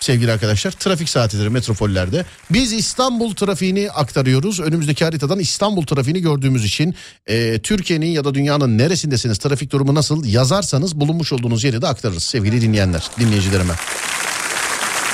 [0.00, 0.70] sevgili arkadaşlar.
[0.70, 2.24] Trafik saatidir metropollerde.
[2.50, 4.60] Biz İstanbul trafiğini aktarıyoruz.
[4.60, 6.94] Önümüzdeki haritadan İstanbul trafiğini gördüğümüz için
[7.26, 12.22] e, Türkiye'nin ya da dünyanın neresindesiniz trafik durumu nasıl yazarsanız bulunmuş olduğunuz yeri de aktarırız
[12.22, 13.74] sevgili dinleyenler, dinleyicilerime.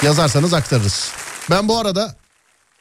[0.02, 1.10] Yazarsanız aktarırız.
[1.50, 2.16] Ben bu arada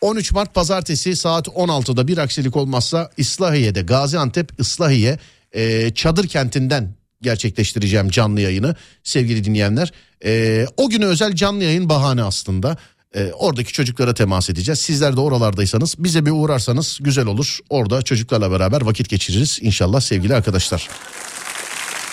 [0.01, 5.19] 13 Mart pazartesi saat 16'da bir aksilik olmazsa İslahiye'de Gaziantep İslahiye
[5.51, 9.91] e, çadır kentinden gerçekleştireceğim canlı yayını sevgili dinleyenler.
[10.26, 12.78] E, o güne özel canlı yayın bahane aslında.
[13.15, 14.80] E, oradaki çocuklara temas edeceğiz.
[14.80, 17.59] Sizler de oralardaysanız bize bir uğrarsanız güzel olur.
[17.69, 20.89] Orada çocuklarla beraber vakit geçiririz inşallah sevgili arkadaşlar.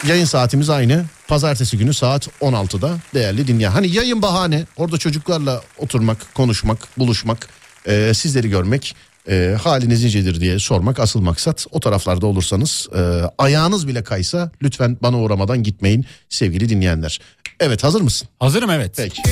[0.07, 1.05] Yayın saatimiz aynı.
[1.29, 3.71] Pazartesi günü saat 16'da değerli dinleyen.
[3.71, 4.67] Hani yayın bahane.
[4.77, 7.49] Orada çocuklarla oturmak, konuşmak, buluşmak,
[7.87, 8.95] e, sizleri görmek,
[9.29, 11.67] e, haliniz nicedir diye sormak asıl maksat.
[11.71, 13.01] O taraflarda olursanız e,
[13.39, 17.21] ayağınız bile kaysa lütfen bana uğramadan gitmeyin sevgili dinleyenler.
[17.61, 18.29] Evet hazır mısın?
[18.41, 18.93] Hazırım evet.
[18.97, 19.23] Peki.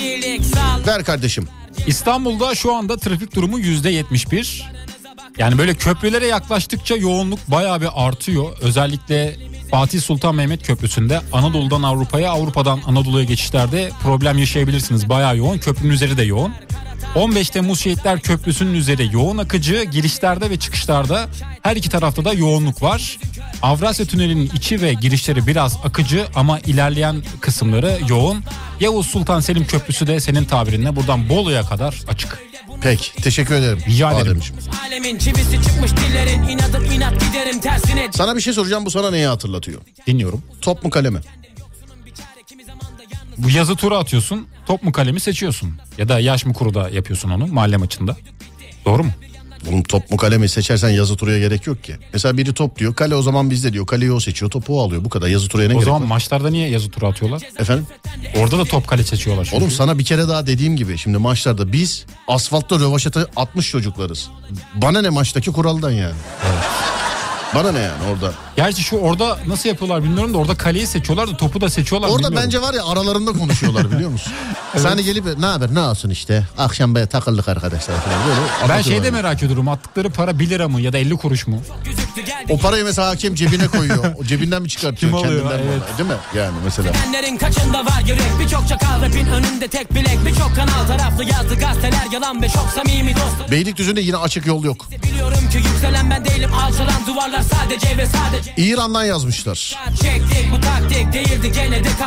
[0.00, 0.42] İyilik
[0.86, 1.48] Ver kardeşim.
[1.86, 4.62] İstanbul'da şu anda trafik durumu %71.
[5.38, 8.58] Yani böyle köprülere yaklaştıkça yoğunluk bayağı bir artıyor.
[8.60, 9.36] Özellikle
[9.70, 15.08] Fatih Sultan Mehmet Köprüsü'nde Anadolu'dan Avrupa'ya, Avrupa'dan Anadolu'ya geçişlerde problem yaşayabilirsiniz.
[15.08, 15.58] Bayağı yoğun.
[15.58, 16.52] Köprünün üzeri de yoğun.
[17.14, 21.28] 15 Temmuz Şehitler Köprüsü'nün üzeri yoğun akıcı, girişlerde ve çıkışlarda
[21.62, 23.18] her iki tarafta da yoğunluk var.
[23.62, 28.44] Avrasya Tüneli'nin içi ve girişleri biraz akıcı ama ilerleyen kısımları yoğun.
[28.80, 32.38] Yavuz Sultan Selim Köprüsü de senin tabirinle buradan Bolu'ya kadar açık.
[32.80, 33.78] Peki teşekkür ederim.
[33.88, 34.26] Rica ederim.
[34.26, 34.62] Ademciğim.
[34.86, 39.26] Alemin çivisi çıkmış dillerin inadım inat giderim tersine Sana bir şey soracağım bu sana neyi
[39.26, 39.80] hatırlatıyor?
[40.06, 40.42] Dinliyorum.
[40.60, 41.18] Top mu kale mi?
[43.38, 44.46] Bu yazı tura atıyorsun.
[44.66, 45.70] Top mu kalemi seçiyorsun.
[45.98, 48.16] Ya da yaş mı kuru da yapıyorsun onu mahalle maçında.
[48.86, 49.10] Doğru mu?
[49.68, 51.96] Oğlum top mu kale mi seçersen yazı turaya gerek yok ki.
[52.12, 53.86] Mesela biri top diyor kale o zaman bizde diyor.
[53.86, 56.06] Kaleyi o seçiyor topu o alıyor bu kadar yazı turaya ne O gerek zaman var?
[56.06, 57.42] maçlarda niye yazı tura atıyorlar?
[57.58, 57.86] Efendim?
[58.36, 59.44] Orada da top kale seçiyorlar.
[59.44, 59.56] çünkü.
[59.56, 64.28] Oğlum sana bir kere daha dediğim gibi şimdi maçlarda biz asfaltta rövaşata atmış çocuklarız.
[64.74, 66.14] Bana ne maçtaki kuraldan yani.
[67.54, 68.32] Bana ne yani orada?
[68.56, 72.08] Gerçi şu orada nasıl yapıyorlar bilmiyorum da orada kaleyi seçiyorlar da topu da seçiyorlar.
[72.08, 72.44] Orada bilmiyorum.
[72.46, 74.32] bence var ya aralarında konuşuyorlar biliyor musun?
[74.76, 78.68] Sen hani gelip ne haber ne olsun işte akşam böyle takıldık arkadaşlar falan böyle.
[78.68, 81.62] Ben şeyde merak ediyorum attıkları para 1 lira mı ya da 50 kuruş mu?
[82.50, 84.04] O parayı mesela hakem cebine koyuyor.
[84.20, 85.12] O cebinden mi çıkartıyor?
[85.12, 85.42] Kim alıyor?
[85.50, 85.82] Kendinden mi Evet.
[85.82, 85.98] alıyor?
[85.98, 86.16] Değil mi?
[86.36, 86.92] Yani mesela.
[86.94, 92.06] Bilenlerin kaçında var yürek Birçok çakal rapin önünde tek bilek Birçok kanal taraflı yazdı gazeteler
[92.12, 94.86] yalan ve çok samimi dost Beylikdüzü'nde yine açık yol yok.
[95.02, 99.78] Biliyorum ki yükselen ben değilim alçalan duvarlar sadece ve sadece İran'dan yazmışlar.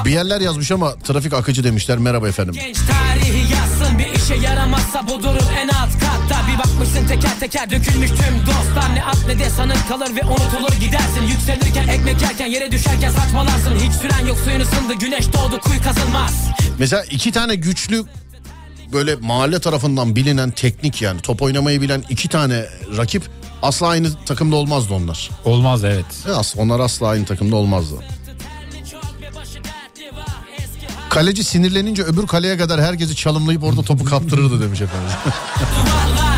[0.05, 1.97] Bir yerler yazmış ama trafik akıcı demişler.
[1.97, 2.53] Merhaba efendim.
[2.53, 7.69] Genç tarihi yazsın bir işe yaramazsa bu durum en alt katta Bir bakmışsın teker teker
[7.69, 12.45] dökülmüş tüm dostlar Ne at ne de sanın kalır ve unutulur gidersin Yükselirken ekmek yerken
[12.47, 16.33] yere düşerken saçmalarsın Hiç süren yok suyun ısındı güneş doğdu kuyu kazılmaz
[16.79, 18.05] Mesela iki tane güçlü
[18.95, 22.65] böyle mahalle tarafından bilinen teknik yani top oynamayı bilen iki tane
[22.97, 23.23] rakip
[23.61, 25.29] asla aynı takımda olmazdı onlar.
[25.45, 26.05] Olmaz evet.
[26.35, 27.95] Asla, onlar asla aynı takımda olmazdı.
[31.09, 35.09] Kaleci sinirlenince öbür kaleye kadar herkesi çalımlayıp orada topu kaptırırdı demiş efendim.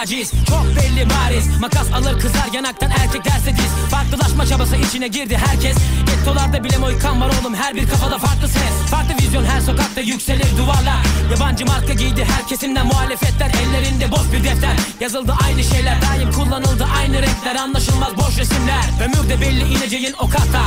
[0.00, 1.60] Taciz Çok belli bariz.
[1.60, 3.90] Makas alır kızar yanaktan erkek derse diz.
[3.90, 5.76] Farklılaşma çabası içine girdi herkes.
[6.06, 8.90] Gettolarda bile moykan var oğlum Her bir kafada farklı ses.
[8.90, 11.02] Farklı vizyon her sokakta yükselir duvarlar.
[11.30, 13.50] Yabancı marka giydi her kesimden muhalefetler.
[13.62, 14.76] Ellerinde boş bir defter.
[15.00, 17.56] Yazıldı aynı şeyler daim kullanıldı aynı renkler.
[17.56, 18.84] Anlaşılmaz boş resimler.
[19.04, 20.62] Ömür de belli ineceğin o kata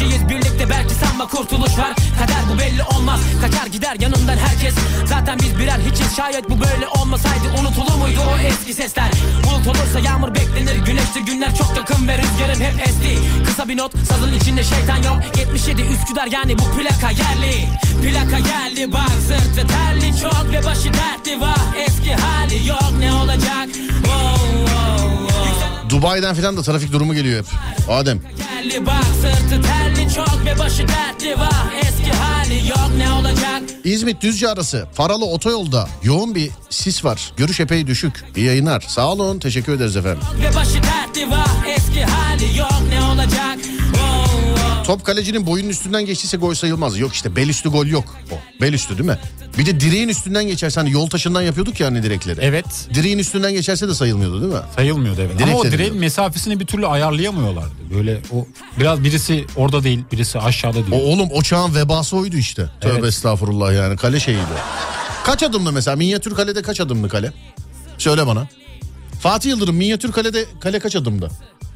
[0.00, 1.94] Düşeceğiz birlikte belki sanma kurtuluş var.
[2.18, 3.20] Kader bu belli olmaz.
[3.40, 4.74] Kaçar gider yanından herkes.
[5.04, 6.16] Zaten biz birer hiçiz.
[6.16, 9.10] Şayet bu böyle olmasaydı Unutulur muydu o eski sesler?
[9.44, 10.76] Bulut olursa yağmur beklenir.
[10.84, 13.18] Güneşli günler çok yakın ve rüzgarın hep esti.
[13.46, 15.38] Kısa bir not sazın içinde şeytan yok.
[15.38, 17.68] 77 Üsküdar yani bu plaka yerli.
[18.02, 20.20] Plaka yerli bak sırtı terli.
[20.20, 21.60] Çok Ve başı dertli var.
[21.86, 23.68] Eski hali yok ne olacak?
[24.08, 24.38] Oh,
[24.76, 24.99] oh.
[25.90, 27.46] Dubai'den falan da trafik durumu geliyor hep.
[27.90, 28.20] Adem.
[33.84, 37.32] İzmit Düzce arası paralı otoyolda yoğun bir sis var.
[37.36, 38.24] Görüş epey düşük.
[38.36, 38.80] İyi yayınlar.
[38.88, 39.38] Sağ olun.
[39.38, 40.22] Teşekkür ederiz efendim.
[40.42, 43.58] ve başı dertli var eski hali yok ne olacak.
[44.84, 46.98] Top kalecinin boyunun üstünden geçtiyse gol sayılmaz.
[46.98, 48.04] Yok işte bel üstü gol yok.
[48.32, 49.18] O bel üstü değil mi?
[49.58, 52.40] Bir de direğin üstünden geçerse hani yol taşından yapıyorduk ya hani direkleri.
[52.42, 54.60] Evet Direğin üstünden geçerse de sayılmıyordu değil mi?
[54.76, 55.34] sayılmıyordu evet.
[55.38, 57.70] Direkt Ama o direğin mesafesini bir türlü ayarlayamıyorlardı.
[57.94, 58.46] Böyle o
[58.78, 60.98] biraz birisi orada değil birisi aşağıda O diyor.
[61.02, 62.66] oğlum o çağın vebası oydu işte.
[62.80, 63.04] Tövbe Evet.
[63.04, 64.42] estağfurullah yani kale şeyiydi.
[65.24, 67.32] Kaç adımlı mesela minyatür kalede kaç adımlı kale?
[67.98, 68.48] Söyle bana.
[69.22, 71.28] Fatih Yıldırım minyatür kalede kale kaç adımda?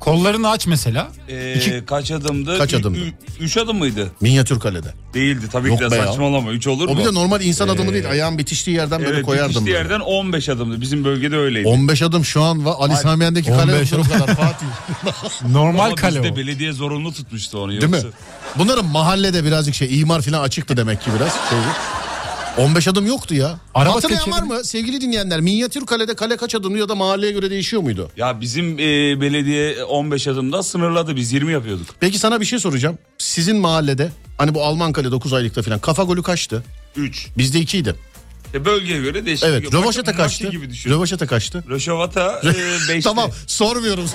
[0.05, 1.09] Kollarını aç mesela.
[1.29, 2.59] Ee, İki- kaç adımdı?
[2.59, 2.99] Kaç Ü- adımdı?
[2.99, 4.11] ü- üç adım mıydı?
[4.21, 4.89] Minyatür kalede.
[5.15, 6.07] Değildi tabii Yok ki de be ya.
[6.07, 6.51] saçmalama.
[6.53, 6.95] Üç olur mu?
[6.95, 8.11] O bir de normal insan adımı Ee, değil.
[8.11, 9.51] Ayağın bitiştiği yerden böyle Evet koyardım.
[9.51, 9.79] bitiştiği böyle.
[9.93, 10.81] yerden 15 adımdı.
[10.81, 11.69] Bizim bölgede öyleydi.
[11.69, 12.75] 15 adım şu an var.
[12.79, 14.67] Ali Samiyen'deki kale 15 o kadar Fatih.
[15.53, 16.37] Normal Ama kale bizde o.
[16.37, 17.71] belediye zorunlu tutmuştu onu.
[17.71, 17.99] Değil mi?
[18.59, 21.33] Bunların mahallede birazcık şey imar falan açıktı demek ki biraz.
[21.33, 21.59] Şey,
[22.59, 23.59] 15 adım yoktu ya.
[23.75, 25.41] Araba Hatırlayan tekeri- var mı sevgili dinleyenler?
[25.41, 28.11] Minyatür kalede kale kaç adımlı ya da mahalleye göre değişiyor muydu?
[28.17, 31.17] Ya bizim e, belediye 15 adımda sınırladı.
[31.17, 31.87] Biz 20 yapıyorduk.
[32.01, 32.99] Peki sana bir şey soracağım.
[33.19, 36.65] Sizin mahallede hani bu Alman kale 9 aylıkta falan kafa golü kaçtı?
[36.97, 37.29] 3.
[37.39, 37.95] Bizde 2'ydi.
[38.55, 39.45] E, bölgeye göre değişik.
[39.45, 39.73] Evet.
[39.75, 40.51] Rövaşata kaçtı?
[40.89, 41.65] Rövaşata kaçtı?
[41.71, 42.27] Röşavata
[42.89, 43.01] 5'ti.
[43.03, 44.05] tamam sormuyorum.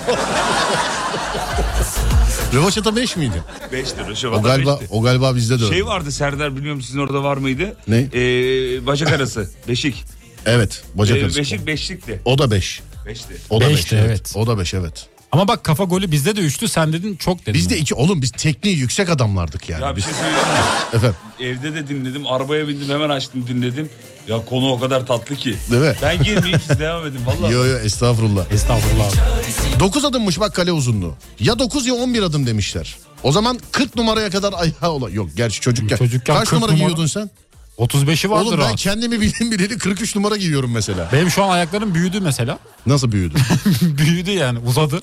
[2.54, 3.42] Rövaşata 5 miydi?
[3.72, 4.04] 5'ti.
[4.06, 4.86] O Röşavata galiba 5'ti.
[4.90, 5.74] o galiba bizde de öyle.
[5.74, 7.76] Şey vardı Serdar bilmiyorum sizin orada var mıydı?
[7.88, 7.96] Ne?
[8.14, 9.50] Ee, bacak arası.
[9.68, 10.04] Beşik.
[10.46, 10.82] Evet.
[10.94, 11.38] Bacak Ee, arası.
[11.38, 12.20] beşik beşlikti.
[12.24, 12.80] O da 5.
[13.06, 13.34] Beşti.
[13.50, 14.06] O da 5 Beşti, evet.
[14.08, 14.32] evet.
[14.34, 15.06] O da 5 evet.
[15.32, 17.54] Ama bak kafa golü bizde de üçtü sen dedin çok dedin.
[17.54, 19.82] Biz de iki oğlum biz tekniği yüksek adamlardık yani.
[19.82, 20.64] Ya bir biz, şey söyleyeyim mi?
[20.96, 21.16] efendim.
[21.40, 22.26] Evde de dinledim.
[22.26, 23.90] Arabaya bindim hemen açtım dinledim.
[24.28, 25.56] Ya konu o kadar tatlı ki.
[25.70, 25.94] Değil mi?
[26.02, 27.52] Ben girmeyeyim devam edin valla.
[27.52, 28.52] Yo yo estağfurullah.
[28.52, 29.06] Estağfurullah.
[29.06, 29.80] abi.
[29.80, 31.14] 9 adımmış bak kale uzunluğu.
[31.40, 32.96] Ya 9 ya 11 adım demişler.
[33.22, 35.10] O zaman 40 numaraya kadar ayağı ola.
[35.10, 35.96] Yok gerçi çocukken.
[35.96, 37.30] Çocukken Kaç 40 numara, numara- giyiyordun sen?
[37.78, 38.80] 35'i vardır Oğlum ben rahat.
[38.80, 41.08] kendimi bildim bileli 43 numara giyiyorum mesela.
[41.12, 42.58] Benim şu an ayaklarım büyüdü mesela.
[42.86, 43.34] Nasıl büyüdü?
[43.82, 45.02] büyüdü yani uzadı.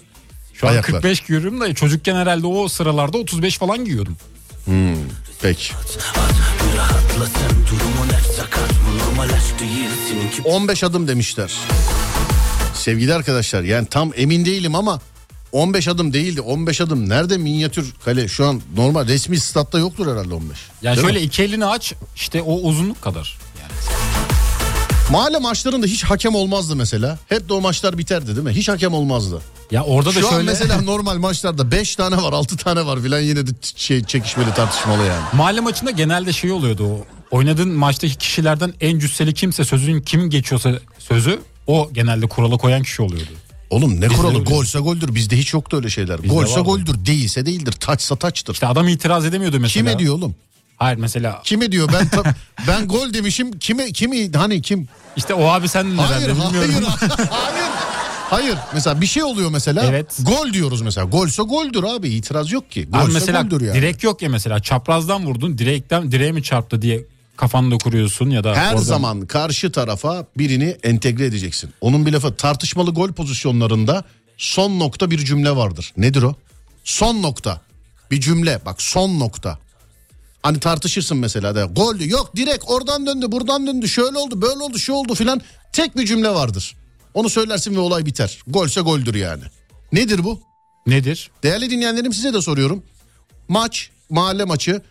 [0.59, 1.01] Şu an Ayaklar.
[1.01, 4.17] 45 giyiyorum da çocukken herhalde o sıralarda 35 falan giyiyordum.
[5.41, 5.73] Peki.
[10.45, 11.53] 15 adım demişler.
[12.73, 15.01] Sevgili arkadaşlar yani tam emin değilim ama
[15.51, 16.41] 15 adım değildi.
[16.41, 20.57] 15 adım nerede minyatür kale şu an normal resmi statta yoktur herhalde 15.
[20.81, 21.25] Yani Değil şöyle mi?
[21.25, 23.37] iki elini aç işte o uzunluk kadar.
[25.11, 27.17] Mahalle maçlarında hiç hakem olmazdı mesela.
[27.29, 28.51] Hep de o maçlar biterdi değil mi?
[28.53, 29.41] Hiç hakem olmazdı.
[29.71, 33.01] ya orada da Şu an şöyle mesela normal maçlarda 5 tane var 6 tane var
[33.01, 35.23] filan yine de şey, çekişmeli tartışmalı yani.
[35.33, 37.05] mahalle maçında genelde şey oluyordu o.
[37.31, 43.01] Oynadığın maçtaki kişilerden en cüsseli kimse sözün kim geçiyorsa sözü o genelde kurala koyan kişi
[43.01, 43.31] oluyordu.
[43.69, 44.43] Oğlum ne Bizde kuralı?
[44.43, 45.15] Golse goldür.
[45.15, 46.23] Bizde hiç yoktu öyle şeyler.
[46.23, 46.65] Bizde Golse var.
[46.65, 47.05] goldür.
[47.05, 47.71] Değilse değildir.
[47.71, 48.53] Taçsa taçtır.
[48.53, 49.85] İşte adam itiraz edemiyordu mesela.
[49.85, 50.35] Kime diyor oğlum?
[50.77, 51.89] Hayır mesela Kime diyor?
[51.93, 52.09] Ben
[52.67, 53.59] ben gol demişim.
[53.59, 54.87] Kime kimi hani kim?
[55.17, 56.87] işte o abi sen Hayır, herhalde hayır, bilmiyorum.
[57.29, 57.67] hayır.
[58.29, 58.55] Hayır.
[58.73, 59.83] Mesela bir şey oluyor mesela.
[59.85, 60.17] Evet.
[60.21, 61.05] Gol diyoruz mesela.
[61.07, 62.09] Golse goldür abi.
[62.09, 62.85] İtiraz yok ki.
[62.85, 63.75] Golse Abi mesela goldür yani.
[63.77, 67.05] direk yok ya mesela çaprazdan vurdun direkten direğe mi çarptı diye
[67.37, 71.73] kafanda kuruyorsun ya da Her oradan- zaman karşı tarafa birini entegre edeceksin.
[71.81, 74.03] Onun bir lafı tartışmalı gol pozisyonlarında
[74.37, 75.93] son nokta bir cümle vardır.
[75.97, 76.35] Nedir o?
[76.83, 77.61] Son nokta.
[78.11, 79.59] Bir cümle bak son nokta.
[80.47, 84.79] Hani tartışırsın mesela de gol yok direkt oradan döndü buradan döndü şöyle oldu böyle oldu
[84.79, 85.41] şu oldu filan
[85.73, 86.75] tek bir cümle vardır.
[87.13, 88.39] Onu söylersin ve olay biter.
[88.47, 89.43] Golse goldür yani.
[89.91, 90.39] Nedir bu?
[90.85, 91.31] nedir?
[91.43, 92.83] Değerli dinleyenlerim size de soruyorum.
[93.47, 94.81] Maç, mahalle maçı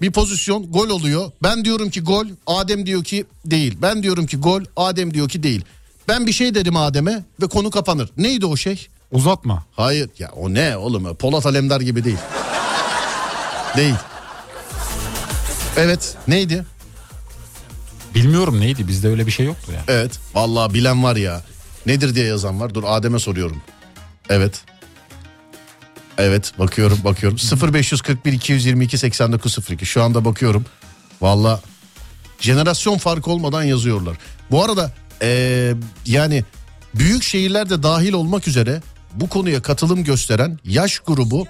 [0.00, 1.30] bir pozisyon gol oluyor.
[1.42, 3.78] Ben diyorum ki gol, Adem diyor ki değil.
[3.82, 5.64] Ben diyorum ki gol, Adem diyor ki değil.
[6.08, 8.10] Ben bir şey dedim Adem'e ve konu kapanır.
[8.16, 8.86] Neydi o şey?
[9.12, 9.64] Uzatma.
[9.72, 12.18] Hayır ya o ne oğlum Polat Alemdar gibi değil.
[13.76, 13.94] değil.
[15.78, 16.64] Evet neydi?
[18.14, 19.84] Bilmiyorum neydi bizde öyle bir şey yoktu ya.
[19.88, 21.42] Evet vallahi bilen var ya.
[21.86, 22.74] Nedir diye yazan var.
[22.74, 23.62] Dur Adem'e soruyorum.
[24.28, 24.62] Evet.
[26.18, 27.38] Evet bakıyorum bakıyorum.
[27.74, 30.64] 0541 222 8902 şu anda bakıyorum.
[31.20, 31.60] Vallahi
[32.40, 34.16] jenerasyon farkı olmadan yazıyorlar.
[34.50, 34.92] Bu arada
[35.22, 35.74] eee,
[36.06, 36.44] yani
[36.94, 38.82] büyük şehirler de dahil olmak üzere
[39.14, 41.46] bu konuya katılım gösteren yaş grubu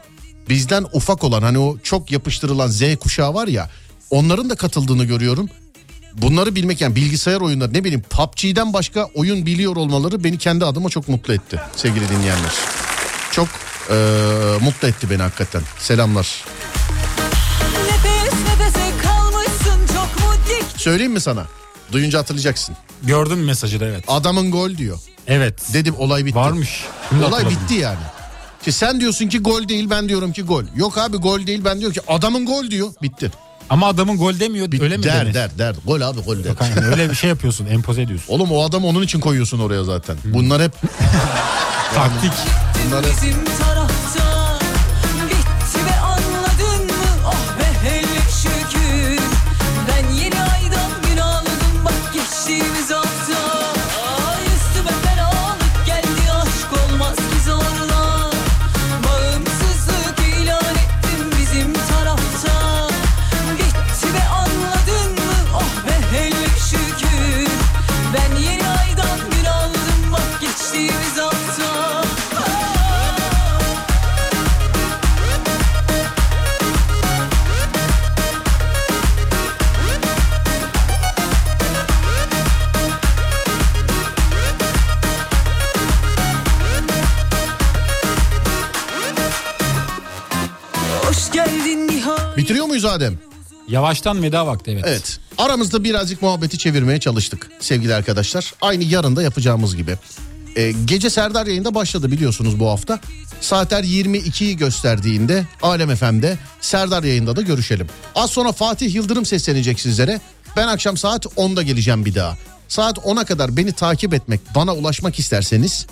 [0.48, 3.70] bizden ufak olan hani o çok yapıştırılan Z kuşağı var ya
[4.10, 5.48] onların da katıldığını görüyorum.
[6.14, 10.88] Bunları bilmek yani bilgisayar oyunları ne bileyim PUBG'den başka oyun biliyor olmaları beni kendi adıma
[10.88, 12.52] çok mutlu etti sevgili dinleyenler.
[13.32, 13.48] Çok
[13.90, 13.96] eee,
[14.60, 15.62] mutlu etti beni hakikaten.
[15.78, 16.44] Selamlar.
[20.76, 21.46] Söyleyeyim mi sana?
[21.92, 22.76] Duyunca hatırlayacaksın.
[23.02, 24.04] Gördüm mesajı da evet.
[24.08, 24.98] Adamın gol diyor.
[25.26, 25.60] Evet.
[25.72, 26.36] Dedim olay bitti.
[26.36, 26.84] Varmış.
[27.08, 27.58] Şimdi olay hatırladım.
[27.68, 27.98] bitti yani.
[28.64, 30.64] Ki sen diyorsun ki gol değil ben diyorum ki gol.
[30.76, 32.88] Yok abi gol değil ben diyorum ki adamın gol diyor.
[33.02, 33.30] Bitti.
[33.70, 35.34] Ama adamın gol demiyor Bit- öyle mi der denir?
[35.34, 35.74] der der.
[35.86, 36.48] Gol abi gol der.
[36.48, 38.32] Yok, yani öyle bir şey yapıyorsun empoze ediyorsun.
[38.32, 40.16] Oğlum o adamı onun için koyuyorsun oraya zaten.
[40.24, 40.72] Bunlar hep
[41.94, 42.32] Taktik.
[42.86, 43.34] bunlar hep bizim
[92.98, 93.18] Adem?
[93.68, 94.84] Yavaştan veda vakti evet.
[94.86, 95.18] Evet.
[95.38, 98.54] Aramızda birazcık muhabbeti çevirmeye çalıştık sevgili arkadaşlar.
[98.60, 99.96] Aynı yarın da yapacağımız gibi.
[100.56, 103.00] Ee, gece Serdar yayında başladı biliyorsunuz bu hafta.
[103.40, 107.86] Saatler 22'yi gösterdiğinde Alem FM'de Serdar yayında da görüşelim.
[108.14, 110.20] Az sonra Fatih Yıldırım seslenecek sizlere.
[110.56, 112.36] Ben akşam saat 10'da geleceğim bir daha.
[112.68, 115.86] Saat 10'a kadar beni takip etmek, bana ulaşmak isterseniz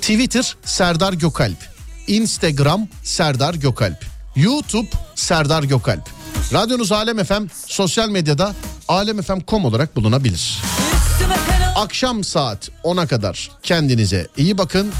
[0.00, 1.58] Twitter Serdar Gökalp,
[2.06, 4.04] Instagram Serdar Gökalp,
[4.36, 6.19] YouTube Serdar Gökalp.
[6.52, 8.54] Radyonuz Alem FM sosyal medyada
[8.88, 10.58] alemfm.com olarak bulunabilir.
[11.76, 14.92] Akşam saat 10'a kadar kendinize iyi bakın.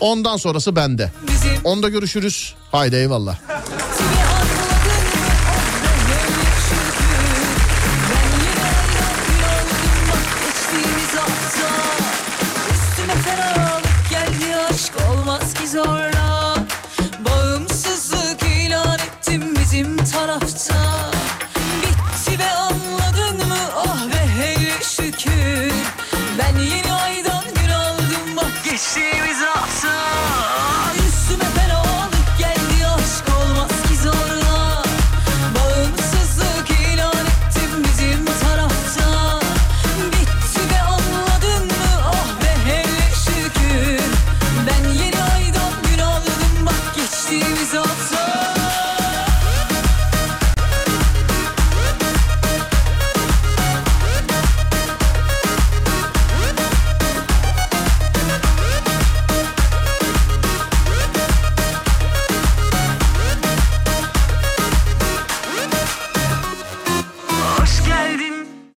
[0.00, 1.12] Ondan sonrası bende.
[1.64, 2.54] Onda görüşürüz.
[2.72, 3.38] Haydi eyvallah.